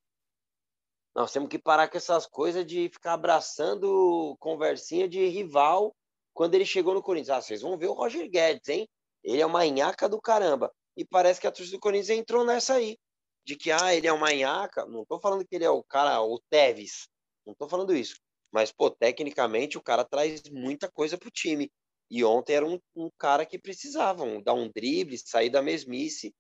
Nós 1.15 1.33
temos 1.33 1.49
que 1.49 1.59
parar 1.59 1.89
com 1.89 1.97
essas 1.97 2.27
coisas 2.27 2.65
de 2.65 2.89
ficar 2.89 3.15
abraçando 3.15 4.37
conversinha 4.39 5.09
de 5.09 5.27
rival 5.27 5.95
quando 6.33 6.55
ele 6.55 6.65
chegou 6.65 6.95
no 6.95 7.03
Corinthians. 7.03 7.31
Ah, 7.31 7.43
vocês 7.43 7.63
vão 7.63 7.77
ver 7.77 7.89
o 7.89 7.95
Roger 7.95 8.29
Guedes, 8.31 8.69
hein? 8.69 8.89
Ele 9.25 9.43
é 9.43 9.47
uma 9.47 9.65
nhaca 9.67 10.09
do 10.09 10.21
caramba. 10.21 10.73
E 10.97 11.05
parece 11.05 11.41
que 11.41 11.47
a 11.47 11.53
torcida 11.53 11.77
do 11.77 11.81
Corinthians 11.81 12.11
entrou 12.11 12.45
nessa 12.45 12.75
aí. 12.75 12.97
De 13.45 13.57
que, 13.57 13.71
ah, 13.71 13.95
ele 13.95 14.07
é 14.07 14.13
uma 14.13 14.33
nhaca. 14.33 14.87
Não 14.87 15.05
tô 15.05 15.19
falando 15.19 15.47
que 15.47 15.55
ele 15.57 15.65
é 15.65 15.71
o 15.71 15.83
cara, 15.83 16.23
o 16.23 16.41
Teves. 16.51 17.09
Não 17.47 17.55
tô 17.55 17.69
falando 17.69 17.95
isso. 17.95 18.21
Mas, 18.53 18.73
pô, 18.73 18.91
tecnicamente 18.91 19.77
o 19.77 19.83
cara 19.83 20.05
traz 20.05 20.43
muita 20.51 20.91
coisa 20.91 21.19
pro 21.19 21.31
time. 21.31 21.71
E 22.11 22.25
ontem 22.25 22.55
era 22.55 22.67
um, 22.67 22.79
um 22.95 23.11
cara 23.19 23.45
que 23.45 23.59
precisavam 23.59 24.43
dar 24.43 24.55
um 24.55 24.71
drible, 24.71 25.19
sair 25.19 25.51
da 25.51 25.63
mesmice. 25.63 26.35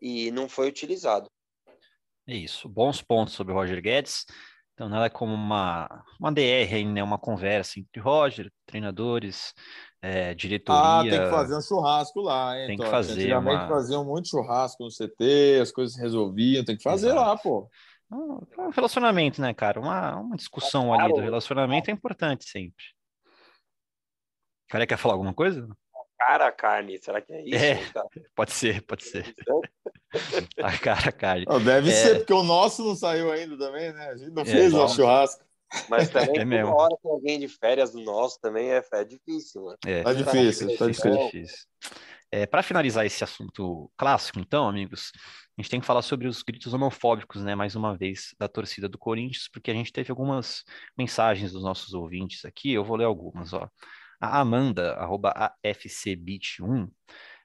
E 0.00 0.30
não 0.32 0.48
foi 0.48 0.68
utilizado. 0.68 1.30
É 2.26 2.34
isso. 2.34 2.68
Bons 2.68 3.02
pontos 3.02 3.34
sobre 3.34 3.52
o 3.52 3.56
Roger 3.56 3.80
Guedes. 3.80 4.24
Então, 4.74 4.88
nada 4.88 5.08
como 5.08 5.32
uma, 5.32 5.88
uma 6.18 6.32
DR, 6.32 6.84
né? 6.84 7.02
uma 7.02 7.18
conversa 7.18 7.78
entre 7.78 8.00
Roger, 8.00 8.50
treinadores, 8.66 9.54
é, 10.02 10.34
diretoria. 10.34 10.82
Ah, 10.82 11.02
tem 11.02 11.20
que 11.20 11.30
fazer 11.30 11.56
um 11.56 11.62
churrasco 11.62 12.20
lá, 12.20 12.58
hein? 12.58 12.66
Tem 12.66 12.78
que 12.78 12.86
fazer. 12.86 13.12
Antigamente 13.12 13.62
uma... 13.62 13.68
faziam 13.68 14.04
muito 14.04 14.28
churrasco 14.28 14.82
no 14.82 14.90
CT, 14.90 15.60
as 15.62 15.70
coisas 15.70 15.94
se 15.94 16.00
resolviam, 16.00 16.64
tem 16.64 16.76
que 16.76 16.82
fazer 16.82 17.08
Exato. 17.08 17.20
lá, 17.20 17.36
pô. 17.36 17.70
Um 18.10 18.70
relacionamento, 18.70 19.40
né, 19.40 19.54
cara? 19.54 19.80
Uma, 19.80 20.16
uma 20.16 20.36
discussão 20.36 20.92
ali 20.92 21.12
do 21.12 21.20
relacionamento 21.20 21.90
é 21.90 21.92
importante 21.92 22.48
sempre. 22.48 22.84
O 24.68 24.72
cara 24.72 24.86
quer 24.86 24.96
falar 24.96 25.14
alguma 25.14 25.34
coisa? 25.34 25.68
Cara 26.26 26.46
a 26.46 26.52
carne, 26.52 26.98
será 26.98 27.20
que 27.20 27.32
é 27.32 27.42
isso? 27.44 27.56
É, 27.56 27.74
pode 28.34 28.52
ser, 28.52 28.82
pode 28.82 29.04
ser. 29.04 29.34
a 30.62 30.78
cara 30.78 31.08
a 31.08 31.12
carne. 31.12 31.44
Não, 31.48 31.62
deve 31.62 31.90
é... 31.90 31.92
ser, 31.92 32.18
porque 32.18 32.32
o 32.32 32.42
nosso 32.42 32.84
não 32.84 32.94
saiu 32.94 33.30
ainda 33.30 33.56
também, 33.58 33.92
né? 33.92 34.08
A 34.08 34.16
gente 34.16 34.30
não 34.30 34.42
é, 34.42 34.46
fez 34.46 34.72
o 34.72 34.88
churrasco. 34.88 35.44
Mas 35.88 36.08
também, 36.08 36.40
é 36.40 36.44
mesmo. 36.44 36.72
hora 36.72 36.94
que 37.00 37.08
alguém 37.08 37.40
de 37.40 37.48
férias 37.48 37.90
do 37.90 38.00
nosso 38.00 38.38
também 38.40 38.70
é, 38.70 38.82
é 38.92 39.04
difícil, 39.04 39.64
mano. 39.64 39.78
É, 39.84 40.02
tá 40.02 40.12
difícil, 40.12 40.76
tá 40.76 40.86
difícil. 40.86 41.16
Tá 41.16 41.24
difícil. 41.24 41.58
É, 42.30 42.46
Para 42.46 42.62
finalizar 42.62 43.04
esse 43.04 43.24
assunto 43.24 43.90
clássico, 43.96 44.38
então, 44.38 44.68
amigos, 44.68 45.10
a 45.56 45.60
gente 45.60 45.70
tem 45.70 45.80
que 45.80 45.86
falar 45.86 46.02
sobre 46.02 46.28
os 46.28 46.42
gritos 46.42 46.72
homofóbicos, 46.72 47.42
né? 47.42 47.54
Mais 47.54 47.74
uma 47.74 47.96
vez, 47.96 48.34
da 48.38 48.48
torcida 48.48 48.88
do 48.88 48.98
Corinthians, 48.98 49.48
porque 49.52 49.70
a 49.70 49.74
gente 49.74 49.92
teve 49.92 50.10
algumas 50.10 50.64
mensagens 50.96 51.52
dos 51.52 51.62
nossos 51.62 51.92
ouvintes 51.92 52.44
aqui. 52.44 52.72
Eu 52.72 52.84
vou 52.84 52.96
ler 52.96 53.04
algumas, 53.04 53.52
ó. 53.52 53.68
A 54.24 54.40
Amanda, 54.40 54.94
arroba 54.94 55.34
AFCBit1, 55.62 56.90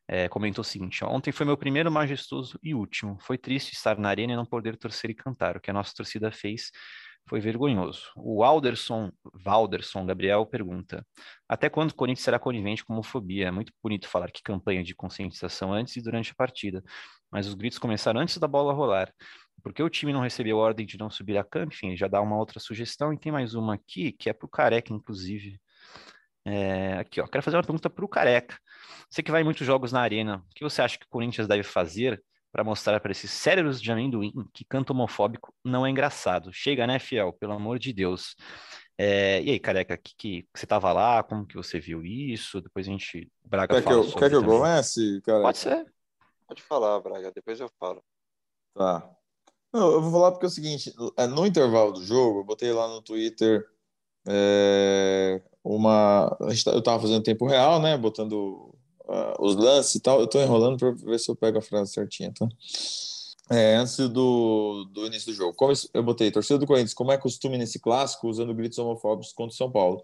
é, 0.08 0.30
comentou 0.30 0.62
o 0.62 0.66
seguinte: 0.66 1.04
Ontem 1.04 1.30
foi 1.30 1.46
meu 1.46 1.58
primeiro 1.58 1.92
majestoso 1.92 2.58
e 2.64 2.74
último. 2.74 3.18
Foi 3.20 3.38
triste 3.38 3.74
estar 3.74 3.98
na 3.98 4.08
arena 4.08 4.32
e 4.32 4.36
não 4.38 4.46
poder 4.46 4.78
torcer 4.78 5.10
e 5.10 5.14
cantar. 5.14 5.58
O 5.58 5.60
que 5.60 5.70
a 5.70 5.74
nossa 5.74 5.94
torcida 5.94 6.32
fez 6.32 6.72
foi 7.28 7.42
vergonhoso. 7.42 8.04
O 8.16 8.46
Alderson, 8.46 9.12
Valderson 9.34 10.06
Gabriel 10.06 10.46
pergunta: 10.46 11.06
Até 11.50 11.70
quando 11.70 11.92
o 11.92 11.96
Corinthians 11.96 12.24
será 12.24 12.40
conivente 12.40 12.86
com 12.86 12.94
homofobia? 12.94 13.48
É 13.48 13.52
muito 13.52 13.74
bonito 13.84 14.08
falar 14.08 14.32
que 14.32 14.42
campanha 14.42 14.82
de 14.82 14.96
conscientização 14.96 15.74
antes 15.74 15.98
e 15.98 16.02
durante 16.02 16.32
a 16.32 16.36
partida, 16.36 16.82
mas 17.30 17.46
os 17.46 17.56
gritos 17.56 17.78
começaram 17.78 18.22
antes 18.22 18.38
da 18.38 18.48
bola 18.48 18.72
rolar. 18.74 19.14
Porque 19.62 19.84
o 19.84 19.90
time 19.90 20.14
não 20.14 20.22
recebeu 20.22 20.58
ordem 20.58 20.86
de 20.86 20.98
não 20.98 21.10
subir 21.10 21.38
a 21.38 21.44
campo, 21.44 21.74
enfim, 21.74 21.98
já 21.98 22.08
dá 22.08 22.22
uma 22.22 22.38
outra 22.38 22.58
sugestão. 22.58 23.12
E 23.12 23.20
tem 23.20 23.34
mais 23.34 23.54
uma 23.54 23.74
aqui, 23.74 24.14
que 24.14 24.30
é 24.30 24.34
para 24.34 24.46
o 24.46 24.50
Careca, 24.50 24.94
inclusive. 24.94 25.60
É, 26.46 26.94
aqui, 27.00 27.22
ó, 27.22 27.28
quero 27.28 27.44
fazer 27.44 27.58
uma 27.58 27.64
pergunta 27.64 27.90
para 27.90 28.06
o 28.06 28.08
Careca. 28.08 28.58
Você 29.10 29.22
que 29.22 29.32
vai 29.32 29.42
em 29.42 29.44
muitos 29.44 29.66
jogos 29.66 29.92
na 29.92 30.02
arena, 30.02 30.44
o 30.50 30.54
que 30.56 30.64
você 30.64 30.82
acha 30.82 30.98
que 30.98 31.06
o 31.06 31.10
Corinthians 31.10 31.48
deve 31.48 31.64
fazer 31.64 32.24
para 32.52 32.64
mostrar 32.64 33.00
para 33.00 33.12
esses 33.12 33.30
cérebros 33.30 33.82
de 33.82 33.92
amendoim 33.92 34.32
que 34.54 34.66
canto 34.66 34.92
homofóbico 34.92 35.54
não 35.64 35.86
é 35.86 35.90
engraçado? 35.90 36.52
Chega, 36.52 36.88
né, 36.88 37.00
Fiel? 37.00 37.34
Pelo 37.34 37.54
amor 37.54 37.78
de 37.78 37.94
Deus. 37.94 38.36
É, 38.98 39.42
e 39.42 39.52
aí, 39.52 39.60
Careca, 39.60 39.98
que, 39.98 40.14
que, 40.18 40.48
você 40.54 40.66
estava 40.66 40.92
lá? 40.92 41.24
Como 41.24 41.46
que 41.46 41.56
você 41.56 41.80
viu 41.80 42.04
isso? 42.04 42.62
Depois 42.62 42.88
a 42.88 42.92
gente... 42.92 43.32
Braga 43.44 43.76
quer 43.76 43.88
que 43.88 43.94
eu, 43.94 44.12
quer 44.12 44.30
que 44.30 44.36
eu 44.36 44.44
comece, 44.44 45.22
Careca? 45.22 45.44
Pode 45.44 45.58
ser. 45.58 45.86
Pode 46.48 46.62
falar, 46.62 47.00
Braga. 47.00 47.32
Depois 47.32 47.60
eu 47.60 47.70
falo. 47.80 48.04
Tá. 48.74 49.10
Não, 49.72 49.92
eu 49.92 50.02
vou 50.02 50.12
falar 50.12 50.32
porque 50.32 50.46
é 50.46 50.50
o 50.50 50.52
seguinte, 50.52 50.94
é, 51.16 51.28
no 51.28 51.46
intervalo 51.46 51.92
do 51.92 52.04
jogo, 52.04 52.40
eu 52.40 52.44
botei 52.44 52.72
lá 52.74 52.88
no 52.88 53.02
Twitter 53.02 53.64
é, 54.30 55.42
uma. 55.64 56.30
Tá, 56.64 56.72
eu 56.72 56.80
estava 56.80 57.02
fazendo 57.02 57.24
tempo 57.24 57.48
real, 57.48 57.82
né? 57.82 57.98
Botando 57.98 58.72
uh, 59.08 59.34
os 59.40 59.56
lances 59.56 59.96
e 59.96 60.00
tal. 60.00 60.20
Eu 60.20 60.26
estou 60.26 60.42
enrolando 60.42 60.78
para 60.78 60.92
ver 60.92 61.20
se 61.20 61.30
eu 61.32 61.36
pego 61.36 61.58
a 61.58 61.62
frase 61.62 61.92
certinha, 61.92 62.32
tá? 62.38 62.48
É, 63.52 63.76
antes 63.76 63.98
do, 64.10 64.86
do 64.94 65.08
início 65.08 65.32
do 65.32 65.36
jogo. 65.36 65.56
Como 65.56 65.74
eu 65.94 66.04
botei, 66.04 66.30
torcida 66.30 66.60
do 66.60 66.68
Corinthians, 66.68 66.94
como 66.94 67.12
é 67.12 67.18
costume 67.18 67.58
nesse 67.58 67.80
clássico, 67.80 68.28
usando 68.28 68.54
gritos 68.54 68.78
homofóbicos 68.78 69.34
contra 69.34 69.54
o 69.54 69.58
São 69.58 69.72
Paulo. 69.72 70.04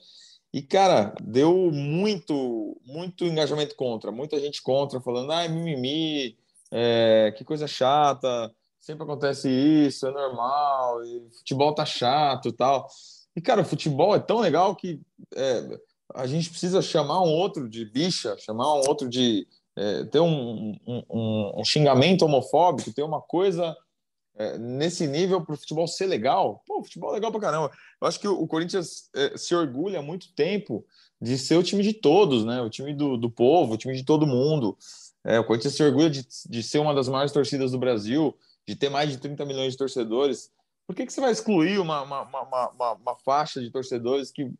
E, 0.51 0.63
cara, 0.63 1.13
deu 1.21 1.53
muito, 1.71 2.75
muito 2.83 3.25
engajamento 3.25 3.75
contra, 3.75 4.11
muita 4.11 4.39
gente 4.39 4.63
contra, 4.63 5.01
falando, 5.01 5.31
ai, 5.31 5.49
mimimi, 5.49 6.37
é, 6.71 7.33
que 7.37 7.43
coisa 7.43 7.67
chata, 7.67 8.51
sempre 8.79 9.03
acontece 9.03 9.49
isso, 9.49 10.07
é 10.07 10.11
normal, 10.11 11.01
futebol 11.37 11.75
tá 11.75 11.85
chato 11.85 12.47
e 12.47 12.53
tal. 12.53 12.87
E, 13.35 13.41
cara, 13.41 13.61
o 13.61 13.65
futebol 13.65 14.15
é 14.15 14.19
tão 14.19 14.39
legal 14.39 14.75
que 14.75 15.01
é, 15.35 15.79
a 16.13 16.25
gente 16.25 16.49
precisa 16.49 16.81
chamar 16.81 17.21
um 17.21 17.31
outro 17.31 17.67
de 17.69 17.85
bicha, 17.85 18.37
chamar 18.37 18.73
um 18.75 18.87
outro 18.87 19.09
de. 19.09 19.47
É, 19.77 20.05
ter 20.05 20.21
um, 20.21 20.73
um, 20.87 21.51
um, 21.59 21.65
xingamento 21.65 22.23
homofóbico, 22.23 22.93
ter 22.93 23.03
uma 23.03 23.21
coisa 23.21 23.75
é, 24.37 24.57
nesse 24.57 25.05
nível 25.05 25.41
para 25.41 25.53
o 25.53 25.57
futebol 25.57 25.85
ser 25.85 26.05
legal. 26.05 26.63
Pô, 26.65 26.81
futebol 26.81 27.11
é 27.11 27.15
legal 27.15 27.29
pra 27.29 27.41
caramba. 27.41 27.71
Eu 28.01 28.07
acho 28.07 28.17
que 28.17 28.27
o, 28.27 28.47
Corinthians 28.47 29.09
é, 29.13 29.37
se 29.37 29.53
orgulha 29.53 29.99
há 29.99 30.01
muito 30.01 30.33
tempo 30.33 30.85
de 31.21 31.37
ser 31.37 31.57
o 31.57 31.63
time 31.63 31.83
de 31.83 31.91
todos, 31.91 32.45
né? 32.45 32.61
O 32.61 32.69
time 32.69 32.93
do, 32.93 33.17
do 33.17 33.29
povo, 33.29 33.73
o 33.73 33.77
time 33.77 33.95
de 33.95 34.05
todo 34.05 34.25
mundo. 34.25 34.77
É, 35.25 35.39
o 35.39 35.43
Corinthians 35.43 35.75
se 35.75 35.83
orgulha 35.83 36.09
de, 36.09 36.25
de 36.49 36.63
ser 36.63 36.79
uma 36.79 36.93
das 36.93 37.09
maiores 37.09 37.33
torcidas 37.33 37.71
do 37.71 37.79
Brasil, 37.79 38.33
de 38.65 38.77
ter 38.77 38.89
mais 38.89 39.09
de 39.09 39.17
30 39.17 39.43
milhões 39.45 39.73
de 39.73 39.77
torcedores. 39.77 40.51
Por 40.87 40.95
que, 40.95 41.05
que 41.05 41.13
você 41.13 41.21
vai 41.21 41.31
excluir 41.31 41.79
uma, 41.79 42.01
uma, 42.01 42.21
uma, 42.21 42.69
uma, 42.69 42.91
uma 42.93 43.15
faixa 43.15 43.59
de 43.59 43.71
torcedores 43.71 44.31
que 44.31 44.51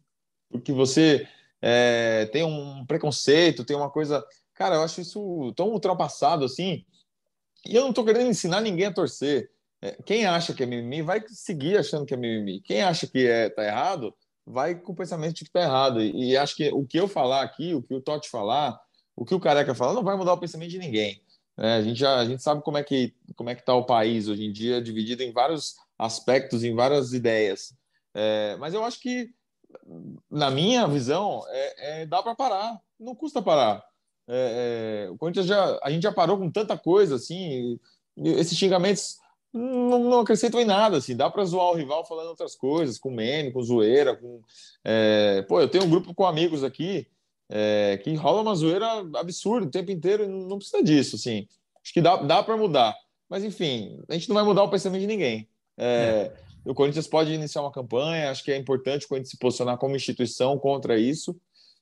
porque 0.49 0.71
você 0.71 1.27
é, 1.61 2.25
tem 2.27 2.43
um 2.43 2.85
preconceito, 2.85 3.65
tem 3.65 3.75
uma 3.75 3.89
coisa. 3.89 4.25
Cara, 4.53 4.75
eu 4.75 4.83
acho 4.83 5.01
isso 5.01 5.53
tão 5.55 5.69
ultrapassado 5.69 6.45
assim. 6.45 6.85
E 7.65 7.75
eu 7.75 7.81
não 7.81 7.89
estou 7.89 8.05
querendo 8.05 8.29
ensinar 8.29 8.61
ninguém 8.61 8.85
a 8.85 8.93
torcer. 8.93 9.49
É, 9.81 9.91
quem 10.05 10.25
acha 10.25 10.53
que 10.53 10.63
é 10.63 10.65
mimimi 10.65 11.01
vai 11.01 11.23
seguir 11.27 11.77
achando 11.77 12.05
que 12.05 12.13
é 12.13 12.17
mimimi. 12.17 12.61
Quem 12.61 12.81
acha 12.83 13.07
que 13.07 13.27
é, 13.27 13.49
tá 13.49 13.65
errado 13.65 14.13
vai 14.45 14.75
com 14.75 14.91
o 14.93 14.95
pensamento 14.95 15.35
de 15.35 15.45
que 15.45 15.51
tá 15.51 15.61
errado. 15.61 16.01
E, 16.01 16.31
e 16.31 16.37
acho 16.37 16.55
que 16.55 16.69
o 16.71 16.85
que 16.85 16.99
eu 16.99 17.07
falar 17.07 17.41
aqui, 17.41 17.73
o 17.73 17.81
que 17.81 17.93
o 17.93 18.01
Totti 18.01 18.29
falar, 18.29 18.79
o 19.15 19.25
que 19.25 19.33
o 19.33 19.39
Careca 19.39 19.73
falar, 19.73 19.93
não 19.93 20.03
vai 20.03 20.15
mudar 20.15 20.33
o 20.33 20.39
pensamento 20.39 20.69
de 20.69 20.77
ninguém. 20.77 21.21
É, 21.57 21.75
a 21.75 21.81
gente 21.81 21.99
já 21.99 22.17
a 22.19 22.25
gente 22.25 22.43
sabe 22.43 22.61
como 22.61 22.77
é 22.77 22.83
que 22.83 23.15
como 23.35 23.49
é 23.49 23.55
que 23.55 23.61
está 23.61 23.73
o 23.73 23.85
país 23.85 24.27
hoje 24.27 24.45
em 24.45 24.51
dia, 24.51 24.81
dividido 24.81 25.23
em 25.23 25.31
vários 25.31 25.75
aspectos, 25.97 26.63
em 26.63 26.75
várias 26.75 27.13
ideias. 27.13 27.73
É, 28.13 28.55
mas 28.57 28.73
eu 28.73 28.83
acho 28.83 28.99
que, 28.99 29.29
na 30.31 30.49
minha 30.49 30.87
visão, 30.87 31.43
é, 31.47 32.01
é 32.01 32.05
dá 32.05 32.23
para 32.23 32.35
parar. 32.35 32.79
Não 32.99 33.13
custa 33.13 33.41
parar. 33.41 33.83
É, 34.27 35.05
é, 35.07 35.09
o 35.11 35.17
Corinthians 35.17 35.45
já, 35.45 35.79
a 35.83 35.91
gente 35.91 36.03
já 36.03 36.11
parou 36.11 36.37
com 36.37 36.49
tanta 36.49 36.77
coisa 36.77 37.15
assim. 37.15 37.79
Esses 38.17 38.57
xingamentos 38.57 39.17
não, 39.53 39.99
não 39.99 40.19
acrescentam 40.21 40.61
em 40.61 40.65
nada. 40.65 40.97
Assim, 40.97 41.15
dá 41.15 41.29
para 41.29 41.43
zoar 41.45 41.71
o 41.71 41.75
rival 41.75 42.05
falando 42.05 42.29
outras 42.29 42.55
coisas, 42.55 42.97
com 42.97 43.11
meme, 43.11 43.51
com 43.51 43.61
zoeira. 43.61 44.15
Com, 44.15 44.41
é, 44.83 45.41
pô, 45.43 45.59
eu 45.59 45.69
tenho 45.69 45.83
um 45.83 45.89
grupo 45.89 46.13
com 46.13 46.25
amigos 46.25 46.63
aqui 46.63 47.07
que 48.03 48.15
rola 48.15 48.41
uma 48.41 48.55
zoeira 48.55 48.87
absurda 49.15 49.67
o 49.67 49.71
tempo 49.71 49.91
inteiro. 49.91 50.27
Não 50.27 50.57
precisa 50.57 50.81
disso. 50.81 51.15
Assim. 51.15 51.47
Acho 51.83 51.93
que 51.93 52.01
dá, 52.01 52.15
dá 52.15 52.41
para 52.41 52.57
mudar. 52.57 52.95
Mas, 53.29 53.43
enfim, 53.43 54.01
a 54.09 54.13
gente 54.13 54.29
não 54.29 54.35
vai 54.35 54.43
mudar 54.43 54.63
o 54.63 54.69
pensamento 54.69 55.01
de 55.01 55.07
ninguém. 55.07 55.47
É, 55.77 56.31
o 56.65 56.73
Corinthians 56.73 57.07
pode 57.07 57.31
iniciar 57.31 57.61
uma 57.61 57.71
campanha, 57.71 58.31
acho 58.31 58.43
que 58.43 58.51
é 58.51 58.57
importante 58.57 59.05
o 59.05 59.09
Corinthians 59.09 59.31
se 59.31 59.37
posicionar 59.37 59.77
como 59.77 59.95
instituição 59.95 60.57
contra 60.57 60.97
isso, 60.97 61.39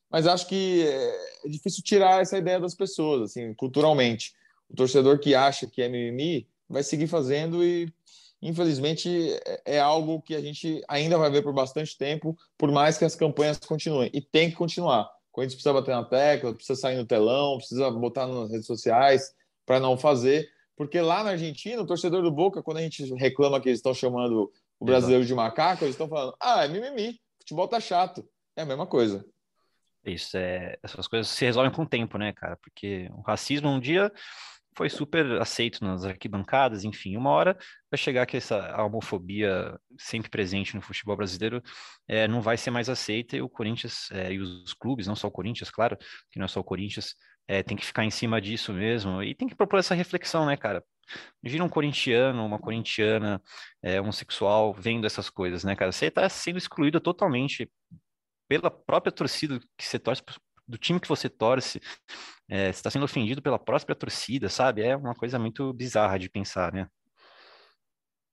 mas 0.09 0.27
acho 0.27 0.47
que 0.47 0.85
é, 0.85 1.45
é 1.45 1.49
difícil 1.49 1.83
tirar 1.83 2.21
essa 2.21 2.37
ideia 2.37 2.59
das 2.59 2.75
pessoas, 2.75 3.31
assim, 3.31 3.53
culturalmente. 3.53 4.33
O 4.69 4.75
torcedor 4.75 5.19
que 5.19 5.33
acha 5.33 5.65
que 5.65 5.81
é 5.81 5.89
mimimi 5.89 6.47
vai 6.69 6.83
seguir 6.83 7.07
fazendo 7.07 7.63
e, 7.63 7.91
infelizmente, 8.41 9.09
é, 9.45 9.77
é 9.77 9.79
algo 9.79 10.21
que 10.21 10.35
a 10.35 10.41
gente 10.41 10.83
ainda 10.87 11.17
vai 11.17 11.31
ver 11.31 11.41
por 11.41 11.53
bastante 11.53 11.97
tempo, 11.97 12.37
por 12.57 12.71
mais 12.71 12.97
que 12.97 13.05
as 13.05 13.15
campanhas 13.15 13.57
continuem. 13.57 14.11
E 14.13 14.21
tem 14.21 14.49
que 14.49 14.55
continuar. 14.55 15.05
O 15.31 15.33
Corinthians 15.33 15.55
precisa 15.55 15.73
bater 15.73 15.95
na 15.95 16.03
tecla, 16.03 16.53
precisa 16.53 16.79
sair 16.79 16.97
no 16.97 17.05
telão, 17.05 17.57
precisa 17.57 17.89
botar 17.89 18.27
nas 18.27 18.51
redes 18.51 18.67
sociais 18.67 19.33
para 19.65 19.79
não 19.79 19.97
fazer, 19.97 20.47
porque 20.75 20.99
lá 20.99 21.23
na 21.23 21.31
Argentina, 21.31 21.81
o 21.81 21.85
torcedor 21.85 22.21
do 22.21 22.31
Boca, 22.31 22.63
quando 22.63 22.77
a 22.77 22.81
gente 22.81 23.13
reclama 23.15 23.59
que 23.61 23.69
eles 23.69 23.79
estão 23.79 23.93
chamando 23.93 24.51
o 24.79 24.85
brasileiro 24.85 25.25
de 25.25 25.33
macaco, 25.33 25.83
eles 25.83 25.93
estão 25.93 26.07
falando: 26.07 26.35
ah, 26.39 26.65
é 26.65 26.67
mimimi, 26.67 27.19
futebol 27.39 27.67
tá 27.67 27.79
chato. 27.79 28.27
É 28.55 28.61
a 28.61 28.65
mesma 28.65 28.85
coisa. 28.85 29.25
Isso, 30.05 30.37
é, 30.37 30.77
essas 30.83 31.07
coisas 31.07 31.29
se 31.29 31.45
resolvem 31.45 31.71
com 31.71 31.83
o 31.83 31.87
tempo, 31.87 32.17
né, 32.17 32.33
cara? 32.33 32.57
Porque 32.57 33.09
o 33.13 33.21
racismo 33.21 33.69
um 33.69 33.79
dia 33.79 34.11
foi 34.75 34.89
super 34.89 35.39
aceito 35.39 35.83
nas 35.83 36.03
arquibancadas, 36.03 36.83
enfim, 36.83 37.15
uma 37.15 37.29
hora 37.29 37.57
vai 37.89 37.97
chegar 37.97 38.25
que 38.25 38.37
essa 38.37 38.75
homofobia 38.83 39.79
sempre 39.97 40.29
presente 40.29 40.75
no 40.75 40.81
futebol 40.81 41.15
brasileiro 41.15 41.61
é, 42.07 42.27
não 42.27 42.41
vai 42.41 42.57
ser 42.57 42.71
mais 42.71 42.89
aceita 42.89 43.37
e 43.37 43.41
o 43.41 43.49
Corinthians 43.49 44.09
é, 44.11 44.33
e 44.33 44.39
os 44.39 44.73
clubes, 44.73 45.07
não 45.07 45.15
só 45.15 45.27
o 45.27 45.31
Corinthians, 45.31 45.69
claro, 45.69 45.97
que 46.31 46.39
não 46.39 46.45
é 46.45 46.47
só 46.47 46.59
o 46.59 46.63
Corinthians, 46.63 47.15
é, 47.47 47.61
tem 47.63 47.75
que 47.77 47.85
ficar 47.85 48.05
em 48.05 48.11
cima 48.11 48.39
disso 48.39 48.73
mesmo 48.73 49.21
e 49.21 49.35
tem 49.35 49.47
que 49.47 49.55
propor 49.55 49.79
essa 49.79 49.93
reflexão, 49.93 50.45
né, 50.45 50.55
cara? 50.55 50.83
Imagina 51.43 51.63
um 51.65 51.69
corintiano, 51.69 52.45
uma 52.45 52.59
corintiana 52.59 53.41
é, 53.81 53.99
homossexual 53.99 54.73
vendo 54.73 55.05
essas 55.05 55.29
coisas, 55.29 55.63
né, 55.63 55.75
cara? 55.75 55.91
Você 55.91 56.07
está 56.07 56.27
sendo 56.29 56.57
excluído 56.57 56.99
totalmente 56.99 57.69
pela 58.47 58.71
própria 58.71 59.11
torcida 59.11 59.59
que 59.77 59.85
você 59.85 59.99
torce, 59.99 60.23
do 60.67 60.77
time 60.77 60.99
que 60.99 61.07
você 61.07 61.29
torce, 61.29 61.81
é, 62.49 62.65
você 62.65 62.79
está 62.79 62.89
sendo 62.89 63.05
ofendido 63.05 63.41
pela 63.41 63.59
própria 63.59 63.95
torcida, 63.95 64.49
sabe? 64.49 64.81
É 64.81 64.95
uma 64.95 65.13
coisa 65.13 65.37
muito 65.37 65.73
bizarra 65.73 66.17
de 66.17 66.29
pensar, 66.29 66.71
né? 66.71 66.87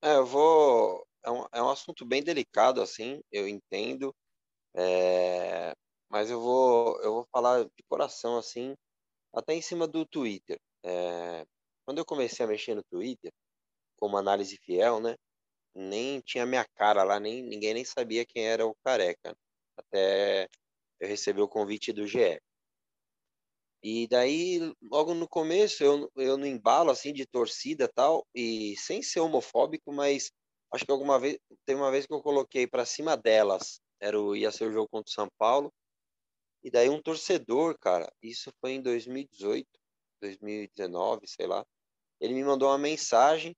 É, 0.02 0.16
eu 0.16 0.24
vou, 0.24 1.06
é 1.24 1.30
um, 1.30 1.46
é 1.52 1.62
um 1.62 1.68
assunto 1.68 2.06
bem 2.06 2.22
delicado, 2.22 2.80
assim, 2.80 3.20
eu 3.30 3.46
entendo, 3.46 4.14
é, 4.74 5.74
mas 6.08 6.30
eu 6.30 6.40
vou, 6.40 7.00
eu 7.02 7.12
vou 7.14 7.28
falar 7.30 7.64
de 7.64 7.82
coração, 7.88 8.38
assim, 8.38 8.74
até 9.32 9.54
em 9.54 9.62
cima 9.62 9.86
do 9.86 10.06
Twitter. 10.06 10.58
É, 10.84 11.44
quando 11.84 11.98
eu 11.98 12.04
comecei 12.04 12.44
a 12.44 12.48
mexer 12.48 12.74
no 12.74 12.82
Twitter, 12.84 13.32
como 13.98 14.16
análise 14.16 14.56
fiel, 14.58 15.00
né, 15.00 15.16
nem 15.74 16.20
tinha 16.20 16.46
minha 16.46 16.64
cara 16.76 17.04
lá, 17.04 17.20
nem 17.20 17.42
ninguém 17.42 17.74
nem 17.74 17.84
sabia 17.84 18.26
quem 18.26 18.46
era 18.46 18.66
o 18.66 18.74
Careca, 18.84 19.34
até 19.76 20.48
eu 21.00 21.08
recebi 21.08 21.40
o 21.40 21.48
convite 21.48 21.92
do 21.92 22.06
GE. 22.06 22.40
E 23.82 24.06
daí, 24.08 24.60
logo 24.82 25.14
no 25.14 25.26
começo, 25.26 25.82
eu, 25.82 26.10
eu 26.16 26.36
no 26.36 26.46
embalo, 26.46 26.90
assim, 26.90 27.12
de 27.14 27.26
torcida 27.26 27.88
tal, 27.88 28.26
e 28.34 28.76
sem 28.76 29.02
ser 29.02 29.20
homofóbico, 29.20 29.90
mas 29.92 30.30
acho 30.72 30.84
que 30.84 30.92
alguma 30.92 31.18
vez, 31.18 31.38
teve 31.64 31.80
uma 31.80 31.90
vez 31.90 32.06
que 32.06 32.12
eu 32.12 32.22
coloquei 32.22 32.66
para 32.66 32.84
cima 32.84 33.16
delas, 33.16 33.80
era 33.98 34.20
o, 34.20 34.36
ia 34.36 34.52
ser 34.52 34.68
o 34.68 34.72
jogo 34.72 34.88
contra 34.90 35.10
o 35.10 35.14
São 35.14 35.28
Paulo, 35.38 35.72
e 36.62 36.70
daí 36.70 36.88
um 36.88 37.02
torcedor, 37.02 37.78
cara, 37.78 38.12
isso 38.22 38.52
foi 38.60 38.72
em 38.72 38.82
2018, 38.82 39.66
2019, 40.20 41.26
sei 41.26 41.46
lá, 41.46 41.64
ele 42.20 42.34
me 42.34 42.44
mandou 42.44 42.68
uma 42.68 42.78
mensagem, 42.78 43.56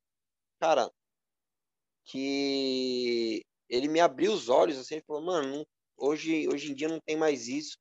cara, 0.60 0.90
que 2.04 3.44
ele 3.68 3.88
me 3.88 4.00
abriu 4.00 4.32
os 4.32 4.48
olhos, 4.48 4.78
assim, 4.78 4.96
ele 4.96 5.04
falou, 5.06 5.22
mano, 5.22 5.66
hoje, 5.96 6.48
hoje 6.48 6.72
em 6.72 6.74
dia 6.74 6.88
não 6.88 7.00
tem 7.00 7.16
mais 7.16 7.48
isso, 7.48 7.76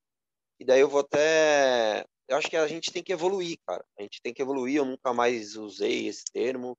e 0.60 0.66
daí 0.66 0.80
eu 0.82 0.90
vou 0.90 1.02
até 1.02 2.06
eu 2.32 2.38
acho 2.38 2.50
que 2.50 2.56
a 2.56 2.66
gente 2.66 2.94
tem 2.94 3.04
que 3.04 3.12
evoluir, 3.12 3.58
cara. 3.68 3.84
A 4.00 4.04
gente 4.04 4.22
tem 4.22 4.34
que 4.34 4.42
evoluir. 4.42 4.78
Eu 4.78 4.86
nunca 4.86 5.14
mais 5.14 5.58
usei 5.58 6.08
esse 6.08 6.24
termo. 6.32 6.78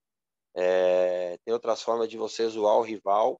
É, 0.56 1.36
tem 1.44 1.52
outras 1.52 1.82
formas 1.82 2.08
de 2.08 2.16
você 2.16 2.48
zoar 2.48 2.78
o 2.78 2.82
rival. 2.82 3.38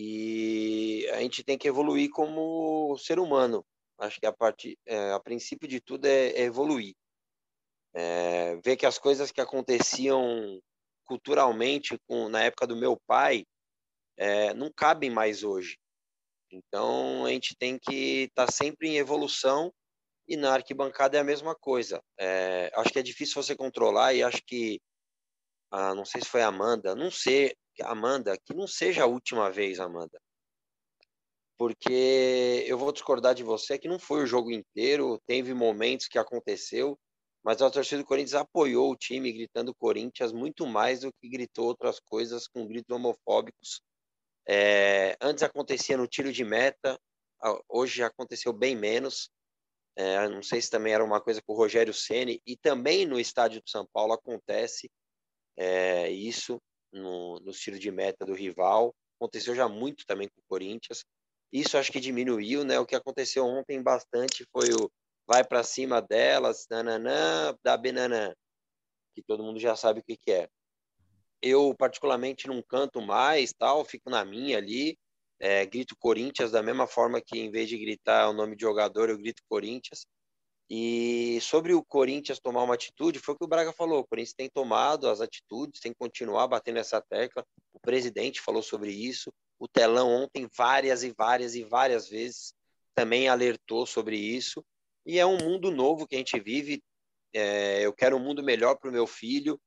E 0.00 1.08
a 1.12 1.20
gente 1.22 1.42
tem 1.42 1.58
que 1.58 1.66
evoluir 1.66 2.08
como 2.10 2.96
ser 2.98 3.18
humano. 3.18 3.66
Acho 3.98 4.20
que 4.20 4.26
a, 4.26 4.32
parte, 4.32 4.78
é, 4.86 5.10
a 5.10 5.18
princípio 5.18 5.66
de 5.66 5.80
tudo 5.80 6.06
é, 6.06 6.28
é 6.28 6.42
evoluir. 6.42 6.94
É, 7.92 8.54
ver 8.64 8.76
que 8.76 8.86
as 8.86 8.96
coisas 8.96 9.32
que 9.32 9.40
aconteciam 9.40 10.60
culturalmente 11.04 11.98
com, 12.06 12.28
na 12.28 12.44
época 12.44 12.64
do 12.64 12.76
meu 12.76 12.96
pai 13.08 13.44
é, 14.16 14.54
não 14.54 14.70
cabem 14.72 15.10
mais 15.10 15.42
hoje. 15.42 15.76
Então 16.48 17.26
a 17.26 17.30
gente 17.30 17.56
tem 17.56 17.76
que 17.76 18.28
estar 18.28 18.46
tá 18.46 18.52
sempre 18.52 18.90
em 18.90 18.98
evolução 18.98 19.72
e 20.28 20.36
na 20.36 20.52
arquibancada 20.52 21.16
é 21.16 21.20
a 21.20 21.24
mesma 21.24 21.56
coisa. 21.56 22.00
É, 22.16 22.70
acho 22.76 22.92
que 22.92 23.00
é 23.00 23.02
difícil 23.02 23.42
você 23.42 23.56
controlar 23.56 24.14
e 24.14 24.22
acho 24.22 24.40
que, 24.46 24.80
ah, 25.70 25.94
não 25.94 26.04
sei 26.04 26.20
se 26.22 26.28
foi 26.28 26.42
a 26.42 26.48
Amanda, 26.48 26.94
não 26.94 27.10
sei, 27.10 27.54
Amanda, 27.82 28.36
que 28.38 28.54
não 28.54 28.66
seja 28.66 29.04
a 29.04 29.06
última 29.06 29.50
vez, 29.50 29.78
Amanda. 29.80 30.20
Porque 31.58 32.64
eu 32.66 32.78
vou 32.78 32.92
discordar 32.92 33.34
de 33.34 33.42
você 33.42 33.78
que 33.78 33.88
não 33.88 33.98
foi 33.98 34.22
o 34.22 34.26
jogo 34.26 34.50
inteiro, 34.50 35.20
teve 35.26 35.52
momentos 35.52 36.06
que 36.06 36.18
aconteceu, 36.18 36.98
mas 37.42 37.60
a 37.60 37.70
torcida 37.70 38.02
do 38.02 38.06
Corinthians 38.06 38.34
apoiou 38.34 38.90
o 38.90 38.96
time 38.96 39.32
gritando 39.32 39.74
Corinthians 39.74 40.32
muito 40.32 40.66
mais 40.66 41.00
do 41.00 41.12
que 41.12 41.28
gritou 41.28 41.66
outras 41.66 42.00
coisas 42.00 42.46
com 42.46 42.66
gritos 42.66 42.94
homofóbicos. 42.94 43.82
É, 44.48 45.16
antes 45.20 45.42
acontecia 45.42 45.96
no 45.96 46.06
tiro 46.06 46.32
de 46.32 46.44
meta, 46.44 46.98
hoje 47.68 48.02
aconteceu 48.02 48.52
bem 48.52 48.76
menos. 48.76 49.30
É, 49.96 50.28
não 50.28 50.42
sei 50.42 50.62
se 50.62 50.70
também 50.70 50.94
era 50.94 51.04
uma 51.04 51.20
coisa 51.20 51.42
com 51.42 51.52
o 51.52 51.56
Rogério 51.56 51.92
Ceni 51.92 52.40
e 52.46 52.56
também 52.56 53.04
no 53.04 53.18
estádio 53.18 53.60
de 53.60 53.70
São 53.70 53.86
Paulo 53.92 54.12
acontece 54.12 54.88
é, 55.58 56.10
isso 56.10 56.60
no, 56.92 57.40
no 57.40 57.52
de 57.52 57.90
meta 57.90 58.24
do 58.24 58.34
rival. 58.34 58.94
Aconteceu 59.20 59.54
já 59.54 59.68
muito 59.68 60.04
também 60.06 60.28
com 60.28 60.40
o 60.40 60.48
Corinthians. 60.48 61.04
Isso 61.52 61.76
acho 61.76 61.90
que 61.90 62.00
diminuiu, 62.00 62.64
né? 62.64 62.78
O 62.78 62.86
que 62.86 62.94
aconteceu 62.94 63.44
ontem 63.44 63.82
bastante 63.82 64.46
foi 64.52 64.70
o 64.72 64.90
vai 65.26 65.44
para 65.44 65.62
cima 65.62 66.00
delas, 66.00 66.66
nananã, 66.70 67.54
da 67.62 67.76
benanã, 67.76 68.34
que 69.14 69.22
todo 69.22 69.42
mundo 69.42 69.60
já 69.60 69.76
sabe 69.76 70.00
o 70.00 70.02
que, 70.02 70.16
que 70.16 70.32
é. 70.32 70.48
Eu 71.42 71.74
particularmente 71.76 72.46
não 72.46 72.62
canto 72.62 73.02
mais, 73.02 73.52
tal, 73.52 73.84
fico 73.84 74.08
na 74.08 74.24
minha 74.24 74.56
ali 74.56 74.96
é, 75.40 75.64
grito 75.66 75.94
Corinthians 75.98 76.50
da 76.50 76.62
mesma 76.62 76.86
forma 76.86 77.20
que 77.20 77.38
em 77.38 77.50
vez 77.50 77.68
de 77.68 77.78
gritar 77.78 78.28
o 78.28 78.32
nome 78.32 78.56
de 78.56 78.62
jogador, 78.62 79.08
eu 79.08 79.18
grito 79.18 79.42
Corinthians. 79.48 80.06
E 80.70 81.40
sobre 81.40 81.72
o 81.72 81.82
Corinthians 81.82 82.38
tomar 82.38 82.62
uma 82.62 82.74
atitude, 82.74 83.18
foi 83.18 83.34
o 83.34 83.38
que 83.38 83.44
o 83.44 83.48
Braga 83.48 83.72
falou. 83.72 84.00
O 84.00 84.06
Corinthians 84.06 84.34
tem 84.34 84.50
tomado 84.50 85.08
as 85.08 85.20
atitudes, 85.20 85.80
tem 85.80 85.92
que 85.92 85.98
continuar 85.98 86.46
batendo 86.46 86.78
essa 86.78 87.00
tecla. 87.00 87.44
O 87.72 87.80
presidente 87.80 88.40
falou 88.40 88.62
sobre 88.62 88.90
isso. 88.90 89.32
O 89.58 89.66
telão 89.66 90.10
ontem, 90.10 90.46
várias 90.54 91.02
e 91.02 91.10
várias 91.16 91.54
e 91.54 91.64
várias 91.64 92.08
vezes, 92.08 92.52
também 92.94 93.28
alertou 93.28 93.86
sobre 93.86 94.16
isso. 94.16 94.62
E 95.06 95.18
é 95.18 95.24
um 95.24 95.38
mundo 95.38 95.70
novo 95.70 96.06
que 96.06 96.14
a 96.14 96.18
gente 96.18 96.38
vive. 96.38 96.82
É, 97.32 97.80
eu 97.80 97.92
quero 97.92 98.16
um 98.16 98.20
mundo 98.20 98.42
melhor 98.42 98.76
para 98.76 98.90
o 98.90 98.92
meu 98.92 99.06
filho. 99.06 99.58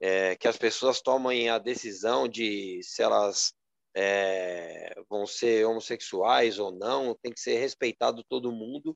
É, 0.00 0.36
que 0.36 0.48
as 0.48 0.58
pessoas 0.58 1.00
tomem 1.00 1.48
a 1.48 1.58
decisão 1.58 2.28
de 2.28 2.80
se 2.82 3.02
elas 3.02 3.54
é, 3.94 4.94
vão 5.08 5.26
ser 5.26 5.66
homossexuais 5.66 6.58
ou 6.58 6.70
não, 6.70 7.14
tem 7.14 7.32
que 7.32 7.40
ser 7.40 7.58
respeitado 7.58 8.22
todo 8.28 8.52
mundo, 8.52 8.94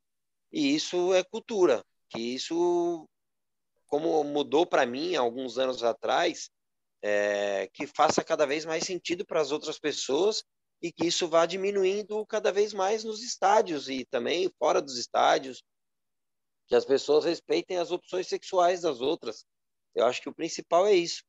e 0.53 0.75
isso 0.75 1.15
é 1.15 1.23
cultura, 1.23 1.85
que 2.09 2.21
isso, 2.21 3.09
como 3.87 4.23
mudou 4.25 4.67
para 4.67 4.87
mim 4.87 5.15
alguns 5.15 5.59
anos 5.59 5.83
atrás, 5.83 6.51
é, 7.03 7.69
que 7.73 7.87
faça 7.87 8.23
cada 8.23 8.47
vez 8.47 8.65
mais 8.65 8.85
sentido 8.85 9.25
para 9.25 9.41
as 9.41 9.53
outras 9.53 9.79
pessoas 9.79 10.43
e 10.83 10.93
que 10.93 11.07
isso 11.07 11.29
vá 11.29 11.47
diminuindo 11.47 12.25
cada 12.27 12.53
vez 12.53 12.73
mais 12.73 13.05
nos 13.05 13.23
estádios 13.23 13.89
e 13.89 14.05
também 14.05 14.51
fora 14.59 14.81
dos 14.81 14.99
estádios, 14.99 15.63
que 16.67 16.75
as 16.75 16.85
pessoas 16.85 17.25
respeitem 17.25 17.77
as 17.77 17.91
opções 17.91 18.29
sexuais 18.29 18.83
das 18.83 19.01
outras. 19.01 19.45
Eu 19.95 20.07
acho 20.07 20.23
que 20.23 20.29
o 20.29 20.35
principal 20.35 20.87
é 20.87 20.95
isso. 20.95 21.23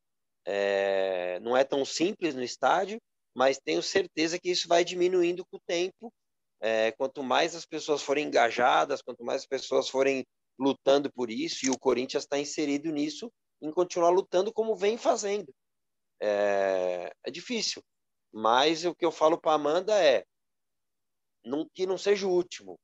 É, 0.46 1.40
não 1.42 1.56
é 1.56 1.64
tão 1.64 1.84
simples 1.84 2.36
no 2.36 2.44
estádio, 2.44 3.00
mas 3.34 3.58
tenho 3.58 3.82
certeza 3.82 4.40
que 4.40 4.50
isso 4.50 4.68
vai 4.68 4.84
diminuindo 4.84 5.46
com 5.46 5.58
o 5.58 5.62
tempo. 5.66 6.14
É, 6.62 6.91
quanto 6.91 7.24
mais 7.24 7.55
as 7.55 7.66
pessoas 7.66 8.01
forem 8.01 8.28
engajadas, 8.28 9.01
quanto 9.01 9.24
mais 9.24 9.41
as 9.41 9.47
pessoas 9.47 9.89
forem 9.89 10.26
lutando 10.59 11.12
por 11.12 11.32
isso, 11.32 11.66
e 11.66 11.70
o 11.70 11.80
Corinthians 11.80 12.24
está 12.24 12.38
inserido 12.38 12.91
nisso, 12.91 13.32
em 13.62 13.72
continuar 13.72 14.09
lutando 14.09 14.53
como 14.53 14.76
vem 14.76 14.97
fazendo. 14.97 15.51
É, 16.22 17.12
é 17.26 17.32
difícil, 17.32 17.82
mas 18.32 18.86
o 18.86 18.93
que 18.93 19.05
eu 19.05 19.12
falo 19.12 19.39
para 19.39 19.53
Amanda 19.53 19.99
é 20.03 20.24
não, 21.43 21.68
que 21.74 21.88
não 21.88 21.97
seja 21.97 22.28
o 22.28 22.32
último. 22.32 22.80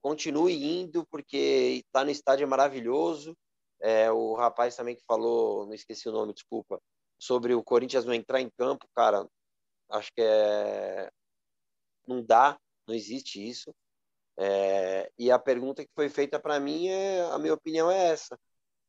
Continue 0.00 0.80
indo, 0.80 1.06
porque 1.10 1.82
estar 1.84 2.00
tá 2.00 2.04
no 2.04 2.10
estádio 2.10 2.44
é 2.44 2.46
maravilhoso. 2.46 3.36
É, 3.80 4.10
o 4.10 4.34
rapaz 4.34 4.74
também 4.74 4.96
que 4.96 5.04
falou, 5.06 5.66
não 5.66 5.74
esqueci 5.74 6.08
o 6.08 6.12
nome, 6.12 6.32
desculpa, 6.32 6.80
sobre 7.18 7.54
o 7.54 7.62
Corinthians 7.62 8.04
não 8.04 8.14
entrar 8.14 8.40
em 8.40 8.50
campo, 8.50 8.88
cara, 8.96 9.28
Acho 9.90 10.12
que 10.12 10.20
é... 10.20 11.10
não 12.06 12.22
dá, 12.22 12.58
não 12.88 12.94
existe 12.94 13.46
isso. 13.46 13.74
É... 14.38 15.10
e 15.18 15.30
a 15.30 15.38
pergunta 15.38 15.84
que 15.84 15.90
foi 15.94 16.08
feita 16.08 16.40
para 16.40 16.58
mim, 16.58 16.88
é... 16.88 17.20
a 17.30 17.38
minha 17.38 17.54
opinião 17.54 17.90
é 17.90 18.08
essa. 18.08 18.38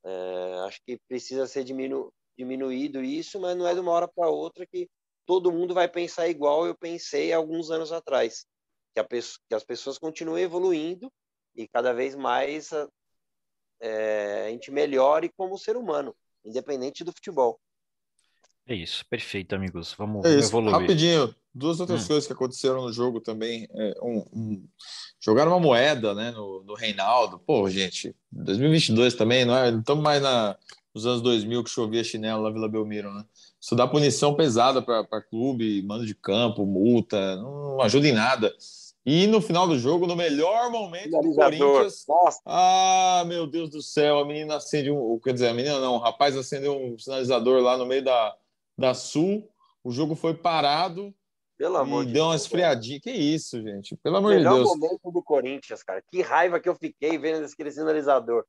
É... 0.04 0.60
acho 0.66 0.82
que 0.86 0.98
precisa 1.08 1.46
ser 1.48 1.64
diminu... 1.64 2.14
diminuído 2.38 3.04
isso, 3.04 3.40
mas 3.40 3.58
não 3.58 3.68
é 3.68 3.74
de 3.74 3.80
uma 3.82 3.92
hora 3.92 4.08
para 4.08 4.30
outra 4.30 4.66
que 4.66 4.90
todo 5.26 5.52
mundo 5.52 5.74
vai 5.74 5.88
pensar 5.88 6.28
igual 6.30 6.66
eu 6.66 6.76
pensei 6.76 7.34
alguns 7.34 7.70
anos 7.70 7.92
atrás. 7.92 8.46
Que, 8.96 9.04
que 9.48 9.56
as 9.56 9.64
pessoas 9.64 10.00
continuem 10.00 10.44
evoluindo 10.44 11.12
e 11.56 11.68
cada 11.68 11.94
vez 11.94 12.16
mais 12.16 12.72
a, 12.72 12.88
é... 13.82 14.46
a 14.48 14.50
gente 14.52 14.72
melhore 14.72 15.30
como 15.36 15.58
ser 15.58 15.76
humano, 15.76 16.16
independente 16.46 17.04
do 17.04 17.12
futebol. 17.12 17.60
É 18.68 18.76
isso, 18.76 19.06
perfeito, 19.08 19.56
amigos. 19.56 19.96
Vamos, 19.98 20.26
é 20.26 20.34
evoluir. 20.34 20.74
Rapidinho, 20.74 21.34
duas 21.54 21.80
outras 21.80 22.04
hum. 22.04 22.08
coisas 22.08 22.28
que 22.28 22.34
aconteceram 22.34 22.82
no 22.82 22.94
jogo 22.94 23.20
também. 23.20 23.68
É, 23.74 23.96
um, 24.02 24.26
um, 24.34 24.68
jogaram 25.20 25.52
uma 25.52 25.60
moeda 25.60 26.14
né, 26.14 26.32
no, 26.32 26.64
no 26.64 26.74
Reinaldo. 26.74 27.40
Pô, 27.40 27.70
gente, 27.70 28.16
2022 28.32 29.16
também, 29.16 29.46
não 29.46 29.58
é? 29.58 29.70
Estamos 29.70 30.04
mais 30.04 30.22
na, 30.22 30.56
nos 30.94 31.06
anos 31.06 31.22
2000 31.22 31.64
que 31.64 31.70
chovia 31.70 32.04
chinelo 32.04 32.44
na 32.44 32.52
Vila 32.52 32.70
Belmiro, 32.70 33.14
né? 33.14 33.24
Isso 33.60 33.76
dá 33.76 33.88
punição 33.88 34.36
pesada 34.36 34.82
para 34.82 35.22
clube, 35.22 35.84
mando 35.84 36.06
de 36.06 36.16
campo, 36.16 36.66
multa, 36.66 37.36
não 37.36 37.82
ajuda 37.82 38.08
em 38.08 38.14
nada. 38.14 38.54
E 39.06 39.28
no 39.28 39.42
final 39.42 39.68
do 39.68 39.78
jogo, 39.78 40.06
no 40.06 40.16
melhor 40.16 40.70
momento 40.70 41.10
do 41.10 41.34
Corinthians. 41.34 42.06
Nossa. 42.08 42.40
Ah, 42.46 43.24
meu 43.26 43.48
Deus 43.48 43.70
do 43.70 43.82
céu, 43.82 44.20
a 44.20 44.26
menina 44.26 44.58
acende 44.58 44.92
um. 44.92 45.20
Quer 45.20 45.34
dizer, 45.34 45.48
a 45.48 45.54
menina 45.54 45.80
não, 45.80 45.96
o 45.96 46.00
rapaz 46.00 46.38
acendeu 46.38 46.78
um 46.78 46.98
sinalizador 46.98 47.62
lá 47.62 47.78
no 47.78 47.86
meio 47.86 48.04
da, 48.04 48.36
da 48.80 48.94
Sul. 48.94 49.48
O 49.84 49.92
jogo 49.92 50.16
foi 50.16 50.34
parado. 50.34 51.14
Pelo 51.58 51.78
amor 51.78 52.06
de 52.06 52.14
deu 52.14 52.26
uma 52.26 52.36
esfriadinha. 52.36 53.00
Que 53.02 53.12
isso, 53.12 53.62
gente? 53.62 53.96
Pelo 53.98 54.18
amor 54.18 54.34
Melhor 54.34 54.52
de 54.52 54.64
Deus. 54.64 54.70
momento 54.70 55.12
do 55.12 55.22
Corinthians, 55.22 55.84
cara. 55.84 56.02
Que 56.02 56.22
raiva 56.22 56.60
que 56.60 56.70
eu 56.70 56.76
fiquei 56.76 57.18
vendo 57.18 57.46
aquele 57.46 57.72
sinalizador. 57.72 58.46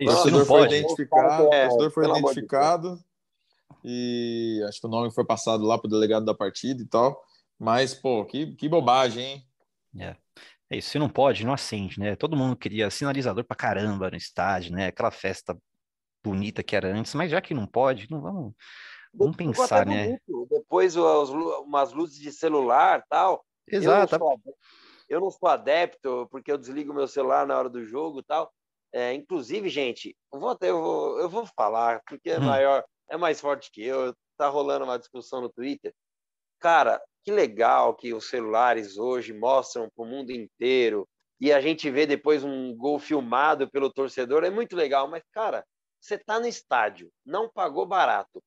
o 0.00 0.04
torcedor 0.04 0.44
foi 0.44 0.66
identificado. 0.66 1.54
É, 1.54 1.66
o 1.66 1.68
torcedor 1.68 1.90
foi 1.92 2.08
identificado. 2.08 2.98
e 3.84 4.60
acho 4.68 4.80
que 4.80 4.86
o 4.86 4.90
nome 4.90 5.12
foi 5.12 5.24
passado 5.24 5.64
lá 5.64 5.78
para 5.78 5.86
o 5.86 5.90
delegado 5.90 6.24
da 6.24 6.34
partida 6.34 6.82
e 6.82 6.86
tal. 6.86 7.22
Mas, 7.58 7.94
pô, 7.94 8.24
que, 8.24 8.54
que 8.56 8.68
bobagem, 8.68 9.24
hein? 9.24 9.46
É. 10.00 10.16
É 10.72 10.76
isso, 10.76 10.90
se 10.90 10.98
não 11.00 11.08
pode, 11.08 11.44
não 11.44 11.52
acende, 11.52 11.98
né? 11.98 12.14
Todo 12.14 12.36
mundo 12.36 12.54
queria 12.54 12.88
sinalizador 12.90 13.42
pra 13.42 13.56
caramba 13.56 14.08
no 14.08 14.16
estádio, 14.16 14.72
né? 14.72 14.86
Aquela 14.86 15.10
festa 15.10 15.58
bonita 16.22 16.62
que 16.62 16.76
era 16.76 16.88
antes, 16.88 17.14
mas 17.14 17.30
já 17.30 17.40
que 17.40 17.54
não 17.54 17.66
pode, 17.66 18.10
não 18.10 18.20
vamos, 18.20 18.54
vamos 19.12 19.36
pensar, 19.36 19.86
né? 19.86 20.06
Bonito. 20.06 20.46
Depois 20.50 20.96
umas 20.96 21.92
luzes 21.92 22.18
de 22.18 22.32
celular 22.32 23.04
tal. 23.08 23.44
Exato. 23.66 24.14
Eu 24.14 24.18
não, 24.18 24.26
sou, 24.26 24.56
eu 25.08 25.20
não 25.20 25.30
sou 25.30 25.48
adepto, 25.48 26.28
porque 26.30 26.50
eu 26.50 26.58
desligo 26.58 26.94
meu 26.94 27.08
celular 27.08 27.46
na 27.46 27.58
hora 27.58 27.68
do 27.68 27.84
jogo 27.84 28.22
tal. 28.22 28.52
É, 28.92 29.14
inclusive, 29.14 29.68
gente, 29.68 30.16
eu 30.32 30.40
vou, 30.40 30.50
até, 30.50 30.70
eu, 30.70 30.80
vou, 30.80 31.20
eu 31.20 31.28
vou 31.28 31.46
falar, 31.46 32.02
porque 32.06 32.30
é 32.30 32.38
hum. 32.38 32.44
maior, 32.44 32.84
é 33.08 33.16
mais 33.16 33.40
forte 33.40 33.70
que 33.70 33.82
eu. 33.82 34.14
Tá 34.36 34.48
rolando 34.48 34.86
uma 34.86 34.98
discussão 34.98 35.42
no 35.42 35.50
Twitter. 35.50 35.92
Cara, 36.58 36.98
que 37.22 37.30
legal 37.30 37.94
que 37.94 38.14
os 38.14 38.28
celulares 38.28 38.96
hoje 38.96 39.34
mostram 39.34 39.88
para 39.94 40.02
o 40.02 40.08
mundo 40.08 40.30
inteiro 40.30 41.06
e 41.40 41.52
a 41.52 41.60
gente 41.60 41.90
vê 41.90 42.06
depois 42.06 42.44
um 42.44 42.74
gol 42.76 42.98
filmado 42.98 43.70
pelo 43.70 43.90
torcedor, 43.90 44.44
é 44.44 44.50
muito 44.50 44.76
legal, 44.76 45.08
mas, 45.08 45.22
cara, 45.32 45.64
você 46.00 46.14
está 46.14 46.40
no 46.40 46.46
estádio, 46.46 47.12
não 47.24 47.48
pagou 47.48 47.86
barato, 47.86 48.42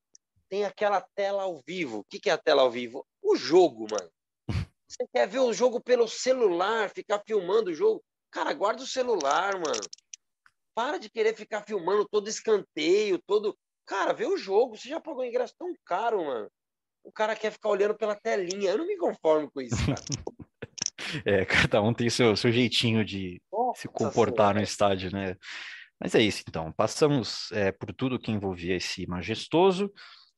tem 0.50 0.66
aquela 0.66 1.02
tela 1.16 1.44
ao 1.44 1.62
vivo. 1.66 2.00
O 2.00 2.04
que, 2.04 2.20
que 2.20 2.30
é 2.30 2.34
a 2.34 2.38
tela 2.38 2.62
ao 2.62 2.72
vivo? 2.72 3.06
O 3.22 3.36
jogo, 3.36 3.88
mano. 3.90 4.12
Você 4.88 5.08
quer 5.12 5.28
ver 5.28 5.40
o 5.40 5.54
jogo 5.54 5.82
pelo 5.82 6.08
celular, 6.08 6.90
ficar 6.90 7.24
filmando 7.26 7.72
o 7.72 7.74
jogo? 7.74 8.04
Cara, 8.30 8.54
guarda 8.54 8.84
o 8.84 8.88
celular, 8.88 9.54
mano. 9.54 9.82
Para 10.76 11.00
de 11.00 11.10
querer 11.10 11.36
ficar 11.36 11.64
filmando 11.64 12.08
todo 12.08 12.28
escanteio, 12.28 13.20
todo. 13.26 13.58
Cara, 13.88 14.14
vê 14.14 14.28
o 14.28 14.38
jogo. 14.38 14.78
Você 14.78 14.90
já 14.90 15.00
pagou 15.00 15.26
ingresso 15.26 15.56
tão 15.58 15.74
caro, 15.84 16.24
mano 16.24 16.48
o 17.04 17.12
cara 17.12 17.36
quer 17.36 17.52
ficar 17.52 17.70
olhando 17.70 17.96
pela 17.96 18.16
telinha. 18.16 18.72
Eu 18.72 18.78
não 18.78 18.88
me 18.88 18.98
conformo 18.98 19.52
com 19.52 19.62
isso, 19.62 19.76
cara. 19.86 20.02
é, 21.26 21.46
cada 21.46 21.82
um 21.82 21.94
tem 21.94 22.10
seu, 22.10 22.36
seu 22.36 22.52
jeitinho 22.52 23.04
de 23.04 23.42
Nossa 23.52 23.82
se 23.82 23.88
comportar 23.88 24.48
senhora. 24.48 24.60
no 24.60 24.64
estádio, 24.64 25.12
né? 25.12 25.36
Mas 26.04 26.14
é 26.16 26.22
isso, 26.22 26.44
então. 26.46 26.70
Passamos 26.74 27.50
é, 27.54 27.72
por 27.72 27.94
tudo 27.94 28.20
que 28.20 28.30
envolvia 28.30 28.76
esse 28.76 29.08
majestoso. 29.08 29.90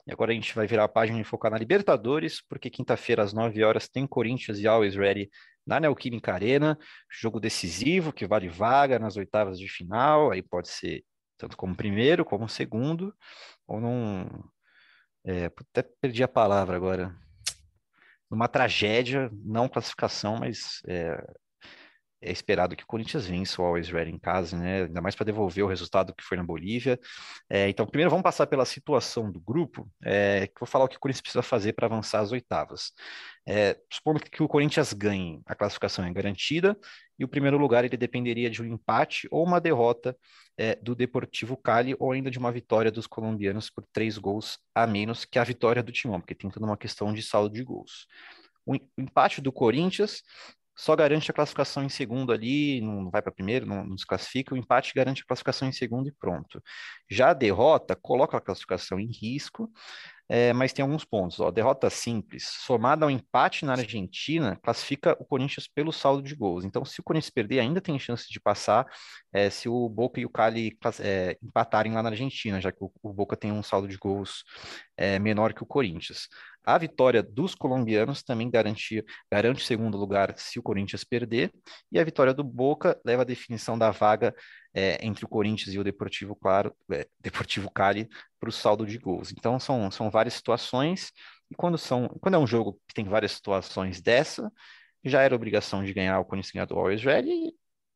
E 0.06 0.12
agora 0.14 0.32
a 0.32 0.36
gente 0.36 0.54
vai 0.54 0.68
virar 0.68 0.84
a 0.84 0.88
página 0.88 1.20
e 1.20 1.24
focar 1.24 1.50
na 1.50 1.58
Libertadores, 1.58 2.40
porque 2.48 2.70
quinta-feira, 2.70 3.24
às 3.24 3.34
9 3.34 3.64
horas, 3.64 3.90
tem 3.90 4.06
Corinthians 4.06 4.60
e 4.60 4.68
Always 4.68 4.96
Ready 4.96 5.28
na 5.66 5.80
Neoquímica 5.80 6.32
Arena. 6.32 6.78
Jogo 7.10 7.40
decisivo, 7.40 8.14
que 8.14 8.28
vale 8.28 8.48
vaga 8.48 9.00
nas 9.00 9.18
oitavas 9.18 9.58
de 9.58 9.68
final. 9.68 10.30
Aí 10.30 10.44
pode 10.44 10.70
ser 10.70 11.04
tanto 11.36 11.58
como 11.58 11.76
primeiro, 11.76 12.24
como 12.24 12.48
segundo, 12.48 13.12
ou 13.66 13.82
num, 13.82 14.30
é, 15.26 15.46
até 15.46 15.82
perdi 16.00 16.22
a 16.22 16.28
palavra 16.28 16.78
agora. 16.78 17.16
Numa 18.30 18.48
tragédia, 18.48 19.32
não 19.44 19.68
classificação, 19.68 20.38
mas 20.38 20.82
é, 20.88 21.18
é 22.26 22.32
esperado 22.32 22.76
que 22.76 22.84
o 22.84 22.88
Corinthians 22.88 23.28
vença 23.28 23.62
o 23.62 23.66
Always 23.66 23.90
Ready 23.90 24.12
em 24.12 24.18
casa, 24.18 24.58
né? 24.58 24.84
Ainda 24.84 25.02
mais 25.02 25.16
para 25.16 25.26
devolver 25.26 25.64
o 25.64 25.68
resultado 25.68 26.14
que 26.14 26.24
foi 26.24 26.36
na 26.38 26.44
Bolívia. 26.44 27.00
É, 27.50 27.70
então, 27.70 27.86
primeiro 27.86 28.10
vamos 28.10 28.24
passar 28.24 28.48
pela 28.48 28.66
situação 28.66 29.32
do 29.32 29.40
grupo, 29.40 29.90
é, 30.04 30.48
que 30.48 30.60
vou 30.60 30.68
falar 30.68 30.86
o 30.86 30.88
que 30.88 30.98
o 30.98 31.00
Corinthians 31.00 31.22
precisa 31.22 31.44
fazer 31.44 31.74
para 31.74 31.86
avançar 31.86 32.22
às 32.22 32.32
oitavas. 32.32 32.92
É, 33.48 33.78
supondo 33.94 34.20
que 34.20 34.42
o 34.42 34.48
Corinthians 34.48 34.92
ganhe, 34.92 35.40
a 35.46 35.54
classificação 35.54 36.04
é 36.04 36.12
garantida, 36.12 36.76
e 37.18 37.24
o 37.24 37.28
primeiro 37.28 37.58
lugar 37.58 37.86
ele 37.86 37.96
dependeria 37.96 38.50
de 38.50 38.62
um 38.62 38.66
empate 38.66 39.28
ou 39.30 39.46
uma 39.46 39.62
derrota 39.62 40.18
é, 40.58 40.76
do 40.76 40.96
Deportivo 40.96 41.56
Cali, 41.56 41.96
ou 42.00 42.12
ainda 42.12 42.32
de 42.32 42.40
uma 42.40 42.52
vitória 42.52 42.92
dos 42.92 43.06
colombianos 43.06 43.70
por 43.70 43.86
três 43.94 44.18
gols 44.18 44.58
a 44.74 44.88
menos 44.88 45.26
que 45.26 45.38
a 45.38 45.44
vitória 45.44 45.84
do 45.84 45.92
Timão, 45.92 46.20
porque 46.20 46.34
tem 46.34 46.50
toda 46.50 46.66
uma 46.66 46.78
questão 46.78 47.14
de 47.14 47.22
saldo 47.22 47.54
de 47.54 47.64
gols. 47.64 48.08
O 48.66 48.76
empate 48.98 49.42
do 49.42 49.52
Corinthians 49.52 50.24
só 50.76 50.96
garante 50.96 51.32
a 51.32 51.34
classificação 51.34 51.84
em 51.84 51.90
segundo 51.90 52.32
ali, 52.34 52.82
não 52.82 53.10
vai 53.10 53.22
para 53.22 53.32
primeiro, 53.32 53.66
não, 53.66 53.86
não 53.86 53.96
desclassifica, 53.96 54.54
o 54.54 54.58
empate 54.58 54.94
garante 54.94 55.22
a 55.22 55.26
classificação 55.26 55.68
em 55.68 55.72
segundo 55.72 56.08
e 56.10 56.12
pronto. 56.12 56.62
Já 57.10 57.30
a 57.30 57.34
derrota 57.34 57.96
coloca 57.96 58.38
a 58.38 58.42
classificação 58.42 59.00
em 59.00 59.08
risco, 59.12 59.72
é, 60.28 60.54
mas 60.54 60.74
tem 60.74 60.84
alguns 60.84 61.06
pontos. 61.06 61.40
Ó, 61.40 61.52
derrota 61.52 61.90
simples, 61.90 62.44
somada 62.66 63.06
ao 63.06 63.12
empate 63.12 63.66
na 63.66 63.74
Argentina, 63.74 64.58
classifica 64.62 65.16
o 65.20 65.26
Corinthians 65.26 65.68
pelo 65.68 65.92
saldo 65.92 66.24
de 66.24 66.36
gols. 66.36 66.66
Então, 66.66 66.84
se 66.84 67.00
o 67.00 67.04
Corinthians 67.04 67.30
perder, 67.30 67.60
ainda 67.60 67.80
tem 67.80 67.98
chance 68.00 68.28
de 68.30 68.40
passar 68.40 68.86
é, 69.32 69.50
se 69.50 69.70
o 69.70 69.88
Boca 69.90 70.20
e 70.20 70.26
o 70.26 70.30
Cali 70.30 70.78
é, 71.00 71.38
empatarem 71.44 71.94
lá 71.94 72.02
na 72.02 72.10
Argentina, 72.10 72.60
já 72.60 72.72
que 72.72 72.84
o, 72.84 72.92
o 73.04 73.14
Boca 73.14 73.38
tem 73.38 73.52
um 73.52 73.62
saldo 73.64 73.88
de 73.88 73.98
gols 73.98 74.44
é, 74.98 75.20
menor 75.20 75.54
que 75.54 75.64
o 75.64 75.66
Corinthians. 75.66 76.28
A 76.66 76.78
vitória 76.80 77.22
dos 77.22 77.54
colombianos 77.54 78.24
também 78.24 78.50
garante, 78.50 79.06
garante 79.32 79.64
segundo 79.64 79.98
lugar 79.98 80.34
se 80.38 80.58
o 80.58 80.64
Corinthians 80.64 81.04
perder, 81.04 81.52
e 81.92 82.00
a 82.00 82.04
vitória 82.04 82.34
do 82.34 82.44
Boca 82.44 83.00
leva 83.06 83.22
a 83.22 83.26
definição 83.26 83.78
da 83.78 83.92
vaga 83.92 84.34
é, 84.76 84.98
entre 85.06 85.24
o 85.24 85.28
Corinthians 85.28 85.74
e 85.74 85.80
o 85.80 85.84
Deportivo, 85.84 86.36
claro, 86.36 86.76
é, 86.92 87.08
Deportivo 87.20 87.72
Cali 87.72 88.10
para 88.40 88.50
o 88.50 88.52
saldo 88.52 88.86
de 88.86 88.98
gols. 88.98 89.32
Então 89.32 89.58
são, 89.60 89.90
são 89.90 90.12
várias 90.12 90.34
situações, 90.34 91.12
e 91.50 91.56
quando, 91.56 91.78
são, 91.78 92.10
quando 92.20 92.36
é 92.36 92.38
um 92.38 92.48
jogo 92.48 92.80
que 92.88 92.94
tem 92.94 93.06
várias 93.06 93.32
situações 93.32 94.02
dessa, 94.02 94.52
já 95.04 95.22
era 95.22 95.36
obrigação 95.36 95.84
de 95.84 95.94
ganhar 95.94 96.20
o 96.20 96.26
Corinthians 96.26 96.52
ganhar 96.52 96.66
do 96.66 96.76
Always 96.76 97.04
Ready, 97.04 97.32
e 97.32 97.56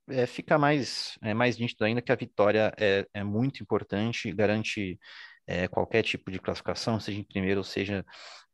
é, 0.10 0.26
fica 0.26 0.58
mais, 0.58 1.18
é, 1.22 1.34
mais 1.34 1.58
nítido 1.58 1.84
ainda 1.84 2.02
que 2.02 2.12
a 2.12 2.16
vitória 2.16 2.74
é, 2.78 3.06
é 3.14 3.24
muito 3.24 3.62
importante, 3.62 4.32
garante 4.32 4.98
é, 5.46 5.68
qualquer 5.68 6.04
tipo 6.04 6.32
de 6.32 6.40
classificação, 6.40 7.00
seja 7.00 7.20
em 7.20 7.24
primeiro 7.24 7.60
ou 7.60 7.64
seja 7.64 8.06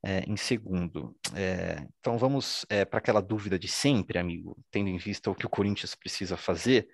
é, 0.03 0.23
em 0.27 0.37
segundo. 0.37 1.15
É, 1.35 1.85
então 1.99 2.17
vamos 2.17 2.65
é, 2.69 2.85
para 2.85 2.99
aquela 2.99 3.21
dúvida 3.21 3.59
de 3.59 3.67
sempre, 3.67 4.17
amigo, 4.17 4.57
tendo 4.71 4.89
em 4.89 4.97
vista 4.97 5.29
o 5.29 5.35
que 5.35 5.45
o 5.45 5.49
Corinthians 5.49 5.93
precisa 5.93 6.37
fazer 6.37 6.87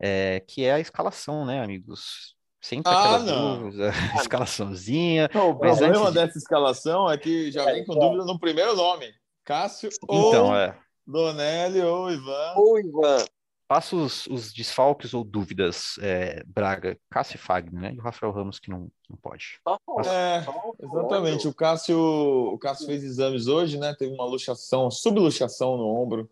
é, 0.00 0.40
que 0.40 0.64
é 0.64 0.74
a 0.74 0.80
escalação, 0.80 1.44
né, 1.44 1.62
amigos? 1.62 2.34
Sempre 2.60 2.92
ah, 2.92 3.16
aquela 3.16 3.58
dúvida, 3.58 3.90
escalaçãozinha. 4.20 5.30
Não, 5.32 5.50
o 5.50 5.58
problema 5.58 6.08
de... 6.08 6.14
dessa 6.14 6.38
escalação 6.38 7.10
é 7.10 7.16
que 7.16 7.50
já 7.52 7.64
vem 7.64 7.84
com 7.84 7.94
é. 7.94 8.00
dúvida 8.00 8.24
no 8.24 8.38
primeiro 8.38 8.74
nome. 8.74 9.12
Cássio 9.44 9.88
então, 10.02 10.46
ou 10.46 10.56
é. 10.56 10.76
Donelli 11.06 11.80
ou 11.80 12.10
Ivan. 12.10 12.54
Ou 12.56 12.78
Ivan. 12.80 13.24
Passa 13.68 13.96
os, 13.96 14.26
os 14.26 14.52
desfalques 14.52 15.12
ou 15.12 15.24
dúvidas, 15.24 15.96
é, 16.00 16.42
Braga, 16.44 16.96
Cássio 17.10 17.36
e 17.36 17.38
Fagner, 17.38 17.80
né? 17.80 17.92
E 17.94 17.98
o 17.98 18.02
Rafael 18.02 18.32
Ramos 18.32 18.58
que 18.58 18.70
não, 18.70 18.88
não 19.08 19.16
pode. 19.16 19.60
É, 20.04 20.44
exatamente. 20.84 21.48
O 21.48 21.54
Cássio, 21.54 21.98
o 21.98 22.58
Cássio 22.58 22.86
fez 22.86 23.02
exames 23.02 23.48
hoje, 23.48 23.78
né? 23.78 23.94
Teve 23.94 24.12
uma 24.12 24.24
luxação, 24.24 24.90
subluxação 24.90 25.76
no 25.76 25.86
ombro 25.86 26.30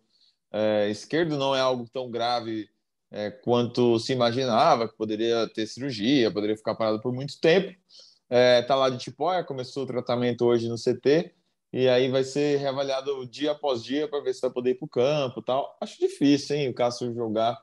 é, 0.51 0.89
esquerdo, 0.89 1.37
não 1.37 1.53
é 1.53 1.59
algo 1.59 1.85
tão 1.91 2.09
grave 2.09 2.69
é, 3.15 3.31
quanto 3.31 3.97
se 3.97 4.11
imaginava, 4.11 4.89
que 4.89 4.97
poderia 4.97 5.47
ter 5.47 5.65
cirurgia, 5.65 6.29
poderia 6.29 6.57
ficar 6.57 6.75
parado 6.75 6.99
por 6.99 7.13
muito 7.13 7.39
tempo. 7.39 7.69
Está 7.69 8.35
é, 8.35 8.61
tá 8.61 8.75
lá 8.75 8.89
de 8.89 8.97
Tipóia, 8.97 9.41
começou 9.41 9.83
o 9.83 9.87
tratamento 9.87 10.43
hoje 10.43 10.67
no 10.67 10.75
CT, 10.75 11.33
e 11.71 11.87
aí 11.87 12.09
vai 12.09 12.25
ser 12.25 12.57
reavaliado 12.57 13.25
dia 13.25 13.51
após 13.51 13.81
dia 13.81 14.05
para 14.05 14.19
ver 14.19 14.33
se 14.33 14.41
vai 14.41 14.49
poder 14.49 14.71
ir 14.71 14.75
para 14.75 14.85
o 14.85 14.89
campo 14.89 15.41
tal. 15.41 15.77
Acho 15.79 15.97
difícil, 15.97 16.57
hein, 16.57 16.69
o 16.69 16.73
Cássio 16.73 17.13
jogar. 17.13 17.57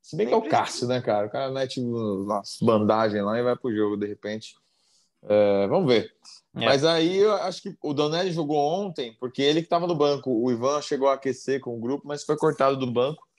Se 0.00 0.16
bem 0.16 0.26
que 0.26 0.34
é 0.34 0.36
o 0.36 0.48
Cássio, 0.48 0.86
né, 0.86 1.00
cara? 1.00 1.26
O 1.26 1.30
cara 1.30 1.50
mete 1.50 1.80
umas 1.80 2.58
bandagens 2.62 3.24
lá 3.24 3.36
e 3.36 3.42
vai 3.42 3.56
pro 3.56 3.74
jogo 3.74 3.96
de 3.96 4.06
repente. 4.06 4.54
É, 5.24 5.66
vamos 5.66 5.92
ver. 5.92 6.12
É. 6.54 6.64
Mas 6.64 6.84
aí 6.84 7.18
eu 7.18 7.32
acho 7.34 7.60
que 7.62 7.76
o 7.82 7.92
Donelli 7.92 8.30
jogou 8.30 8.58
ontem, 8.58 9.16
porque 9.18 9.42
ele 9.42 9.60
que 9.60 9.66
estava 9.66 9.86
no 9.88 9.96
banco. 9.96 10.30
O 10.30 10.50
Ivan 10.50 10.80
chegou 10.80 11.08
a 11.08 11.14
aquecer 11.14 11.60
com 11.60 11.76
o 11.76 11.80
grupo, 11.80 12.06
mas 12.06 12.22
foi 12.22 12.36
cortado 12.36 12.76
do 12.76 12.90
banco 12.90 13.31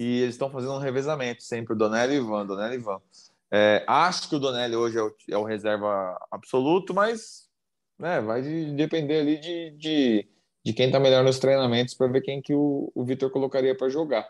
e 0.00 0.22
eles 0.22 0.34
estão 0.34 0.48
fazendo 0.48 0.72
um 0.72 0.78
revezamento 0.78 1.42
sempre, 1.42 1.74
o 1.74 1.76
Donelli 1.76 2.14
e 2.14 2.16
Ivan, 2.16 2.46
Donelli 2.46 2.76
e 2.76 2.78
Ivan. 2.78 3.02
É, 3.50 3.84
acho 3.86 4.30
que 4.30 4.34
o 4.34 4.38
Donelli 4.38 4.74
hoje 4.74 4.96
é 4.96 5.02
o, 5.02 5.14
é 5.28 5.36
o 5.36 5.44
reserva 5.44 6.18
absoluto, 6.30 6.94
mas 6.94 7.50
né, 7.98 8.18
vai 8.22 8.40
de, 8.40 8.72
depender 8.72 9.20
ali 9.20 9.38
de, 9.38 9.70
de, 9.72 10.28
de 10.64 10.72
quem 10.72 10.86
está 10.86 10.98
melhor 10.98 11.22
nos 11.22 11.38
treinamentos 11.38 11.92
para 11.92 12.06
ver 12.06 12.22
quem 12.22 12.40
que 12.40 12.54
o, 12.54 12.90
o 12.94 13.04
Vitor 13.04 13.30
colocaria 13.30 13.76
para 13.76 13.90
jogar. 13.90 14.26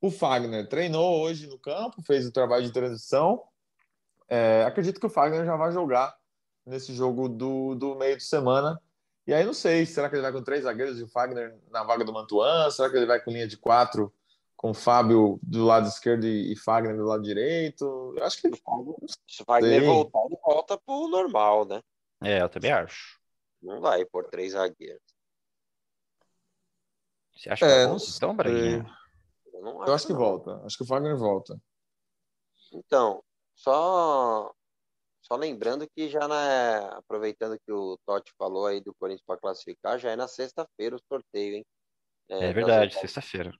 O 0.00 0.10
Fagner 0.10 0.68
treinou 0.68 1.22
hoje 1.22 1.46
no 1.46 1.56
campo, 1.56 2.02
fez 2.02 2.26
o 2.26 2.32
trabalho 2.32 2.64
de 2.64 2.72
transição. 2.72 3.44
É, 4.28 4.64
acredito 4.66 4.98
que 4.98 5.06
o 5.06 5.10
Fagner 5.10 5.44
já 5.44 5.54
vai 5.54 5.70
jogar 5.70 6.16
nesse 6.66 6.92
jogo 6.92 7.28
do, 7.28 7.76
do 7.76 7.94
meio 7.94 8.16
de 8.16 8.24
semana. 8.24 8.80
E 9.24 9.32
aí 9.32 9.44
não 9.44 9.54
sei, 9.54 9.86
será 9.86 10.08
que 10.08 10.16
ele 10.16 10.22
vai 10.22 10.32
com 10.32 10.42
três 10.42 10.64
zagueiros 10.64 10.98
e 10.98 11.04
o 11.04 11.08
Fagner 11.08 11.56
na 11.70 11.84
vaga 11.84 12.04
do 12.04 12.12
Mantuan? 12.12 12.68
Será 12.72 12.90
que 12.90 12.96
ele 12.96 13.06
vai 13.06 13.20
com 13.20 13.30
linha 13.30 13.46
de 13.46 13.56
quatro 13.56 14.12
com 14.56 14.72
Fábio 14.72 15.38
do 15.42 15.64
lado 15.64 15.86
esquerdo 15.86 16.26
e 16.26 16.56
Fagner 16.56 16.96
do 16.96 17.04
lado 17.04 17.22
direito. 17.22 18.14
Eu 18.16 18.24
acho 18.24 18.40
que 18.40 18.48
se 19.28 19.42
o 19.42 19.44
Fagner 19.44 19.84
voltar, 19.84 20.24
ele 20.24 20.38
volta 20.42 20.78
pro 20.78 21.08
normal, 21.08 21.66
né? 21.66 21.82
É, 22.22 22.40
eu 22.40 22.48
também 22.48 22.72
acho. 22.72 23.20
Não 23.62 23.80
vai 23.80 24.04
por 24.06 24.28
três 24.28 24.52
zagueiros. 24.52 25.02
Você 27.34 27.50
acha 27.50 27.66
que 27.66 27.72
é, 27.72 27.86
volta, 27.86 28.04
então, 28.16 28.34
Braguinha? 28.34 28.96
Eu, 29.52 29.60
eu 29.60 29.82
acho, 29.82 29.92
acho 29.92 30.06
que 30.06 30.14
volta. 30.14 30.62
Acho 30.64 30.76
que 30.78 30.84
o 30.84 30.86
Fagner 30.86 31.16
volta. 31.16 31.60
Então, 32.72 33.22
só 33.54 34.52
Só 35.20 35.34
lembrando 35.34 35.88
que 35.90 36.08
já 36.08 36.26
na. 36.28 36.98
Aproveitando 36.98 37.58
que 37.58 37.72
o 37.72 37.98
Totti 38.06 38.32
falou 38.38 38.66
aí 38.66 38.80
do 38.80 38.94
Corinthians 38.94 39.24
para 39.26 39.40
classificar, 39.40 39.98
já 39.98 40.12
é 40.12 40.16
na 40.16 40.28
sexta-feira 40.28 40.96
o 40.96 41.00
sorteio, 41.08 41.56
hein? 41.56 41.66
É, 42.28 42.46
é 42.46 42.52
verdade, 42.52 42.94
sexta-feira. 42.94 43.52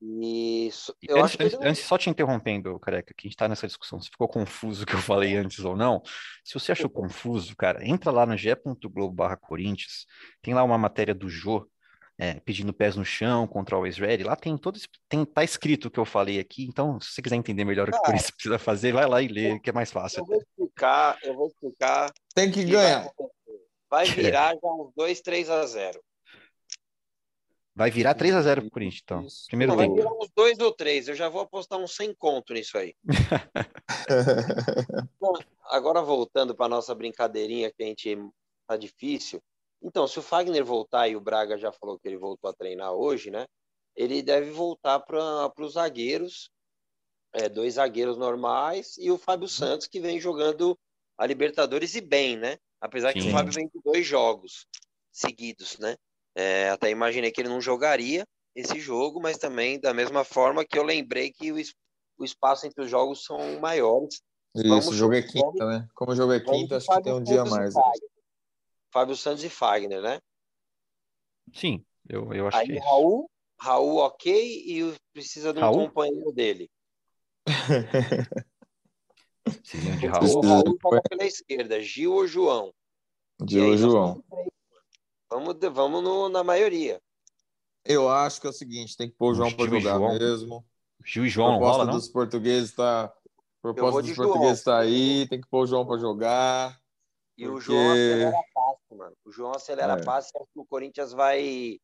Isso. 0.00 0.94
Eu 1.02 1.16
antes, 1.16 1.40
acho 1.40 1.58
que 1.58 1.66
antes, 1.66 1.84
só 1.84 1.96
te 1.96 2.10
interrompendo, 2.10 2.78
careca, 2.78 3.14
que 3.16 3.26
a 3.26 3.28
gente 3.28 3.36
tá 3.36 3.48
nessa 3.48 3.66
discussão, 3.66 4.00
se 4.00 4.10
ficou 4.10 4.28
confuso 4.28 4.82
o 4.82 4.86
que 4.86 4.94
eu 4.94 4.98
falei 5.00 5.36
antes 5.36 5.64
ou 5.64 5.76
não. 5.76 6.02
Se 6.44 6.54
você 6.54 6.72
achou 6.72 6.90
confuso, 6.90 7.56
cara, 7.56 7.86
entra 7.86 8.10
lá 8.10 8.26
no 8.26 8.36
ge.globo 8.36 9.12
barra 9.12 9.36
Corinthians, 9.36 10.06
tem 10.42 10.52
lá 10.52 10.62
uma 10.62 10.76
matéria 10.76 11.14
do 11.14 11.28
Jô, 11.28 11.66
é, 12.18 12.34
pedindo 12.40 12.72
pés 12.72 12.96
no 12.96 13.04
chão 13.04 13.46
contra 13.46 13.74
o 13.74 13.78
Always 13.78 13.98
Ready. 13.98 14.24
Lá 14.24 14.36
tem 14.36 14.56
todo 14.56 14.78
tem, 15.08 15.24
tá 15.24 15.42
escrito 15.42 15.86
o 15.86 15.90
que 15.90 15.98
eu 15.98 16.04
falei 16.04 16.38
aqui, 16.38 16.64
então 16.64 17.00
se 17.00 17.12
você 17.12 17.22
quiser 17.22 17.36
entender 17.36 17.64
melhor 17.64 17.88
o 17.88 17.92
que 17.92 17.98
o 17.98 18.02
Corinthians 18.02 18.30
precisa 18.30 18.58
fazer, 18.58 18.92
vai 18.92 19.06
lá 19.06 19.22
e 19.22 19.28
lê, 19.28 19.58
que 19.58 19.70
é 19.70 19.72
mais 19.72 19.90
fácil. 19.90 20.20
Eu 20.20 20.26
vou 20.26 20.36
explicar, 20.36 21.18
eu 21.22 21.34
vou 21.34 21.46
explicar. 21.48 22.12
Tem 22.34 22.50
que 22.50 22.64
ganhar. 22.64 23.10
Vai, 23.88 24.06
vai 24.06 24.06
virar 24.14 24.54
já 24.54 24.68
uns 24.68 24.92
2, 24.94 25.20
3 25.20 25.50
a 25.50 25.66
0. 25.66 26.00
Vai 27.76 27.90
virar 27.90 28.14
3 28.14 28.34
a 28.34 28.42
0 28.42 28.62
pro 28.62 28.70
Corinthians, 28.70 29.00
então. 29.02 29.22
Isso. 29.22 29.46
Primeiro 29.48 29.72
Não, 29.72 29.80
tempo. 29.80 29.96
Vai 29.96 30.04
virar 30.04 30.16
uns 30.16 30.30
2 30.34 30.58
ou 30.60 30.72
3. 30.72 31.08
Eu 31.08 31.16
já 31.16 31.28
vou 31.28 31.42
apostar 31.42 31.78
uns 31.78 31.94
100 31.96 32.14
conto 32.14 32.54
nisso 32.54 32.78
aí. 32.78 32.94
Bom, 35.20 35.34
agora 35.64 36.00
voltando 36.00 36.54
para 36.54 36.68
nossa 36.68 36.94
brincadeirinha 36.94 37.72
que 37.72 37.82
a 37.82 37.86
gente 37.86 38.16
tá 38.66 38.76
difícil. 38.76 39.42
Então, 39.82 40.06
se 40.06 40.18
o 40.18 40.22
Fagner 40.22 40.64
voltar 40.64 41.08
e 41.08 41.16
o 41.16 41.20
Braga 41.20 41.58
já 41.58 41.72
falou 41.72 41.98
que 41.98 42.06
ele 42.06 42.16
voltou 42.16 42.48
a 42.48 42.54
treinar 42.54 42.92
hoje, 42.92 43.30
né? 43.30 43.44
Ele 43.96 44.22
deve 44.22 44.50
voltar 44.50 45.00
para 45.00 45.52
os 45.58 45.74
zagueiros, 45.74 46.50
é, 47.32 47.48
dois 47.48 47.74
zagueiros 47.74 48.16
normais 48.16 48.96
e 48.98 49.10
o 49.10 49.18
Fábio 49.18 49.44
uhum. 49.44 49.48
Santos 49.48 49.88
que 49.88 50.00
vem 50.00 50.20
jogando 50.20 50.78
a 51.18 51.26
Libertadores 51.26 51.94
e 51.96 52.00
bem, 52.00 52.36
né? 52.36 52.56
Apesar 52.80 53.12
Sim. 53.12 53.20
que 53.20 53.28
o 53.28 53.32
Fábio 53.32 53.52
vem 53.52 53.66
de 53.66 53.80
dois 53.84 54.06
jogos 54.06 54.66
seguidos, 55.12 55.78
né? 55.78 55.96
É, 56.34 56.70
até 56.70 56.90
imaginei 56.90 57.30
que 57.30 57.40
ele 57.40 57.48
não 57.48 57.60
jogaria 57.60 58.26
esse 58.54 58.78
jogo, 58.80 59.20
mas 59.20 59.38
também 59.38 59.80
da 59.80 59.92
mesma 59.92 60.24
forma 60.24 60.64
que 60.64 60.78
eu 60.78 60.82
lembrei 60.82 61.32
que 61.32 61.52
o, 61.52 61.56
o 62.18 62.24
espaço 62.24 62.66
entre 62.66 62.84
os 62.84 62.90
jogos 62.90 63.24
são 63.24 63.60
maiores. 63.60 64.20
Isso, 64.54 64.68
vamos, 64.68 64.88
o 64.88 64.94
jogo 64.94 65.14
é 65.14 65.22
quinta, 65.22 65.44
vamos, 65.58 65.74
né? 65.74 65.88
Como 65.94 66.12
o 66.12 66.14
jogo 66.14 66.32
é 66.32 66.40
quinta, 66.40 66.76
acho 66.76 66.86
que 66.86 67.02
tem 67.02 67.12
um 67.12 67.22
dia 67.22 67.42
a 67.42 67.44
mais. 67.44 67.74
Fábio 68.92 69.16
Santos 69.16 69.42
e 69.42 69.48
Fagner, 69.48 70.00
né? 70.00 70.20
Sim, 71.52 71.84
eu, 72.08 72.32
eu 72.32 72.46
acho 72.46 72.56
Aí, 72.56 72.66
que 72.66 72.78
é 72.78 72.80
Raul, 72.80 73.28
Raul 73.60 73.96
ok 73.98 74.32
e 74.32 74.94
precisa 75.12 75.52
de 75.52 75.58
um 75.58 75.62
Raul? 75.62 75.88
companheiro 75.88 76.32
dele. 76.32 76.70
Sim, 79.64 79.80
de 79.98 80.06
Raul. 80.06 80.40
Raul 80.42 80.78
joga 80.80 81.02
pela 81.08 81.24
esquerda, 81.24 81.80
Gil 81.80 82.12
ou 82.12 82.26
João? 82.26 82.72
Gil 83.48 83.66
ou 83.66 83.76
João? 83.76 84.24
Vamos, 85.34 85.56
vamos 85.72 86.02
no, 86.04 86.28
na 86.28 86.44
maioria. 86.44 87.02
Eu 87.84 88.08
acho 88.08 88.40
que 88.40 88.46
é 88.46 88.50
o 88.50 88.52
seguinte, 88.52 88.96
tem 88.96 89.10
que 89.10 89.16
pôr 89.16 89.32
o 89.32 89.34
João 89.34 89.52
para 89.52 89.66
jogar 89.68 89.98
João. 89.98 90.16
mesmo. 90.16 90.64
Gil 91.04 91.26
e 91.26 91.28
João, 91.28 91.48
a 91.48 91.58
proposta 91.58 91.82
rola, 91.82 91.92
dos 91.92 92.08
portugueses 92.08 92.70
está 92.70 93.12
proposta 93.60 94.02
dos 94.02 94.14
portugueses 94.14 94.58
está 94.58 94.78
aí, 94.78 95.26
tem 95.28 95.40
que 95.40 95.48
pôr 95.48 95.62
o 95.62 95.66
João 95.66 95.84
para 95.84 95.98
jogar. 95.98 96.80
E 97.36 97.46
porque... 97.46 97.56
o 97.56 97.60
João 97.60 97.90
acelera 97.90 98.44
passo, 98.54 98.96
mano. 98.96 99.16
O 99.24 99.32
João 99.32 99.52
acelera 99.52 99.92
é. 99.94 100.04
passo 100.04 100.30
e 100.34 100.38
acho 100.38 100.52
que 100.52 100.60
o 100.60 100.64
Corinthians 100.64 101.12
vai. 101.12 101.80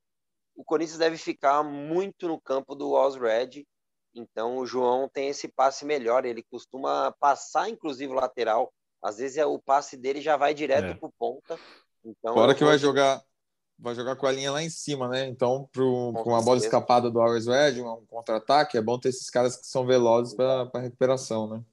O 0.55 0.65
Corinthians 0.65 0.99
deve 0.99 1.17
ficar 1.17 1.65
muito 1.65 2.29
no 2.29 2.41
campo 2.41 2.77
do 2.77 2.95
Red. 3.19 3.67
Então 4.15 4.59
o 4.59 4.67
João 4.67 5.09
tem 5.09 5.29
esse 5.29 5.49
passe 5.49 5.85
melhor. 5.85 6.25
Ele 6.25 6.45
costuma 6.49 7.13
passar, 7.19 7.69
inclusive, 7.69 8.13
o 8.13 8.17
lateral. 8.17 8.73
Às 9.03 9.19
vezes 9.19 9.39
é, 9.39 9.45
o 9.45 9.59
passe 9.59 9.97
dele 9.97 10.21
já 10.21 10.37
vai 10.37 10.55
direto 10.55 10.85
é. 10.85 10.95
pro 10.95 11.13
ponta. 11.19 11.59
Então, 12.05 12.33
Fora 12.33 12.55
que 12.55 12.65
vai 12.65 12.79
jogar, 12.79 13.23
vai 13.81 13.95
jogar 13.95 14.17
com 14.17 14.27
a 14.27 14.33
linha 14.33 14.53
lá 14.53 14.63
em 14.63 14.71
cima, 14.71 15.09
né? 15.09 15.27
Então, 15.27 15.69
pro, 15.73 16.13
com, 16.13 16.31
uma 16.31 16.43
bola 16.43 16.59
escapada 16.59 17.11
do 17.11 17.21
Always 17.21 17.47
Red, 17.47 17.81
um 17.81 18.05
contra-ataque, 18.07 18.77
é 18.77 18.83
bom 18.83 18.99
ter 18.99 19.09
esses 19.09 19.31
caras 19.31 19.57
que 19.57 19.67
são 19.67 19.87
velozes 19.87 20.35
para 20.35 20.69
recuperação, 20.75 21.49
né? 21.49 21.65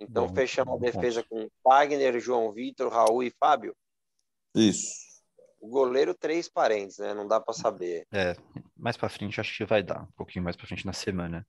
Então, 0.00 0.26
bom, 0.26 0.34
fechamos 0.34 0.78
bom, 0.78 0.86
a 0.86 0.90
defesa 0.90 1.24
com 1.28 1.48
Wagner, 1.64 2.20
João 2.20 2.52
Vitor, 2.52 2.92
Raul 2.92 3.22
e 3.22 3.30
Fábio? 3.30 3.74
Isso. 4.54 4.94
O 5.60 5.68
goleiro, 5.68 6.14
três 6.14 6.48
parentes, 6.48 6.98
né? 6.98 7.12
Não 7.12 7.26
dá 7.26 7.40
para 7.40 7.54
saber. 7.54 8.06
É, 8.12 8.36
mais 8.76 8.96
para 8.96 9.08
frente 9.08 9.40
acho 9.40 9.56
que 9.56 9.64
vai 9.64 9.82
dar, 9.82 10.02
um 10.02 10.12
pouquinho 10.16 10.44
mais 10.44 10.54
para 10.54 10.66
frente 10.66 10.86
na 10.86 10.92
semana. 10.92 11.44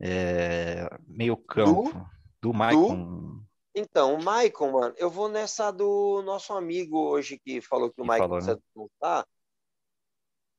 É, 0.00 0.88
meio 1.06 1.36
campo, 1.36 1.92
do, 2.40 2.50
do 2.50 2.54
Maicon. 2.54 3.40
Então, 3.74 4.14
o 4.14 4.22
Maicon, 4.22 4.72
mano, 4.72 4.94
eu 4.98 5.08
vou 5.08 5.28
nessa 5.28 5.70
do 5.70 6.22
nosso 6.22 6.52
amigo 6.52 6.98
hoje 6.98 7.38
que 7.38 7.60
falou 7.60 7.90
que 7.90 8.00
o 8.00 8.04
Maicon 8.04 8.28
precisa 8.28 8.56
né? 8.56 8.62
voltar. 8.74 9.26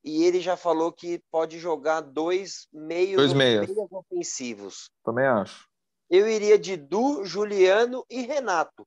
E 0.04 0.24
ele 0.24 0.40
já 0.40 0.56
falou 0.56 0.92
que 0.92 1.22
pode 1.30 1.58
jogar 1.58 2.00
dois 2.00 2.66
meios, 2.72 3.16
dois 3.16 3.32
meias. 3.32 3.68
ofensivos. 3.90 4.90
Também 5.04 5.26
acho 5.26 5.70
eu 6.12 6.28
iria 6.28 6.58
de 6.58 6.76
Du, 6.76 7.24
Juliano 7.24 8.04
e 8.10 8.20
Renato. 8.20 8.86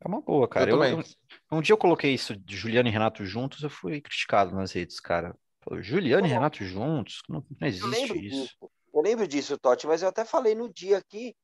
É 0.00 0.08
uma 0.08 0.20
boa, 0.20 0.48
cara. 0.48 0.68
Eu, 0.68 0.82
eu, 0.82 1.04
um 1.52 1.62
dia 1.62 1.72
eu 1.72 1.78
coloquei 1.78 2.12
isso 2.12 2.34
de 2.34 2.56
Juliano 2.56 2.88
e 2.88 2.92
Renato 2.92 3.24
juntos, 3.24 3.62
eu 3.62 3.70
fui 3.70 4.00
criticado 4.00 4.56
nas 4.56 4.72
redes, 4.72 4.98
cara. 4.98 5.32
Juliano 5.80 6.26
e 6.26 6.30
Renato 6.30 6.64
juntos, 6.64 7.22
não, 7.28 7.44
não 7.60 7.68
existe 7.68 8.26
isso. 8.26 8.42
Disso. 8.42 8.70
Eu 8.92 9.00
lembro 9.00 9.28
disso, 9.28 9.56
Totti, 9.56 9.86
mas 9.86 10.02
eu 10.02 10.08
até 10.08 10.24
falei 10.24 10.56
no 10.56 10.68
dia 10.72 10.98
aqui, 10.98 11.36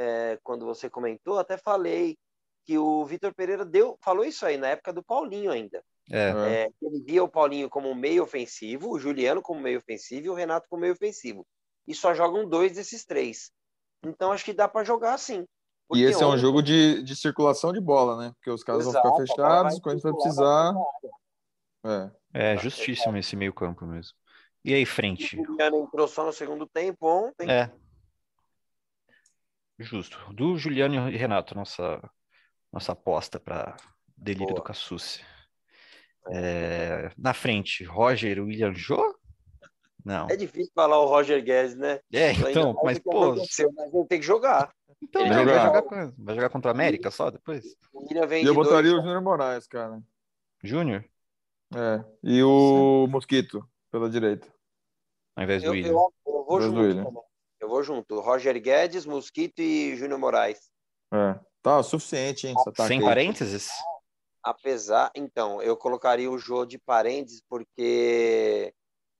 é, 0.00 0.38
quando 0.42 0.64
você 0.64 0.88
comentou, 0.88 1.38
até 1.38 1.56
falei 1.56 2.16
que 2.64 2.78
o 2.78 3.04
Vitor 3.04 3.34
Pereira 3.34 3.64
deu, 3.64 3.98
falou 4.02 4.24
isso 4.24 4.46
aí 4.46 4.56
na 4.56 4.68
época 4.68 4.92
do 4.92 5.02
Paulinho 5.02 5.50
ainda. 5.50 5.82
É. 6.10 6.30
É, 6.30 6.70
ele 6.82 7.02
via 7.04 7.22
o 7.22 7.28
Paulinho 7.28 7.68
como 7.68 7.94
meio 7.94 8.22
ofensivo, 8.22 8.90
o 8.90 8.98
Juliano 8.98 9.42
como 9.42 9.60
meio 9.60 9.78
ofensivo 9.78 10.26
e 10.26 10.30
o 10.30 10.34
Renato 10.34 10.66
como 10.68 10.82
meio 10.82 10.92
ofensivo 10.92 11.46
e 11.90 11.94
só 11.94 12.14
jogam 12.14 12.48
dois 12.48 12.72
desses 12.72 13.04
três. 13.04 13.50
Então 14.04 14.30
acho 14.30 14.44
que 14.44 14.52
dá 14.52 14.68
para 14.68 14.84
jogar 14.84 15.14
assim. 15.14 15.44
E 15.92 16.04
esse 16.04 16.22
é 16.22 16.26
um 16.26 16.38
jogo 16.38 16.62
de, 16.62 17.02
de 17.02 17.16
circulação 17.16 17.72
de 17.72 17.80
bola, 17.80 18.16
né? 18.16 18.32
Porque 18.36 18.50
os 18.50 18.62
caras 18.62 18.86
Exato, 18.86 19.08
vão 19.08 19.18
ficar 19.18 19.34
fechados, 19.34 19.80
quando 19.80 20.00
vai 20.00 20.12
precisar. 20.12 20.74
É. 21.84 22.52
é 22.54 22.56
justíssimo 22.58 23.16
esse 23.16 23.34
meio 23.34 23.52
campo 23.52 23.84
mesmo. 23.84 24.14
E 24.64 24.72
aí, 24.72 24.86
frente? 24.86 25.40
O 25.40 25.44
Juliano 25.44 25.80
entrou 25.80 26.06
só 26.06 26.24
no 26.24 26.32
segundo 26.32 26.64
tempo 26.64 27.08
ontem. 27.08 27.50
É. 27.50 27.72
Justo. 29.80 30.18
Do 30.32 30.56
Juliano 30.56 31.08
e 31.08 31.16
Renato, 31.16 31.54
nossa, 31.54 32.00
nossa 32.72 32.92
aposta 32.92 33.40
para 33.40 33.76
delírio 34.16 34.48
Boa. 34.48 34.60
do 34.60 34.62
Cassucci. 34.62 35.24
É, 36.32 37.10
na 37.16 37.32
frente, 37.32 37.82
Roger 37.84 38.40
William 38.40 38.74
Jô 38.74 39.18
não. 40.04 40.28
É 40.30 40.36
difícil 40.36 40.72
falar 40.74 40.98
o 40.98 41.06
Roger 41.06 41.42
Guedes, 41.42 41.76
né? 41.76 42.00
É, 42.12 42.32
então, 42.32 42.74
mas 42.82 42.98
pô. 42.98 43.34
Mas 43.34 43.58
ele 43.58 44.06
tem 44.08 44.20
que 44.20 44.26
jogar. 44.26 44.72
Então, 45.02 45.22
ele 45.22 45.34
vai 45.34 45.44
jogar, 45.44 45.82
vai, 45.82 46.12
vai 46.18 46.34
jogar 46.34 46.50
contra 46.50 46.70
a 46.70 46.74
América 46.74 47.10
só 47.10 47.30
depois? 47.30 47.64
E 47.64 48.46
eu 48.46 48.54
botaria 48.54 48.90
dois, 48.90 49.02
o 49.02 49.06
Júnior 49.06 49.22
Moraes, 49.22 49.66
cara. 49.66 50.00
Júnior? 50.62 51.04
É. 51.74 52.04
E 52.22 52.42
o 52.42 53.06
Sim. 53.06 53.12
Mosquito, 53.12 53.66
pela 53.90 54.10
direita. 54.10 54.46
Ao 55.36 55.44
invés 55.44 55.62
do 55.62 55.70
William. 55.70 55.90
Eu, 55.90 56.12
eu, 56.26 56.44
vou 56.44 56.60
junto 56.60 56.80
William. 56.80 57.06
Eu 57.60 57.68
vou 57.68 57.82
junto. 57.82 58.20
Roger 58.20 58.60
Guedes, 58.60 59.04
Mosquito 59.04 59.60
e 59.60 59.94
Júnior 59.96 60.18
Moraes. 60.18 60.70
É. 61.12 61.38
Tá, 61.62 61.78
o 61.78 61.82
suficiente, 61.82 62.46
hein? 62.46 62.54
Sem 62.86 63.00
parênteses? 63.02 63.68
Apesar, 64.42 65.10
então, 65.14 65.60
eu 65.60 65.76
colocaria 65.76 66.30
o 66.30 66.38
Jô 66.38 66.64
de 66.64 66.78
parênteses 66.78 67.42
porque 67.46 68.72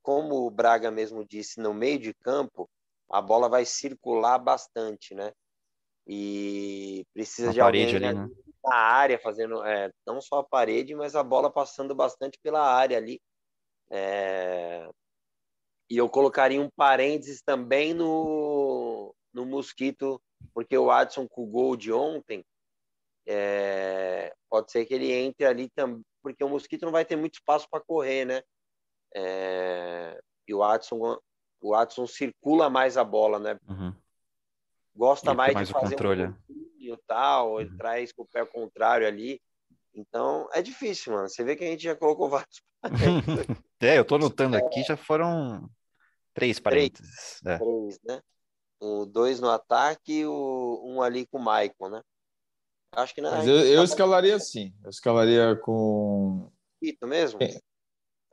como 0.03 0.47
o 0.47 0.51
Braga 0.51 0.91
mesmo 0.91 1.24
disse, 1.24 1.61
no 1.61 1.74
meio 1.74 1.99
de 1.99 2.14
campo, 2.14 2.68
a 3.11 3.20
bola 3.20 3.49
vai 3.49 3.66
circular 3.66 4.38
bastante, 4.38 5.14
né? 5.14 5.32
E 6.07 7.05
precisa 7.12 7.53
de 7.53 7.61
alguém 7.61 7.95
ali, 7.95 8.14
né? 8.14 8.28
na 8.64 8.74
área 8.74 9.18
fazendo 9.18 9.64
é, 9.64 9.91
não 10.07 10.20
só 10.20 10.41
a 10.41 10.45
parede, 10.45 10.95
mas 10.95 11.14
a 11.14 11.22
bola 11.22 11.51
passando 11.51 11.95
bastante 11.95 12.38
pela 12.43 12.61
área 12.61 12.97
ali. 12.97 13.20
É... 13.91 14.88
E 15.91 15.97
eu 15.97 16.09
colocaria 16.09 16.61
um 16.61 16.70
parênteses 16.70 17.43
também 17.43 17.93
no, 17.93 19.12
no 19.34 19.45
Mosquito, 19.45 20.22
porque 20.55 20.78
o 20.78 20.91
Adson 20.91 21.26
com 21.28 21.43
o 21.43 21.47
gol 21.47 21.76
de 21.76 21.93
ontem, 21.93 22.45
é... 23.26 24.32
pode 24.49 24.70
ser 24.70 24.86
que 24.86 24.95
ele 24.95 25.12
entre 25.12 25.45
ali 25.45 25.68
também, 25.70 26.03
porque 26.22 26.45
o 26.45 26.49
Mosquito 26.49 26.84
não 26.84 26.93
vai 26.93 27.05
ter 27.05 27.16
muito 27.16 27.34
espaço 27.34 27.66
para 27.68 27.80
correr, 27.80 28.24
né? 28.24 28.43
É, 29.14 30.20
e 30.47 30.55
o 30.55 30.59
Watson, 30.59 31.18
o 31.61 31.70
Watson 31.70 32.07
circula 32.07 32.70
mais 32.70 32.97
a 32.97 33.05
bola, 33.05 33.38
né? 33.38 33.59
Uhum. 33.68 33.95
Gosta 34.95 35.34
mais, 35.34 35.55
mais 35.55 35.68
de 35.68 35.74
fazer 35.74 35.97
controle. 35.97 36.26
um 36.26 36.34
e 36.78 36.97
tal, 37.07 37.53
uhum. 37.53 37.61
ele 37.61 37.76
traz 37.76 38.12
com 38.12 38.22
o 38.22 38.26
pé 38.26 38.45
contrário 38.45 39.07
ali. 39.07 39.41
Então 39.95 40.49
é 40.53 40.62
difícil, 40.62 41.12
mano. 41.12 41.28
Você 41.28 41.43
vê 41.43 41.57
que 41.57 41.64
a 41.64 41.66
gente 41.66 41.82
já 41.82 41.97
colocou 41.97 42.28
vários. 42.30 42.62
é, 43.80 43.99
eu 43.99 44.05
tô 44.05 44.16
anotando 44.16 44.57
aqui, 44.57 44.82
já 44.82 44.97
foram 44.97 45.68
três 46.35 46.59
parênteses. 46.59 47.41
Três, 47.41 47.55
é. 47.55 47.59
três 47.59 48.01
né? 48.05 48.22
o 48.81 49.05
dois 49.05 49.41
no 49.41 49.51
ataque 49.51 50.20
e 50.20 50.26
o, 50.26 50.83
um 50.85 51.03
ali 51.03 51.26
com 51.26 51.39
o 51.39 51.43
Maicon, 51.43 51.91
né? 51.91 52.01
Acho 52.93 53.14
que 53.14 53.20
não. 53.20 53.31
Mas 53.31 53.47
eu, 53.47 53.55
eu 53.55 53.85
escalaria 53.85 54.35
assim. 54.35 54.74
Eu 54.83 54.91
escalaria 54.91 55.55
com. 55.57 56.51
Mosquito 56.83 57.07
mesmo? 57.07 57.39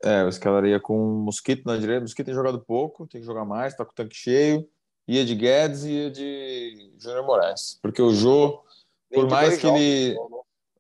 É, 0.03 0.21
eu 0.21 0.29
escalaria 0.29 0.79
com 0.79 0.97
Mosquito 0.97 1.65
na 1.65 1.77
direita. 1.77 2.01
Mosquito 2.01 2.25
tem 2.27 2.35
jogado 2.35 2.59
pouco, 2.61 3.05
tem 3.05 3.21
que 3.21 3.27
jogar 3.27 3.45
mais, 3.45 3.75
tá 3.75 3.85
com 3.85 3.91
o 3.91 3.95
tanque 3.95 4.15
cheio. 4.15 4.67
Ia 5.07 5.23
de 5.23 5.35
Guedes 5.35 5.83
e 5.83 5.91
ia 5.91 6.11
de 6.11 6.93
Júnior 6.97 7.25
Moraes. 7.25 7.79
Porque 7.81 8.01
o 8.01 8.11
Jô, 8.11 8.63
por 9.13 9.29
mais 9.29 9.57
que 9.57 9.63
jogos, 9.63 9.79
ele. 9.79 10.15
Né? 10.15 10.37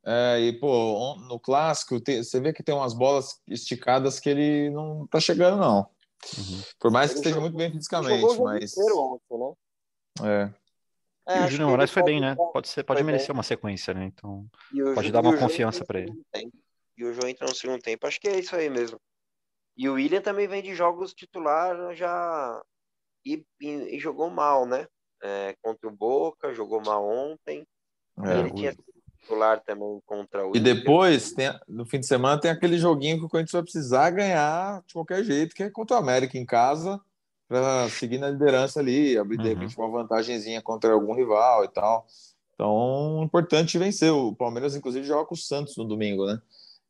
É, 0.09 0.39
e, 0.39 0.53
pô, 0.53 1.15
no 1.27 1.37
clássico, 1.37 1.99
tem, 1.99 2.23
você 2.23 2.39
vê 2.39 2.53
que 2.53 2.63
tem 2.63 2.73
umas 2.73 2.93
bolas 2.93 3.41
esticadas 3.45 4.19
que 4.19 4.29
ele 4.29 4.69
não 4.69 5.05
tá 5.07 5.19
chegando, 5.19 5.57
não. 5.57 5.89
Uhum. 6.37 6.61
Por 6.79 6.91
mais 6.91 7.11
que 7.11 7.17
ele 7.17 7.19
esteja 7.19 7.35
jogou, 7.35 7.49
muito 7.49 7.57
bem 7.57 7.71
fisicamente, 7.71 8.39
mas. 8.39 8.73
Ontem, 8.77 9.37
né? 9.37 9.53
É. 10.23 10.67
É, 11.29 11.41
e 11.41 11.45
o 11.45 11.47
Júnior 11.49 11.69
Moraes 11.71 11.91
foi 11.91 12.03
bem, 12.03 12.21
né? 12.21 12.35
Pode, 12.35 12.69
ser, 12.69 12.83
pode 12.83 13.03
merecer 13.03 13.27
bem. 13.27 13.37
uma 13.37 13.43
sequência, 13.43 13.93
né? 13.93 14.05
Então, 14.05 14.47
pode 14.95 15.11
dar 15.11 15.21
uma 15.21 15.37
confiança 15.37 15.83
para 15.83 15.99
ele. 15.99 16.13
E 16.97 17.03
o 17.03 17.13
João 17.13 17.29
entra 17.29 17.45
no 17.45 17.53
segundo 17.53 17.81
tempo. 17.81 18.07
Acho 18.07 18.19
que 18.19 18.29
é 18.29 18.39
isso 18.39 18.55
aí 18.55 18.69
mesmo. 18.69 18.99
E 19.75 19.89
o 19.89 19.93
William 19.93 20.21
também 20.21 20.47
vem 20.47 20.63
de 20.63 20.73
jogos 20.73 21.13
titular 21.13 21.93
já 21.93 22.63
e, 23.25 23.45
e, 23.59 23.95
e 23.95 23.99
jogou 23.99 24.29
mal, 24.29 24.65
né? 24.65 24.87
É, 25.21 25.55
contra 25.61 25.87
o 25.89 25.95
Boca, 25.95 26.53
jogou 26.53 26.81
mal 26.81 27.05
ontem. 27.05 27.67
É, 28.25 28.39
ele 28.39 28.49
o... 28.49 28.55
tinha 28.55 28.73
titular 29.27 29.59
também 29.61 30.01
contra 30.05 30.47
o. 30.47 30.55
E 30.55 30.59
depois, 30.59 31.33
tem, 31.33 31.53
no 31.67 31.85
fim 31.85 31.99
de 31.99 32.07
semana, 32.07 32.39
tem 32.39 32.49
aquele 32.49 32.77
joguinho 32.77 33.19
que 33.19 33.25
o 33.25 33.29
Corinthians 33.29 33.51
vai 33.51 33.63
precisar 33.63 34.09
ganhar 34.11 34.81
de 34.87 34.93
qualquer 34.93 35.23
jeito, 35.23 35.53
que 35.53 35.63
é 35.63 35.69
contra 35.69 35.97
o 35.97 35.99
América 35.99 36.37
em 36.37 36.45
casa 36.45 36.99
para 37.47 37.89
seguir 37.89 38.17
na 38.17 38.29
liderança 38.29 38.79
ali, 38.79 39.17
abrir 39.17 39.37
de 39.37 39.43
uhum. 39.43 39.49
repente 39.49 39.77
uma 39.77 39.89
vantagemzinha 39.89 40.61
contra 40.61 40.91
algum 40.91 41.13
rival 41.13 41.63
e 41.63 41.67
tal. 41.67 42.05
Então, 42.53 43.21
importante 43.23 43.77
vencer. 43.77 44.11
O 44.11 44.35
Palmeiras, 44.35 44.75
inclusive, 44.75 45.05
joga 45.05 45.25
com 45.25 45.35
o 45.35 45.37
Santos 45.37 45.77
no 45.77 45.85
domingo, 45.85 46.25
né? 46.25 46.41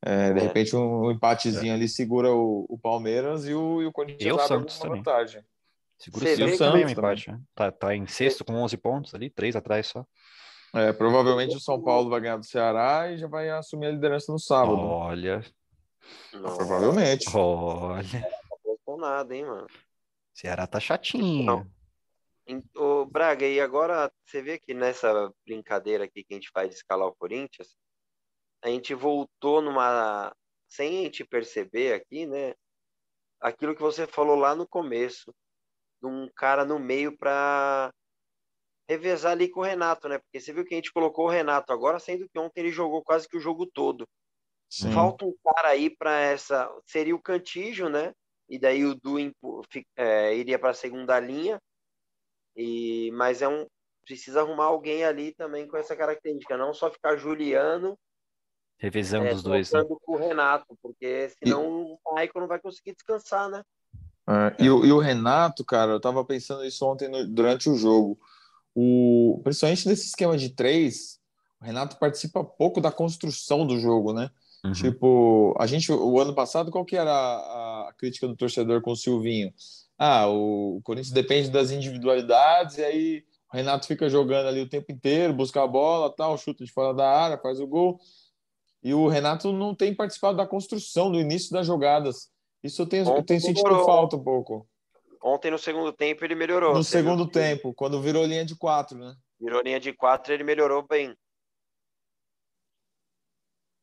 É, 0.01 0.31
de 0.31 0.39
é. 0.39 0.43
repente, 0.43 0.75
um, 0.75 1.11
empatezinho 1.11 1.71
é. 1.71 1.75
ali 1.75 1.89
segura 1.89 2.31
o, 2.31 2.65
o, 2.69 2.77
Palmeiras 2.77 3.47
e 3.47 3.53
o, 3.53 3.81
e 3.81 3.85
o 3.85 3.91
Corinthians 3.91 4.29
e 4.29 4.31
o 4.31 4.47
Santos 4.47 4.79
também. 4.79 4.97
vantagem. 4.97 5.43
Segura 5.97 6.25
o 6.25 6.37
Santos 6.37 6.57
também, 6.57 6.85
um 6.85 6.89
empate. 6.89 7.31
Né? 7.31 7.39
Tá, 7.55 7.71
tá 7.71 7.95
em 7.95 8.05
sexto 8.07 8.45
com 8.45 8.53
11 8.53 8.77
pontos 8.77 9.13
ali, 9.13 9.29
três 9.29 9.55
atrás 9.55 9.87
só. 9.87 10.05
É, 10.77 10.93
provavelmente 10.93 11.55
o 11.55 11.59
São 11.59 11.81
Paulo 11.81 12.09
vai 12.09 12.21
ganhar 12.21 12.37
do 12.37 12.45
Ceará 12.45 13.11
e 13.11 13.17
já 13.17 13.27
vai 13.27 13.49
assumir 13.49 13.87
a 13.87 13.91
liderança 13.91 14.31
no 14.31 14.39
sábado. 14.39 14.77
Olha. 14.79 15.43
Provavelmente. 16.31 17.25
Olha. 17.35 18.29
Não 18.87 18.97
nada, 18.97 19.35
hein, 19.35 19.45
mano. 19.45 19.67
Ceará 20.33 20.67
tá 20.67 20.79
chatinho. 20.79 21.69
Ô, 22.75 23.05
Braga, 23.05 23.45
e 23.45 23.59
agora 23.59 24.11
você 24.23 24.41
vê 24.41 24.59
que 24.59 24.73
nessa 24.73 25.33
brincadeira 25.45 26.05
aqui 26.05 26.23
que 26.23 26.33
a 26.33 26.37
gente 26.37 26.51
faz 26.53 26.69
de 26.69 26.75
escalar 26.75 27.07
o 27.07 27.15
Corinthians, 27.15 27.75
a 28.63 28.69
gente 28.69 28.93
voltou 28.93 29.61
numa. 29.61 30.33
Sem 30.69 30.99
a 30.99 31.03
gente 31.03 31.25
perceber 31.25 31.93
aqui, 31.93 32.25
né? 32.25 32.53
Aquilo 33.39 33.75
que 33.75 33.81
você 33.81 34.05
falou 34.05 34.35
lá 34.35 34.53
no 34.53 34.67
começo, 34.67 35.33
de 36.01 36.07
um 36.07 36.29
cara 36.35 36.63
no 36.65 36.77
meio 36.77 37.17
para 37.17 37.91
revezar 38.87 39.33
ali 39.33 39.49
com 39.49 39.59
o 39.59 39.63
Renato, 39.63 40.07
né? 40.07 40.17
Porque 40.19 40.39
você 40.39 40.53
viu 40.53 40.65
que 40.65 40.73
a 40.73 40.77
gente 40.77 40.93
colocou 40.93 41.25
o 41.25 41.29
Renato 41.29 41.73
agora, 41.73 41.99
sendo 41.99 42.27
que 42.29 42.39
ontem 42.39 42.61
ele 42.61 42.71
jogou 42.71 43.03
quase 43.03 43.27
que 43.27 43.37
o 43.37 43.41
jogo 43.41 43.65
todo. 43.65 44.07
Sim. 44.69 44.91
Falta 44.91 45.25
um 45.25 45.33
cara 45.43 45.69
aí 45.69 45.89
para 45.89 46.19
essa. 46.19 46.69
Seria 46.85 47.15
o 47.15 47.21
Cantígio, 47.21 47.89
né? 47.89 48.13
e 48.49 48.57
daí 48.57 48.85
o 48.85 48.95
Du 48.95 49.17
é, 49.95 50.35
iria 50.35 50.57
para 50.57 50.71
a 50.71 50.75
segunda 50.75 51.19
linha. 51.19 51.59
E 52.55 53.11
mas 53.13 53.41
é 53.41 53.47
um 53.47 53.65
precisa 54.05 54.39
arrumar 54.39 54.65
alguém 54.65 55.03
ali 55.03 55.33
também 55.33 55.67
com 55.67 55.75
essa 55.75 55.95
característica, 55.95 56.55
não 56.57 56.73
só 56.73 56.89
ficar 56.89 57.17
Juliano 57.17 57.99
revisando 58.79 59.27
é, 59.27 59.33
os 59.33 59.43
dois, 59.43 59.71
né? 59.71 59.83
com 59.83 60.13
o 60.13 60.17
Renato, 60.17 60.77
porque 60.81 61.29
senão 61.43 61.63
e... 61.63 61.97
o 62.05 62.15
Michael 62.15 62.31
não 62.35 62.47
vai 62.47 62.59
conseguir 62.59 62.93
descansar, 62.93 63.49
né? 63.49 63.63
É, 64.29 64.63
e, 64.63 64.69
o, 64.69 64.85
e, 64.85 64.91
o, 64.91 64.99
Renato, 64.99 65.65
cara, 65.65 65.91
eu 65.91 65.99
tava 65.99 66.23
pensando 66.23 66.63
isso 66.63 66.85
ontem 66.85 67.09
no, 67.09 67.27
durante 67.27 67.69
o 67.69 67.75
jogo. 67.75 68.19
O, 68.79 69.41
principalmente 69.43 69.87
nesse 69.87 70.05
esquema 70.05 70.37
de 70.37 70.49
três, 70.49 71.17
o 71.59 71.65
Renato 71.65 71.97
participa 71.97 72.43
pouco 72.43 72.79
da 72.79 72.91
construção 72.91 73.65
do 73.65 73.79
jogo, 73.79 74.13
né? 74.13 74.29
Uhum. 74.63 74.71
Tipo, 74.71 75.55
a 75.59 75.65
gente, 75.65 75.91
o 75.91 76.19
ano 76.19 76.35
passado, 76.35 76.69
qual 76.69 76.85
que 76.85 76.95
era 76.95 77.11
a, 77.11 77.89
a, 77.89 77.93
crítica 77.97 78.27
do 78.27 78.35
torcedor 78.35 78.83
com 78.83 78.91
o 78.91 78.95
Silvinho? 78.95 79.51
Ah, 79.97 80.27
o, 80.27 80.77
o 80.77 80.81
Corinthians 80.83 81.11
depende 81.11 81.49
das 81.49 81.71
individualidades, 81.71 82.77
e 82.77 82.83
aí 82.83 83.23
o 83.51 83.57
Renato 83.57 83.87
fica 83.87 84.07
jogando 84.07 84.45
ali 84.45 84.61
o 84.61 84.69
tempo 84.69 84.91
inteiro, 84.91 85.33
busca 85.33 85.63
a 85.63 85.67
bola, 85.67 86.13
tal, 86.15 86.37
chuta 86.37 86.63
de 86.63 86.71
fora 86.71 86.93
da 86.93 87.09
área, 87.09 87.39
faz 87.39 87.59
o 87.59 87.65
gol. 87.65 87.99
E 88.83 88.93
o 88.93 89.07
Renato 89.07 89.51
não 89.51 89.73
tem 89.73 89.91
participado 89.91 90.37
da 90.37 90.45
construção, 90.45 91.11
do 91.11 91.19
início 91.19 91.51
das 91.51 91.65
jogadas. 91.65 92.29
Isso 92.63 92.83
eu 92.83 92.85
tenho, 92.85 93.09
eu 93.09 93.23
tenho 93.23 93.41
sentido 93.41 93.83
falta 93.83 94.17
um 94.17 94.23
pouco. 94.23 94.67
Ontem, 95.21 95.51
no 95.51 95.57
segundo 95.57 95.91
tempo, 95.91 96.23
ele 96.23 96.35
melhorou. 96.35 96.73
No 96.73 96.83
segundo 96.83 97.23
viu? 97.23 97.31
tempo, 97.31 97.73
quando 97.73 98.01
virou 98.01 98.25
linha 98.25 98.45
de 98.45 98.55
quatro, 98.55 98.97
né? 98.97 99.15
Virou 99.39 99.61
linha 99.61 99.79
de 99.79 99.93
quatro, 99.93 100.33
ele 100.33 100.43
melhorou 100.43 100.85
bem. 100.87 101.15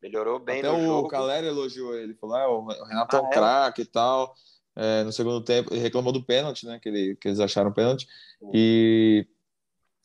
Melhorou 0.02 0.38
bem 0.38 0.58
Até 0.58 0.70
o 0.70 0.82
jogo. 0.82 1.08
Caleri 1.08 1.46
elogiou 1.46 1.96
ele, 1.96 2.14
falou: 2.14 2.36
ah, 2.36 2.48
o 2.48 2.84
Renato 2.84 3.16
é 3.16 3.18
ah, 3.18 3.22
é 3.22 3.26
um 3.26 3.30
craque 3.30 3.82
e 3.82 3.86
tal. 3.86 4.34
É, 4.76 5.04
no 5.04 5.12
segundo 5.12 5.42
tempo, 5.42 5.72
ele 5.72 5.80
reclamou 5.80 6.12
do 6.12 6.24
pênalti, 6.24 6.66
né? 6.66 6.78
Que, 6.80 6.88
ele, 6.88 7.16
que 7.16 7.28
eles 7.28 7.40
acharam 7.40 7.72
pênalti. 7.72 8.06
E 8.52 9.26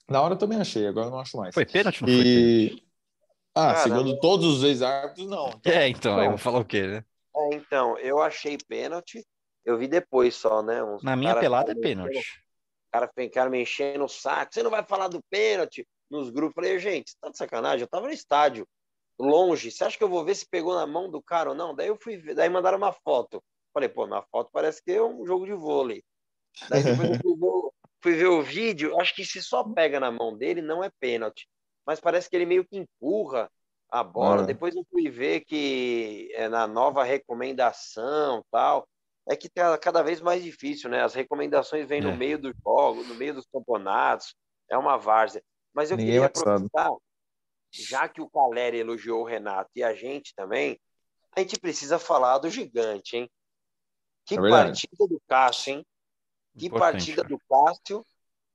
na 0.08 0.22
hora 0.22 0.36
eu 0.36 0.38
também 0.38 0.60
achei, 0.60 0.88
agora 0.88 1.08
eu 1.08 1.12
não 1.12 1.20
acho 1.20 1.36
mais. 1.38 1.54
Foi 1.54 1.66
pênalti, 1.66 2.02
não 2.02 2.10
e... 2.10 2.14
foi? 2.14 2.24
Pênalti? 2.24 2.90
Ah, 3.56 3.74
Caramba. 3.74 3.84
segundo 3.84 4.20
todos 4.20 4.58
os 4.58 4.64
ex-árbitros, 4.64 5.28
não. 5.28 5.60
É, 5.66 5.88
então, 5.90 6.16
não. 6.16 6.24
eu 6.24 6.30
vou 6.30 6.38
falar 6.38 6.60
o 6.60 6.66
quê, 6.66 6.88
né? 6.88 7.04
É, 7.36 7.56
então, 7.56 7.98
eu 7.98 8.22
achei 8.22 8.58
pênalti, 8.58 9.26
eu 9.70 9.78
vi 9.78 9.88
depois 9.88 10.36
só, 10.36 10.62
né? 10.64 10.84
Uns 10.84 11.04
Na 11.04 11.16
minha 11.16 11.36
pelada 11.40 11.72
é 11.72 11.76
pênalti. 11.76 12.18
O 12.88 12.92
cara 12.92 13.12
ficaram 13.14 13.52
me 13.52 13.62
enchendo 13.62 14.04
o 14.04 14.10
saco, 14.10 14.54
você 14.54 14.64
não 14.64 14.72
vai 14.72 14.84
falar 14.84 15.08
do 15.08 15.22
pênalti 15.30 15.88
nos 16.10 16.30
grupos. 16.32 16.56
Falei, 16.56 16.80
gente, 16.80 17.16
tá 17.22 17.30
de 17.30 17.38
sacanagem? 17.38 17.82
Eu 17.82 17.88
tava 17.88 18.08
no 18.08 18.14
estádio 18.14 18.68
longe. 19.20 19.70
Você 19.70 19.84
acha 19.84 19.98
que 19.98 20.04
eu 20.04 20.10
vou 20.10 20.26
ver 20.26 20.34
se 20.34 20.50
pegou 20.50 20.74
na 20.74 20.88
mão 20.88 21.10
do 21.10 21.22
cara 21.22 21.50
ou 21.50 21.56
não? 21.56 21.76
Daí 21.76 21.88
eu 21.88 21.98
fui 22.02 22.18
ver, 22.18 22.34
daí 22.34 22.50
mandaram 22.50 22.80
uma 22.80 22.92
foto. 22.92 23.44
Falei, 23.72 23.88
pô, 23.88 24.08
na 24.08 24.24
foto 24.24 24.50
parece 24.52 24.84
que 24.84 24.92
é 24.92 25.04
um 25.04 25.24
jogo 25.24 25.46
de 25.46 25.54
vôlei. 25.54 26.04
Daí 26.68 26.84
depois 26.84 27.10
eu 27.10 27.18
fui 27.22 27.36
ver, 27.36 27.70
fui 28.02 28.16
ver 28.16 28.28
o 28.28 28.42
vídeo, 28.42 29.00
acho 29.00 29.14
que 29.14 29.24
se 29.24 29.42
só 29.42 29.64
pega 29.64 30.00
na 30.00 30.12
mão 30.12 30.36
dele, 30.36 30.62
não 30.62 30.84
é 30.84 30.90
pênalti. 31.00 31.48
Mas 31.86 32.00
parece 32.00 32.28
que 32.28 32.36
ele 32.36 32.46
meio 32.48 32.66
que 32.66 32.78
empurra 32.78 33.52
a 33.92 34.04
bola. 34.04 34.44
Depois 34.44 34.76
eu 34.76 34.86
fui 34.90 35.10
ver 35.10 35.42
que 35.42 36.32
é 36.34 36.48
na 36.50 36.66
nova 36.66 37.04
recomendação 37.04 38.44
tal. 38.52 38.88
É 39.30 39.36
que 39.36 39.48
tá 39.48 39.78
cada 39.78 40.02
vez 40.02 40.20
mais 40.20 40.44
difícil, 40.44 40.90
né? 40.90 41.04
As 41.04 41.14
recomendações 41.14 41.88
vêm 41.88 42.00
é. 42.00 42.04
no 42.04 42.18
meio 42.18 42.40
do 42.40 42.54
jogo, 42.66 43.04
no 43.04 43.16
meio 43.16 43.36
dos 43.36 43.46
campeonatos. 43.46 44.36
É 44.68 44.78
uma 44.78 44.98
várzea. 44.98 45.44
Mas 45.74 45.92
eu 45.92 45.98
Ninguém 45.98 46.14
queria 46.14 46.28
aproveitar, 46.28 46.92
já 47.72 48.08
que 48.08 48.22
o 48.22 48.30
Caleri 48.30 48.80
elogiou 48.80 49.22
o 49.22 49.26
Renato 49.26 49.70
e 49.76 49.84
a 49.84 49.94
gente 49.94 50.34
também, 50.36 50.80
a 51.36 51.42
gente 51.42 51.60
precisa 51.60 52.00
falar 52.00 52.40
do 52.40 52.50
gigante, 52.50 53.18
hein? 53.18 53.30
Que 54.26 54.36
é 54.36 54.50
partida 54.50 55.08
do 55.08 55.22
Cássio, 55.28 55.74
hein? 55.74 55.86
Que 56.58 56.66
Importante, 56.66 56.92
partida 56.92 57.24
do 57.24 57.40
Cássio. 57.48 58.06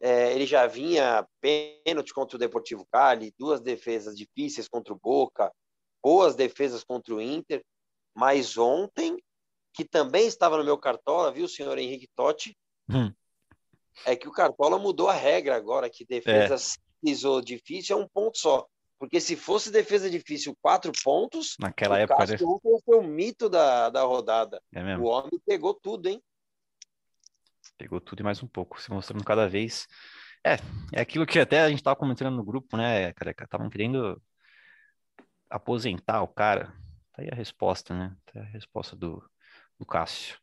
É, 0.00 0.32
ele 0.32 0.44
já 0.44 0.66
vinha 0.66 1.26
pênalti 1.40 2.12
contra 2.12 2.36
o 2.36 2.38
Deportivo 2.38 2.86
Cali, 2.92 3.32
duas 3.38 3.60
defesas 3.60 4.16
difíceis 4.16 4.68
contra 4.68 4.92
o 4.92 4.98
Boca, 4.98 5.52
boas 6.02 6.34
defesas 6.34 6.84
contra 6.84 7.14
o 7.14 7.22
Inter, 7.22 7.64
mas 8.14 8.58
ontem, 8.58 9.16
que 9.74 9.84
também 9.84 10.26
estava 10.26 10.56
no 10.56 10.64
meu 10.64 10.78
cartola, 10.78 11.32
viu, 11.32 11.48
senhor 11.48 11.76
Henrique 11.76 12.08
Totti? 12.14 12.56
Hum. 12.88 13.12
É 14.06 14.14
que 14.14 14.28
o 14.28 14.32
cartola 14.32 14.78
mudou 14.78 15.08
a 15.08 15.14
regra 15.14 15.56
agora, 15.56 15.90
que 15.90 16.04
defesa 16.04 16.54
é. 16.54 16.58
simples 16.58 17.24
ou 17.24 17.40
difícil 17.40 17.98
é 17.98 18.00
um 18.00 18.08
ponto 18.08 18.38
só. 18.38 18.66
Porque 18.98 19.20
se 19.20 19.36
fosse 19.36 19.70
defesa 19.70 20.08
difícil, 20.08 20.56
quatro 20.62 20.92
pontos, 21.02 21.56
naquela 21.58 21.98
época 21.98 22.24
né? 22.24 22.38
foi 22.38 22.98
o 22.98 23.02
mito 23.02 23.48
da, 23.48 23.90
da 23.90 24.02
rodada. 24.02 24.62
É 24.72 24.96
o 24.96 25.04
homem 25.04 25.40
pegou 25.44 25.74
tudo, 25.74 26.08
hein? 26.08 26.22
Pegou 27.76 28.00
tudo 28.00 28.20
e 28.20 28.22
mais 28.22 28.42
um 28.42 28.46
pouco, 28.46 28.80
se 28.80 28.90
mostrando 28.90 29.24
cada 29.24 29.48
vez. 29.48 29.86
É, 30.44 30.56
é 30.92 31.00
aquilo 31.00 31.26
que 31.26 31.40
até 31.40 31.62
a 31.62 31.68
gente 31.68 31.78
estava 31.78 31.96
comentando 31.96 32.36
no 32.36 32.44
grupo, 32.44 32.76
né, 32.76 33.12
careca? 33.14 33.44
Estavam 33.44 33.68
querendo 33.68 34.22
aposentar 35.50 36.22
o 36.22 36.28
cara. 36.28 36.72
Tá 37.12 37.22
aí 37.22 37.28
a 37.30 37.34
resposta, 37.34 37.94
né? 37.94 38.16
Tá 38.26 38.40
aí 38.40 38.46
a 38.46 38.50
resposta 38.50 38.94
do, 38.94 39.22
do 39.78 39.86
Cássio. 39.86 40.36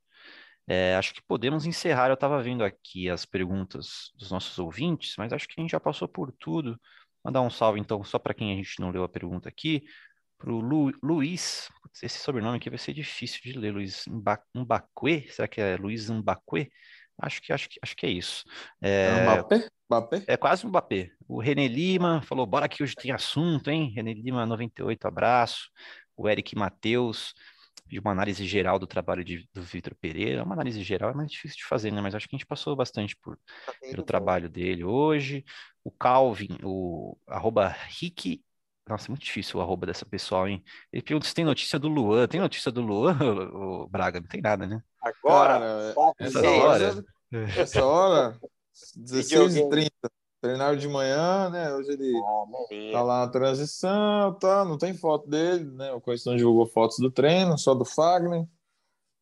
É, 0.67 0.95
acho 0.95 1.13
que 1.13 1.21
podemos 1.23 1.65
encerrar. 1.65 2.09
Eu 2.09 2.13
estava 2.13 2.41
vendo 2.41 2.63
aqui 2.63 3.09
as 3.09 3.25
perguntas 3.25 4.11
dos 4.15 4.31
nossos 4.31 4.57
ouvintes, 4.59 5.15
mas 5.17 5.33
acho 5.33 5.47
que 5.47 5.55
a 5.57 5.61
gente 5.61 5.71
já 5.71 5.79
passou 5.79 6.07
por 6.07 6.31
tudo. 6.31 6.79
Mandar 7.23 7.41
um 7.41 7.49
salve, 7.49 7.79
então, 7.79 8.03
só 8.03 8.17
para 8.17 8.33
quem 8.33 8.51
a 8.51 8.55
gente 8.55 8.79
não 8.79 8.89
leu 8.89 9.03
a 9.03 9.09
pergunta 9.09 9.47
aqui, 9.49 9.83
para 10.37 10.51
o 10.51 10.59
Lu, 10.59 10.91
Luiz. 11.03 11.69
Esse 12.01 12.17
sobrenome 12.19 12.57
aqui 12.57 12.69
vai 12.69 12.79
ser 12.79 12.93
difícil 12.93 13.39
de 13.43 13.53
ler, 13.53 13.71
Luiz 13.71 14.05
Mbacuê. 14.55 15.27
Será 15.29 15.47
que 15.47 15.61
é 15.61 15.75
Luiz 15.77 16.09
Mbacuê? 16.09 16.69
Acho 17.21 17.41
que, 17.41 17.53
acho 17.53 17.69
que, 17.69 17.79
acho 17.81 17.95
que 17.95 18.05
é 18.05 18.09
isso. 18.09 18.43
É, 18.81 19.09
É, 19.09 19.23
Mbappé? 19.23 19.69
Mbappé? 19.87 20.23
é 20.27 20.37
quase 20.37 20.65
um 20.65 20.69
Mbappé. 20.69 21.11
O 21.27 21.39
René 21.39 21.67
Lima 21.67 22.21
falou: 22.23 22.45
bora 22.47 22.67
que 22.67 22.81
hoje 22.81 22.95
tem 22.95 23.11
assunto, 23.11 23.69
hein? 23.69 23.91
René 23.95 24.13
Lima 24.13 24.45
98, 24.45 25.05
abraço. 25.05 25.69
O 26.15 26.27
Eric 26.27 26.55
Matheus 26.55 27.33
de 27.87 27.99
uma 27.99 28.11
análise 28.11 28.45
geral 28.45 28.79
do 28.79 28.87
trabalho 28.87 29.23
de- 29.23 29.49
do 29.53 29.61
Vitor 29.61 29.93
Pereira. 29.95 30.43
Uma 30.43 30.53
análise 30.55 30.81
geral 30.81 31.11
é 31.11 31.13
mais 31.13 31.29
difícil 31.29 31.57
de 31.57 31.65
fazer, 31.65 31.91
né? 31.91 31.99
Mas 32.01 32.15
acho 32.15 32.27
que 32.27 32.35
a 32.35 32.37
gente 32.37 32.45
passou 32.47 32.75
bastante 32.75 33.15
por, 33.17 33.37
Tá 33.65 33.73
pelo 33.81 34.03
trabalho 34.03 34.49
dele 34.49 34.83
hoje. 34.83 35.43
O 35.83 35.91
Calvin, 35.91 36.57
o 36.63 37.17
arroba 37.27 37.67
Rick. 37.67 38.41
Nossa, 38.87 39.07
é 39.07 39.09
muito 39.09 39.23
difícil 39.23 39.59
o 39.59 39.61
arroba 39.61 39.85
dessa 39.85 40.05
pessoa, 40.05 40.49
hein? 40.49 40.63
Ele 40.91 41.01
pergunta 41.03 41.27
se 41.27 41.33
tem 41.33 41.45
notícia 41.45 41.77
do 41.77 41.87
Luan. 41.87 42.27
Tem 42.27 42.39
notícia 42.39 42.71
do 42.71 42.81
Luan, 42.81 43.17
o 43.53 43.87
Braga? 43.87 44.19
Não 44.21 44.27
tem 44.27 44.41
nada, 44.41 44.65
né? 44.65 44.81
Agora, 45.01 45.93
Cara, 45.93 46.15
e 46.19 46.23
essa 46.25 46.49
hora. 46.49 47.05
Essa 47.57 47.85
hora, 47.85 48.39
Videogame. 48.95 49.69
16h30. 49.69 49.91
Treinaram 50.41 50.77
de 50.77 50.87
manhã, 50.87 51.49
né? 51.49 51.73
Hoje 51.73 51.91
ele 51.91 52.13
Ah, 52.13 52.45
tá 52.91 53.01
lá 53.03 53.25
na 53.25 53.31
transição, 53.31 54.33
tá? 54.39 54.65
Não 54.65 54.77
tem 54.77 54.93
foto 54.93 55.29
dele, 55.29 55.65
né? 55.71 55.91
O 55.93 56.01
Coice 56.01 56.25
não 56.27 56.35
divulgou 56.37 56.67
fotos 56.67 56.99
do 56.99 57.11
treino, 57.11 57.57
só 57.57 57.73
do 57.75 57.85
Fagner. 57.85 58.41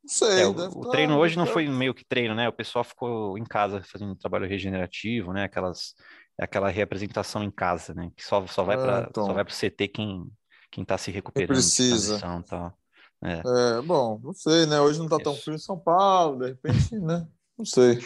Não 0.04 0.10
sei. 0.10 0.30
É, 0.36 0.46
o, 0.48 0.52
o 0.82 0.86
tá- 0.86 0.90
treino 0.90 1.18
hoje 1.18 1.38
não 1.38 1.46
foi 1.46 1.68
meio 1.68 1.94
que 1.94 2.06
treino, 2.06 2.36
né? 2.36 2.48
O 2.48 2.54
pessoal 2.54 2.84
ficou 2.84 3.38
em 3.38 3.44
casa 3.44 3.82
fazendo 3.84 4.16
trabalho 4.16 4.48
regenerativo, 4.48 5.34
né? 5.34 5.44
Aquelas, 5.44 5.96
aquela 6.40 6.70
reapresentação 6.70 7.44
em 7.44 7.52
casa, 7.52 7.94
né? 7.94 8.12
Que 8.16 8.24
só, 8.24 8.46
só 8.48 8.64
vai 8.64 8.78
Ah, 8.78 8.78
para 8.78 9.10
então. 9.10 9.26
só 9.26 9.34
vai 9.34 9.44
pro 9.44 9.54
CT 9.54 9.88
quem, 9.88 10.32
quem 10.72 10.86
tá 10.86 10.98
se 10.98 11.12
recuperando 11.12 11.72
precisa. 11.74 11.84
transição 11.88 12.42
tal. 12.44 12.78
É. 13.24 13.46
É, 13.46 13.82
bom, 13.82 14.20
não 14.22 14.34
sei, 14.34 14.66
né? 14.66 14.82
Hoje 14.82 15.00
não 15.00 15.08
tá 15.08 15.20
tão 15.20 15.38
frio 15.40 15.56
em 15.56 15.58
São 15.58 15.80
Paulo, 15.80 16.40
de 16.40 16.48
repente, 16.48 16.94
né? 17.00 17.28
Não 17.58 17.66
sei. 17.66 18.00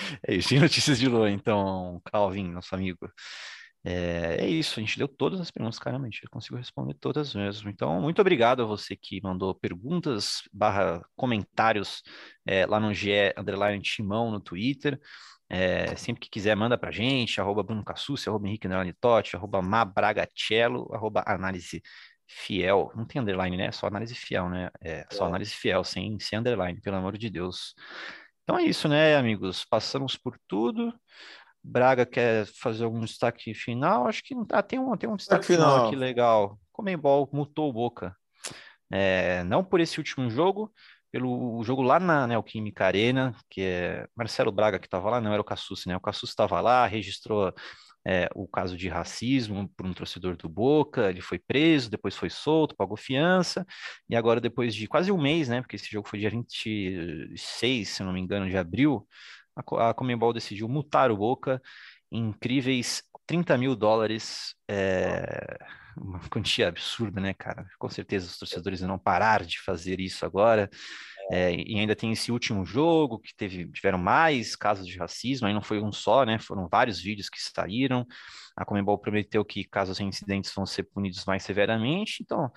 É 0.26 0.34
isso, 0.34 0.54
e 0.54 0.58
notícias 0.60 0.98
de 0.98 1.08
Luan, 1.08 1.30
então, 1.30 2.00
Calvin, 2.04 2.50
nosso 2.50 2.74
amigo. 2.74 3.10
É, 3.82 4.36
é 4.40 4.48
isso, 4.48 4.78
a 4.78 4.82
gente 4.82 4.98
deu 4.98 5.08
todas 5.08 5.40
as 5.40 5.50
perguntas, 5.50 5.78
caramba, 5.78 6.06
a 6.06 6.10
gente 6.10 6.22
conseguiu 6.30 6.58
responder 6.58 6.94
todas 6.94 7.34
mesmo. 7.34 7.70
Então, 7.70 8.00
muito 8.00 8.20
obrigado 8.20 8.62
a 8.62 8.66
você 8.66 8.94
que 8.96 9.20
mandou 9.22 9.54
perguntas 9.54 10.42
barra 10.52 11.02
comentários 11.16 12.02
é, 12.46 12.66
lá 12.66 12.78
no 12.78 12.92
GE 12.92 13.32
Underline 13.38 13.82
Timão 13.82 14.30
no 14.30 14.40
Twitter. 14.40 15.00
É, 15.48 15.96
sempre 15.96 16.20
que 16.20 16.30
quiser, 16.30 16.54
manda 16.54 16.78
pra 16.78 16.92
gente, 16.92 17.40
arroba 17.40 17.62
Bruno 17.62 17.84
Cassucci, 17.84 18.28
arroba 18.28 18.46
Henrique 18.46 18.66
Underline 18.68 18.92
Totti, 19.00 19.34
arroba 19.34 19.60
Mabragacello, 19.62 20.88
arroba 20.94 21.24
Análise 21.26 21.82
Fiel. 22.28 22.92
Não 22.94 23.04
tem 23.04 23.20
underline, 23.20 23.56
né? 23.56 23.66
É 23.66 23.72
só 23.72 23.86
análise 23.88 24.14
fiel, 24.14 24.48
né? 24.48 24.70
É 24.80 25.04
só 25.10 25.24
É. 25.24 25.28
análise 25.28 25.52
fiel, 25.52 25.82
sem, 25.82 26.18
sem 26.20 26.38
underline, 26.38 26.80
pelo 26.80 26.96
amor 26.96 27.18
de 27.18 27.28
Deus. 27.28 27.74
Então 28.42 28.58
é 28.58 28.64
isso, 28.64 28.88
né, 28.88 29.16
amigos? 29.16 29.64
Passamos 29.64 30.16
por 30.16 30.38
tudo. 30.48 30.92
Braga 31.62 32.06
quer 32.06 32.46
fazer 32.46 32.84
algum 32.84 33.00
destaque 33.00 33.52
final? 33.54 34.06
Acho 34.06 34.22
que 34.22 34.34
não 34.34 34.44
tá. 34.44 34.62
Tem 34.62 34.78
um, 34.78 34.96
tem 34.96 35.08
um 35.08 35.16
destaque 35.16 35.40
Destaque 35.40 35.58
final 35.58 35.74
final. 35.74 35.86
aqui 35.86 35.96
legal. 35.96 36.58
Comembol 36.72 37.28
mutou 37.32 37.68
o 37.68 37.72
Boca. 37.72 38.16
É, 38.90 39.44
não 39.44 39.62
por 39.62 39.78
esse 39.80 39.98
último 39.98 40.28
jogo, 40.30 40.72
pelo 41.12 41.62
jogo 41.62 41.82
lá 41.82 42.00
na 42.00 42.26
Neoquímica 42.26 42.86
Arena, 42.86 43.34
que 43.48 43.60
é 43.62 44.06
Marcelo 44.16 44.50
Braga 44.50 44.78
que 44.78 44.86
estava 44.86 45.10
lá, 45.10 45.20
não 45.20 45.32
era 45.32 45.42
o 45.42 45.44
Cassucci, 45.44 45.88
né? 45.88 45.96
O 45.96 46.00
Cassucci 46.00 46.32
estava 46.32 46.60
lá, 46.60 46.86
registrou 46.86 47.52
é, 48.06 48.28
o 48.34 48.46
caso 48.48 48.76
de 48.76 48.88
racismo 48.88 49.68
por 49.76 49.86
um 49.86 49.92
torcedor 49.92 50.36
do 50.36 50.48
Boca, 50.48 51.10
ele 51.10 51.20
foi 51.20 51.38
preso, 51.38 51.90
depois 51.90 52.16
foi 52.16 52.30
solto, 52.30 52.76
pagou 52.76 52.96
fiança, 52.96 53.66
e 54.08 54.16
agora 54.16 54.40
depois 54.40 54.74
de 54.74 54.86
quase 54.86 55.12
um 55.12 55.20
mês, 55.20 55.48
né? 55.48 55.60
Porque 55.60 55.76
esse 55.76 55.90
jogo 55.90 56.08
foi 56.08 56.18
dia 56.18 56.30
26, 56.30 57.88
se 57.88 58.02
não 58.02 58.12
me 58.12 58.20
engano, 58.20 58.48
de 58.48 58.56
abril, 58.56 59.06
a, 59.56 59.90
a 59.90 59.94
Comembol 59.94 60.32
decidiu 60.32 60.68
multar 60.68 61.10
o 61.10 61.16
Boca 61.16 61.60
em 62.10 62.28
incríveis 62.28 63.02
30 63.26 63.56
mil 63.56 63.76
dólares, 63.76 64.54
é, 64.68 65.56
uma 65.96 66.18
quantia 66.28 66.68
absurda, 66.68 67.20
né, 67.20 67.34
cara? 67.34 67.66
Com 67.78 67.88
certeza 67.88 68.26
os 68.26 68.38
torcedores 68.38 68.80
não 68.80 68.98
parar 68.98 69.44
de 69.44 69.60
fazer 69.60 70.00
isso 70.00 70.24
agora. 70.24 70.68
É, 71.32 71.54
e 71.54 71.78
ainda 71.78 71.94
tem 71.94 72.10
esse 72.10 72.32
último 72.32 72.64
jogo 72.64 73.18
que 73.20 73.32
teve, 73.36 73.70
tiveram 73.70 73.98
mais 73.98 74.56
casos 74.56 74.86
de 74.86 74.98
racismo, 74.98 75.46
aí 75.46 75.54
não 75.54 75.62
foi 75.62 75.80
um 75.80 75.92
só, 75.92 76.24
né? 76.24 76.38
Foram 76.40 76.68
vários 76.68 77.00
vídeos 77.00 77.28
que 77.28 77.38
saíram. 77.40 78.04
A 78.56 78.64
Comembol 78.64 78.98
prometeu 78.98 79.44
que 79.44 79.62
casos 79.64 79.98
reincidentes 79.98 80.52
vão 80.52 80.66
ser 80.66 80.82
punidos 80.84 81.24
mais 81.24 81.44
severamente, 81.44 82.22
então, 82.22 82.50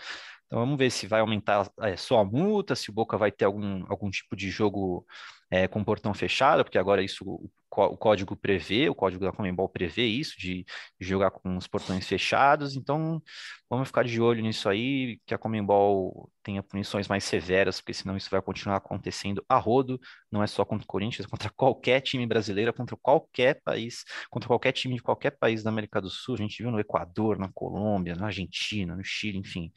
então 0.48 0.60
vamos 0.60 0.78
ver 0.78 0.90
se 0.90 1.06
vai 1.06 1.20
aumentar 1.22 1.70
é, 1.82 1.96
só 1.96 2.20
a 2.20 2.26
multa, 2.26 2.76
se 2.76 2.90
o 2.90 2.94
Boca 2.94 3.18
vai 3.18 3.32
ter 3.32 3.46
algum, 3.46 3.86
algum 3.88 4.10
tipo 4.10 4.36
de 4.36 4.50
jogo 4.50 5.06
é, 5.54 5.68
com 5.68 5.84
portão 5.84 6.16
fechado, 6.16 6.64
porque 6.64 6.80
agora 6.80 7.04
isso 7.04 7.24
o, 7.24 7.48
o 7.70 7.96
código 7.96 8.36
prevê, 8.36 8.90
o 8.90 8.96
código 8.96 9.24
da 9.24 9.32
Comembol 9.32 9.70
prevê 9.70 10.04
isso, 10.08 10.36
de, 10.36 10.64
de 11.00 11.08
jogar 11.08 11.30
com 11.30 11.56
os 11.56 11.68
portões 11.68 12.08
fechados, 12.08 12.76
então 12.76 13.22
vamos 13.70 13.88
ficar 13.88 14.04
de 14.04 14.20
olho 14.20 14.42
nisso 14.42 14.68
aí, 14.68 15.20
que 15.28 15.32
a 15.32 15.38
Comembol 15.38 16.28
tenha 16.42 16.64
punições 16.64 17.08
mais 17.08 17.24
severas, 17.24 17.80
porque 17.80 17.94
senão 17.94 18.18
isso 18.18 18.32
vai 18.32 18.42
continuar 18.42 18.78
acontecendo 18.78 19.46
a 19.48 19.60
rodo, 19.60 20.00
não 20.32 20.42
é 20.42 20.48
só 20.48 20.66
contra 20.66 20.86
o 20.86 20.88
Corinthians, 20.88 21.28
contra 21.30 21.52
qualquer 21.52 22.02
time 22.02 22.26
brasileiro, 22.26 22.72
é 22.72 22.74
contra 22.74 22.98
qualquer 22.98 23.62
país, 23.64 24.04
contra 24.32 24.48
qualquer 24.48 24.72
time 24.72 24.96
de 24.96 25.04
qualquer 25.04 25.38
país 25.38 25.62
da 25.62 25.70
América 25.70 26.02
do 26.02 26.10
Sul, 26.10 26.34
a 26.34 26.40
gente 26.40 26.64
viu 26.64 26.72
no 26.72 26.80
Equador, 26.80 27.38
na 27.38 27.50
Colômbia, 27.54 28.16
na 28.16 28.26
Argentina, 28.26 28.96
no 28.96 29.04
Chile, 29.04 29.38
enfim. 29.38 29.72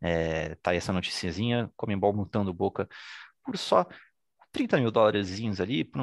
É, 0.00 0.54
tá 0.62 0.70
aí 0.70 0.76
essa 0.76 0.92
noticiazinha, 0.92 1.68
Comembol 1.76 2.12
multando 2.14 2.54
Boca 2.54 2.88
por 3.44 3.58
só 3.58 3.84
30 4.52 4.78
mil 4.78 4.90
dólares 4.90 5.30
ali 5.60 5.84
para 5.84 6.02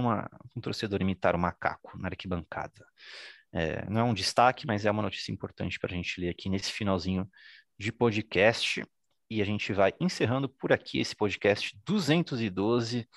um 0.56 0.62
torcedor 0.62 1.02
imitar 1.02 1.36
o 1.36 1.40
macaco 1.40 1.98
na 1.98 2.08
arquibancada. 2.08 2.86
É, 3.52 3.90
não 3.90 4.02
é 4.02 4.04
um 4.04 4.14
destaque, 4.14 4.68
mas 4.68 4.86
é 4.86 4.92
uma 4.92 5.02
notícia 5.02 5.32
importante 5.32 5.80
para 5.80 5.92
a 5.92 5.96
gente 5.96 6.20
ler 6.20 6.30
aqui 6.30 6.50
nesse 6.50 6.72
finalzinho 6.72 7.30
de 7.78 7.92
podcast. 7.92 8.84
E 9.30 9.42
a 9.42 9.46
gente 9.46 9.74
vai 9.74 9.94
encerrando 10.00 10.48
por 10.48 10.72
aqui 10.72 11.00
esse 11.00 11.16
podcast 11.16 11.78
212, 11.86 13.08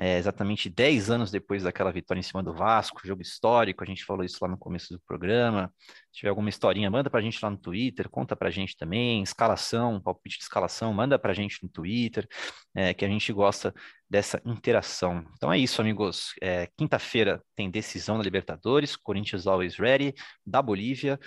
é, 0.00 0.16
exatamente 0.16 0.70
10 0.70 1.10
anos 1.10 1.30
depois 1.30 1.64
daquela 1.64 1.90
vitória 1.90 2.20
em 2.20 2.22
cima 2.22 2.40
do 2.40 2.54
Vasco, 2.54 3.04
jogo 3.04 3.20
histórico. 3.20 3.82
A 3.82 3.86
gente 3.86 4.04
falou 4.04 4.24
isso 4.24 4.38
lá 4.40 4.48
no 4.48 4.56
começo 4.56 4.92
do 4.94 5.00
programa. 5.00 5.72
Se 6.12 6.20
tiver 6.20 6.28
alguma 6.28 6.48
historinha, 6.48 6.88
manda 6.88 7.10
para 7.10 7.18
a 7.18 7.22
gente 7.22 7.38
lá 7.42 7.50
no 7.50 7.58
Twitter, 7.58 8.08
conta 8.08 8.36
para 8.36 8.46
a 8.48 8.50
gente 8.50 8.76
também. 8.76 9.22
Escalação, 9.22 10.00
palpite 10.00 10.38
de 10.38 10.44
escalação, 10.44 10.94
manda 10.94 11.18
para 11.18 11.32
a 11.32 11.34
gente 11.34 11.58
no 11.64 11.68
Twitter, 11.68 12.28
é, 12.76 12.94
que 12.94 13.04
a 13.04 13.08
gente 13.08 13.32
gosta 13.32 13.74
dessa 14.08 14.40
interação. 14.46 15.24
Então 15.34 15.52
é 15.52 15.58
isso, 15.58 15.80
amigos. 15.80 16.32
É, 16.40 16.68
Quinta-feira 16.76 17.42
tem 17.56 17.68
decisão 17.68 18.16
da 18.18 18.22
Libertadores, 18.22 18.94
Corinthians 18.94 19.48
Always 19.48 19.76
Ready, 19.76 20.14
da 20.46 20.62
Bolívia. 20.62 21.18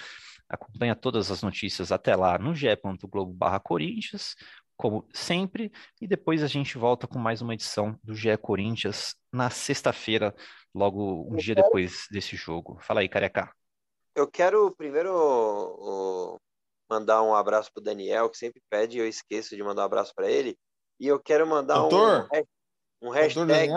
Acompanha 0.49 0.95
todas 0.95 1.31
as 1.31 1.41
notícias 1.41 1.91
até 1.91 2.15
lá 2.15 2.37
no 2.37 2.53
ge.globo 2.53 3.33
barra 3.33 3.59
Corinthians, 3.59 4.35
como 4.81 5.07
sempre, 5.13 5.71
e 6.01 6.07
depois 6.07 6.41
a 6.41 6.47
gente 6.47 6.75
volta 6.75 7.07
com 7.07 7.19
mais 7.19 7.39
uma 7.39 7.53
edição 7.53 7.95
do 8.03 8.15
GE 8.15 8.35
Corinthians 8.37 9.15
na 9.31 9.51
sexta-feira, 9.51 10.33
logo 10.73 11.31
um 11.31 11.35
dia 11.35 11.53
depois 11.53 12.07
desse 12.09 12.35
jogo. 12.35 12.79
Fala 12.81 13.01
aí, 13.01 13.07
careca. 13.07 13.53
Eu 14.15 14.27
quero 14.27 14.71
primeiro 14.75 15.13
o- 15.13 16.39
mandar 16.89 17.21
um 17.21 17.35
abraço 17.35 17.71
pro 17.71 17.83
Daniel, 17.83 18.27
que 18.27 18.37
sempre 18.39 18.59
pede 18.71 18.97
e 18.97 19.01
eu 19.01 19.07
esqueço 19.07 19.55
de 19.55 19.61
mandar 19.63 19.83
um 19.83 19.85
abraço 19.85 20.13
para 20.15 20.29
ele. 20.29 20.57
E 20.99 21.05
eu 21.05 21.19
quero 21.19 21.45
mandar 21.45 21.77
um, 21.85 21.89
Doutor? 21.89 22.27
um 23.03 23.09
Doutor 23.11 23.13
hashtag, 23.13 23.71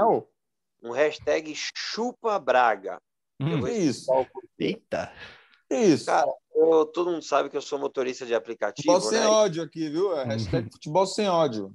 um 0.83 0.91
hashtag 0.91 1.55
chupa 1.55 2.39
Braga. 2.39 2.99
Eu 3.39 3.47
Hum, 3.47 3.61
vou 3.61 3.69
Que 3.69 3.75
isso? 3.75 4.11
o 4.11 4.27
eita! 4.59 5.13
Que 5.69 5.77
isso? 5.77 6.07
Cara, 6.07 6.33
eu- 6.55 6.87
todo 6.87 7.11
mundo 7.11 7.23
sabe 7.23 7.51
que 7.51 7.57
eu 7.57 7.63
sou 7.63 7.79
motorista 7.79 8.25
de 8.25 8.35
aplicativo, 8.35 8.93
Futebol 8.93 9.11
sem 9.11 9.21
né? 9.21 9.27
ódio 9.27 9.63
aqui, 9.63 9.89
viu? 9.89 10.17
É 10.17 10.25
hashtag 10.25 10.69
futebol 10.73 11.07
sem 11.07 11.29
ódio. 11.29 11.73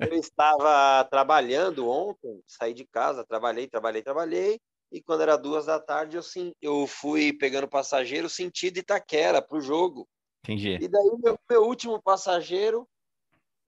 Eu 0.00 0.12
estava 0.14 1.04
trabalhando 1.04 1.88
ontem, 1.88 2.42
saí 2.46 2.74
de 2.74 2.84
casa, 2.84 3.24
trabalhei, 3.24 3.66
trabalhei, 3.66 4.02
trabalhei, 4.02 4.60
e 4.92 5.02
quando 5.02 5.22
era 5.22 5.36
duas 5.36 5.66
da 5.66 5.80
tarde 5.80 6.16
eu, 6.16 6.22
sim, 6.22 6.52
eu 6.60 6.86
fui 6.86 7.32
pegando 7.32 7.68
passageiro 7.68 8.28
sentido 8.28 8.78
Itaquera 8.78 9.40
para 9.40 9.58
o 9.58 9.60
jogo. 9.60 10.06
Entendi. 10.44 10.78
E 10.80 10.86
daí 10.86 11.10
meu, 11.18 11.38
meu 11.48 11.64
último 11.64 12.00
passageiro, 12.00 12.86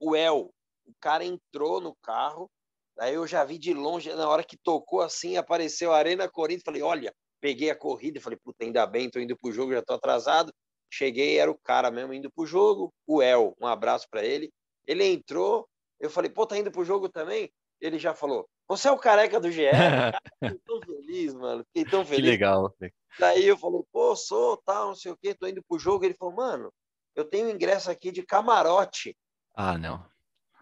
o 0.00 0.14
El, 0.14 0.50
o 0.86 0.92
cara 1.00 1.24
entrou 1.24 1.80
no 1.80 1.94
carro, 2.02 2.48
daí 2.96 3.14
eu 3.14 3.26
já 3.26 3.44
vi 3.44 3.58
de 3.58 3.74
longe, 3.74 4.12
na 4.14 4.28
hora 4.28 4.44
que 4.44 4.56
tocou 4.56 5.00
assim, 5.00 5.36
apareceu 5.36 5.92
a 5.92 5.98
Arena 5.98 6.28
Corinthians, 6.28 6.64
falei, 6.64 6.82
olha, 6.82 7.12
peguei 7.40 7.70
a 7.70 7.76
corrida, 7.76 8.20
falei, 8.20 8.38
puta, 8.42 8.64
ainda 8.64 8.86
bem, 8.86 9.10
tô 9.10 9.18
indo 9.20 9.36
pro 9.36 9.52
jogo, 9.52 9.72
já 9.72 9.82
tô 9.82 9.94
atrasado. 9.94 10.52
Cheguei, 10.90 11.38
era 11.38 11.50
o 11.50 11.58
cara 11.58 11.90
mesmo 11.90 12.14
indo 12.14 12.30
pro 12.30 12.46
jogo, 12.46 12.92
o 13.06 13.22
El, 13.22 13.54
um 13.60 13.66
abraço 13.66 14.06
para 14.10 14.24
ele. 14.24 14.50
Ele 14.86 15.04
entrou, 15.04 15.68
eu 16.00 16.08
falei, 16.08 16.30
pô, 16.30 16.46
tá 16.46 16.56
indo 16.56 16.70
pro 16.70 16.84
jogo 16.84 17.08
também? 17.08 17.50
Ele 17.80 17.98
já 17.98 18.14
falou, 18.14 18.48
você 18.66 18.88
é 18.88 18.92
o 18.92 18.98
careca 18.98 19.38
do 19.38 19.50
GE? 19.50 19.62
Fiquei 20.42 20.58
tão 20.64 20.80
feliz, 20.80 21.34
mano, 21.34 21.64
fiquei 21.66 21.84
tão 21.90 22.02
Que 22.04 22.10
feliz. 22.10 22.30
legal. 22.30 22.74
Daí 23.18 23.46
eu 23.46 23.56
falei, 23.58 23.82
pô, 23.92 24.16
sou, 24.16 24.56
tal, 24.64 24.88
não 24.88 24.94
sei 24.94 25.12
o 25.12 25.16
quê, 25.16 25.34
tô 25.34 25.46
indo 25.46 25.62
pro 25.68 25.78
jogo. 25.78 26.04
Ele 26.04 26.14
falou, 26.14 26.34
mano, 26.34 26.72
eu 27.14 27.24
tenho 27.24 27.50
ingresso 27.50 27.90
aqui 27.90 28.10
de 28.10 28.22
camarote. 28.24 29.16
Ah, 29.54 29.76
não. 29.76 30.04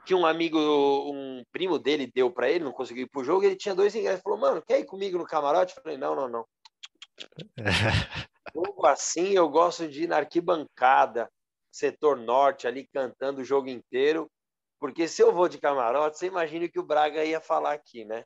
tinha 0.04 0.16
um 0.16 0.24
amigo, 0.26 0.58
um 0.58 1.42
primo 1.52 1.78
dele 1.78 2.10
deu 2.14 2.30
para 2.30 2.48
ele, 2.50 2.64
não 2.64 2.72
conseguiu 2.72 3.04
ir 3.04 3.10
pro 3.10 3.24
jogo, 3.24 3.44
ele 3.44 3.56
tinha 3.56 3.74
dois 3.74 3.94
ingressos. 3.94 4.22
Falou, 4.22 4.38
mano, 4.38 4.62
quer 4.62 4.80
ir 4.80 4.84
comigo 4.86 5.18
no 5.18 5.26
camarote? 5.26 5.76
Eu 5.76 5.82
falei, 5.82 5.98
não, 5.98 6.14
não, 6.16 6.28
não. 6.28 6.46
jogo 8.54 8.86
assim, 8.86 9.30
eu 9.30 9.48
gosto 9.48 9.88
de 9.88 10.04
ir 10.04 10.08
na 10.08 10.18
arquibancada, 10.18 11.30
setor 11.70 12.16
norte, 12.16 12.66
ali 12.66 12.86
cantando 12.92 13.40
o 13.40 13.44
jogo 13.44 13.68
inteiro. 13.68 14.30
Porque 14.78 15.08
se 15.08 15.22
eu 15.22 15.32
vou 15.32 15.48
de 15.48 15.58
camarote, 15.58 16.18
você 16.18 16.26
imagina 16.26 16.68
que 16.68 16.78
o 16.78 16.82
Braga 16.82 17.24
ia 17.24 17.40
falar 17.40 17.72
aqui, 17.72 18.04
né? 18.04 18.24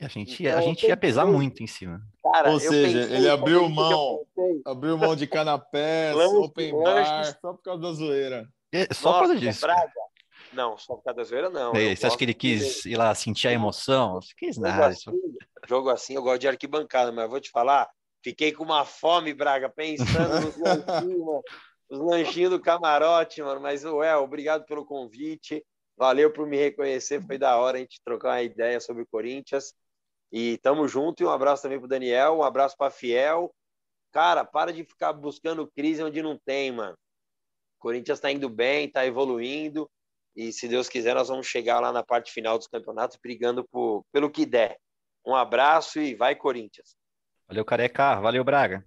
A 0.00 0.08
gente, 0.08 0.42
então, 0.42 0.58
a 0.58 0.62
gente 0.62 0.86
ia 0.86 0.96
pesar 0.96 1.26
muito 1.26 1.62
em 1.62 1.66
cima. 1.66 2.00
Cara, 2.22 2.50
Ou 2.50 2.58
seja, 2.58 2.70
pensei, 2.70 3.16
ele 3.16 3.28
abriu 3.28 3.68
mão, 3.68 4.24
abriu 4.64 4.96
mão 4.96 5.14
de 5.14 5.26
canapés, 5.26 6.16
open 6.16 6.72
bar, 6.82 7.38
só 7.38 7.52
por 7.52 7.62
causa 7.62 7.82
da 7.82 7.92
zoeira. 7.92 8.48
É, 8.72 8.86
só 8.94 9.10
Nossa, 9.10 9.18
por 9.18 9.26
causa 9.26 9.36
disso. 9.36 9.60
Braga. 9.60 9.92
Não, 10.54 10.78
só 10.78 10.94
por 10.94 11.02
causa 11.02 11.18
da 11.18 11.24
zoeira, 11.24 11.50
não. 11.50 11.74
É, 11.74 11.94
você 11.94 12.06
acha 12.06 12.16
que 12.16 12.24
ele 12.24 12.32
quis 12.32 12.86
ir 12.86 12.96
lá 12.96 13.14
sentir 13.14 13.48
a 13.48 13.52
emoção? 13.52 14.14
Não 14.14 14.20
quis 14.38 14.56
nada. 14.56 14.74
Jogo 14.74 14.88
assim, 14.88 15.38
jogo 15.68 15.90
assim, 15.90 16.14
eu 16.14 16.22
gosto 16.22 16.40
de 16.40 16.48
arquibancada, 16.48 17.12
mas 17.12 17.24
eu 17.24 17.30
vou 17.30 17.40
te 17.40 17.50
falar, 17.50 17.86
fiquei 18.22 18.52
com 18.52 18.64
uma 18.64 18.84
fome, 18.84 19.32
Braga, 19.34 19.68
pensando 19.68 20.40
nos 20.40 20.56
lanchinhos, 20.58 21.42
os 21.90 21.98
lanchinhos 21.98 22.50
do 22.50 22.60
camarote, 22.60 23.42
mano. 23.42 23.60
Mas, 23.60 23.84
ué, 23.84 24.16
obrigado 24.16 24.64
pelo 24.64 24.84
convite. 24.84 25.64
Valeu 25.96 26.32
por 26.32 26.46
me 26.46 26.56
reconhecer, 26.56 27.24
foi 27.26 27.36
da 27.36 27.56
hora 27.58 27.76
a 27.76 27.80
gente 27.80 28.00
trocar 28.04 28.30
uma 28.30 28.42
ideia 28.42 28.80
sobre 28.80 29.02
o 29.02 29.06
Corinthians. 29.06 29.74
E 30.32 30.56
tamo 30.58 30.86
junto. 30.88 31.22
E 31.22 31.26
um 31.26 31.30
abraço 31.30 31.62
também 31.62 31.78
pro 31.78 31.88
Daniel, 31.88 32.38
um 32.38 32.42
abraço 32.42 32.76
pra 32.76 32.90
Fiel. 32.90 33.52
Cara, 34.12 34.44
para 34.44 34.72
de 34.72 34.84
ficar 34.84 35.12
buscando 35.12 35.70
crise 35.70 36.02
onde 36.02 36.22
não 36.22 36.38
tem, 36.38 36.72
mano. 36.72 36.94
O 37.78 37.80
Corinthians 37.80 38.20
tá 38.20 38.30
indo 38.30 38.48
bem, 38.48 38.90
tá 38.90 39.04
evoluindo. 39.06 39.90
E 40.34 40.52
se 40.52 40.68
Deus 40.68 40.88
quiser, 40.88 41.14
nós 41.14 41.28
vamos 41.28 41.46
chegar 41.46 41.80
lá 41.80 41.92
na 41.92 42.02
parte 42.02 42.32
final 42.32 42.56
dos 42.56 42.66
campeonatos 42.66 43.18
brigando 43.22 43.66
por, 43.68 44.04
pelo 44.12 44.30
que 44.30 44.46
der. 44.46 44.78
Um 45.26 45.34
abraço 45.34 46.00
e 46.00 46.14
vai, 46.14 46.34
Corinthians. 46.34 46.96
Valeu, 47.50 47.64
Careca. 47.64 48.20
Valeu, 48.20 48.44
Braga. 48.44 48.84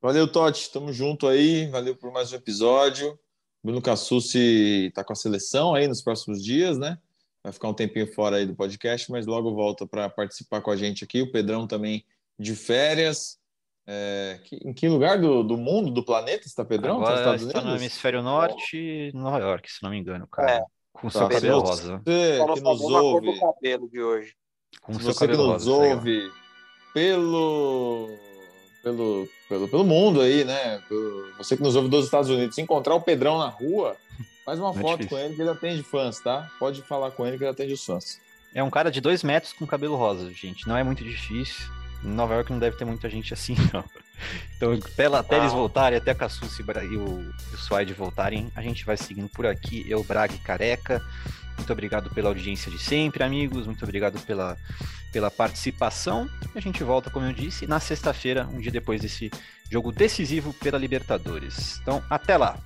Valeu, 0.00 0.26
Totti. 0.26 0.72
Tamo 0.72 0.90
junto 0.90 1.28
aí. 1.28 1.66
Valeu 1.66 1.94
por 1.94 2.10
mais 2.10 2.32
um 2.32 2.36
episódio. 2.36 3.18
Bruno 3.62 3.82
Cassucci 3.82 4.86
está 4.86 5.04
com 5.04 5.12
a 5.12 5.16
seleção 5.16 5.74
aí 5.74 5.86
nos 5.86 6.00
próximos 6.00 6.42
dias, 6.42 6.78
né? 6.78 6.98
Vai 7.44 7.52
ficar 7.52 7.68
um 7.68 7.74
tempinho 7.74 8.10
fora 8.14 8.36
aí 8.36 8.46
do 8.46 8.54
podcast, 8.54 9.12
mas 9.12 9.26
logo 9.26 9.54
volta 9.54 9.86
para 9.86 10.08
participar 10.08 10.62
com 10.62 10.70
a 10.70 10.76
gente 10.76 11.04
aqui. 11.04 11.20
O 11.20 11.30
Pedrão 11.30 11.66
também 11.66 12.06
de 12.38 12.56
férias. 12.56 13.38
É, 13.86 14.40
que, 14.44 14.56
em 14.64 14.72
que 14.72 14.88
lugar 14.88 15.20
do, 15.20 15.42
do 15.42 15.58
mundo, 15.58 15.90
do 15.90 16.02
planeta 16.02 16.46
está 16.46 16.64
Pedrão? 16.64 16.96
Agora 16.96 17.36
está, 17.36 17.36
está 17.36 17.60
no 17.60 17.76
hemisfério 17.76 18.22
norte, 18.22 19.12
Nova 19.12 19.40
York, 19.40 19.70
se 19.70 19.82
não 19.82 19.90
me 19.90 19.98
engano, 19.98 20.26
cara. 20.26 20.52
É. 20.52 20.64
Com 20.90 21.08
tá, 21.10 21.18
seu 21.18 21.28
cabelo 21.28 21.60
rosa. 21.60 21.98
Você 21.98 22.38
que 22.54 22.60
nos 22.62 22.80
ouve. 22.80 23.38
cabelo. 23.38 23.90
Com 24.80 24.94
se 24.94 25.02
você 25.02 25.28
que 25.28 25.36
nos 25.36 25.66
rosa, 25.66 25.70
ouve 25.70 26.30
pelo 26.92 28.18
pelo, 28.82 29.28
pelo, 29.48 29.68
pelo 29.68 29.84
mundo 29.84 30.20
aí, 30.20 30.44
né? 30.44 30.80
Pelo, 30.88 31.32
você 31.36 31.56
que 31.56 31.62
nos 31.62 31.76
ouve 31.76 31.88
dos 31.88 32.04
Estados 32.04 32.30
Unidos, 32.30 32.54
se 32.54 32.62
encontrar 32.62 32.94
o 32.94 33.00
Pedrão 33.00 33.38
na 33.38 33.48
rua, 33.48 33.96
faz 34.44 34.58
uma 34.58 34.70
é 34.70 34.74
foto 34.74 34.98
difícil. 34.98 35.08
com 35.08 35.18
ele 35.18 35.34
que 35.34 35.42
ele 35.42 35.50
atende 35.50 35.82
fãs, 35.82 36.20
tá? 36.20 36.50
Pode 36.58 36.82
falar 36.82 37.10
com 37.10 37.26
ele 37.26 37.36
que 37.36 37.44
ele 37.44 37.50
atende 37.50 37.72
os 37.72 37.84
fãs. 37.84 38.20
É 38.54 38.62
um 38.62 38.70
cara 38.70 38.90
de 38.90 39.00
dois 39.00 39.22
metros 39.22 39.52
com 39.52 39.66
cabelo 39.66 39.96
rosa, 39.96 40.32
gente. 40.32 40.66
Não 40.66 40.76
é 40.76 40.82
muito 40.82 41.04
difícil. 41.04 41.66
Em 42.02 42.08
Nova 42.08 42.34
York 42.34 42.50
não 42.50 42.58
deve 42.58 42.76
ter 42.76 42.84
muita 42.84 43.10
gente 43.10 43.34
assim, 43.34 43.54
não. 43.72 43.84
Então, 44.56 44.72
até, 44.72 45.06
até 45.06 45.36
eles 45.38 45.52
voltarem, 45.52 45.98
até 45.98 46.12
a 46.12 46.14
Cassus 46.14 46.58
e 46.58 46.62
o, 46.96 47.04
o 47.52 47.56
Suaide 47.56 47.92
voltarem, 47.92 48.50
a 48.56 48.62
gente 48.62 48.84
vai 48.84 48.96
seguindo 48.96 49.28
por 49.28 49.46
aqui. 49.46 49.84
Eu, 49.88 50.02
Braga 50.02 50.34
e 50.34 50.38
Careca. 50.38 51.02
Muito 51.58 51.72
obrigado 51.72 52.08
pela 52.10 52.28
audiência 52.28 52.70
de 52.70 52.78
sempre, 52.78 53.22
amigos. 53.22 53.66
Muito 53.66 53.82
obrigado 53.82 54.18
pela, 54.24 54.56
pela 55.12 55.30
participação. 55.30 56.28
A 56.54 56.60
gente 56.60 56.82
volta, 56.82 57.10
como 57.10 57.26
eu 57.26 57.32
disse, 57.32 57.66
na 57.66 57.78
sexta-feira, 57.78 58.46
um 58.46 58.58
dia 58.58 58.72
depois 58.72 59.02
desse 59.02 59.30
jogo 59.70 59.92
decisivo 59.92 60.54
pela 60.54 60.78
Libertadores. 60.78 61.78
Então, 61.82 62.02
até 62.08 62.36
lá! 62.36 62.56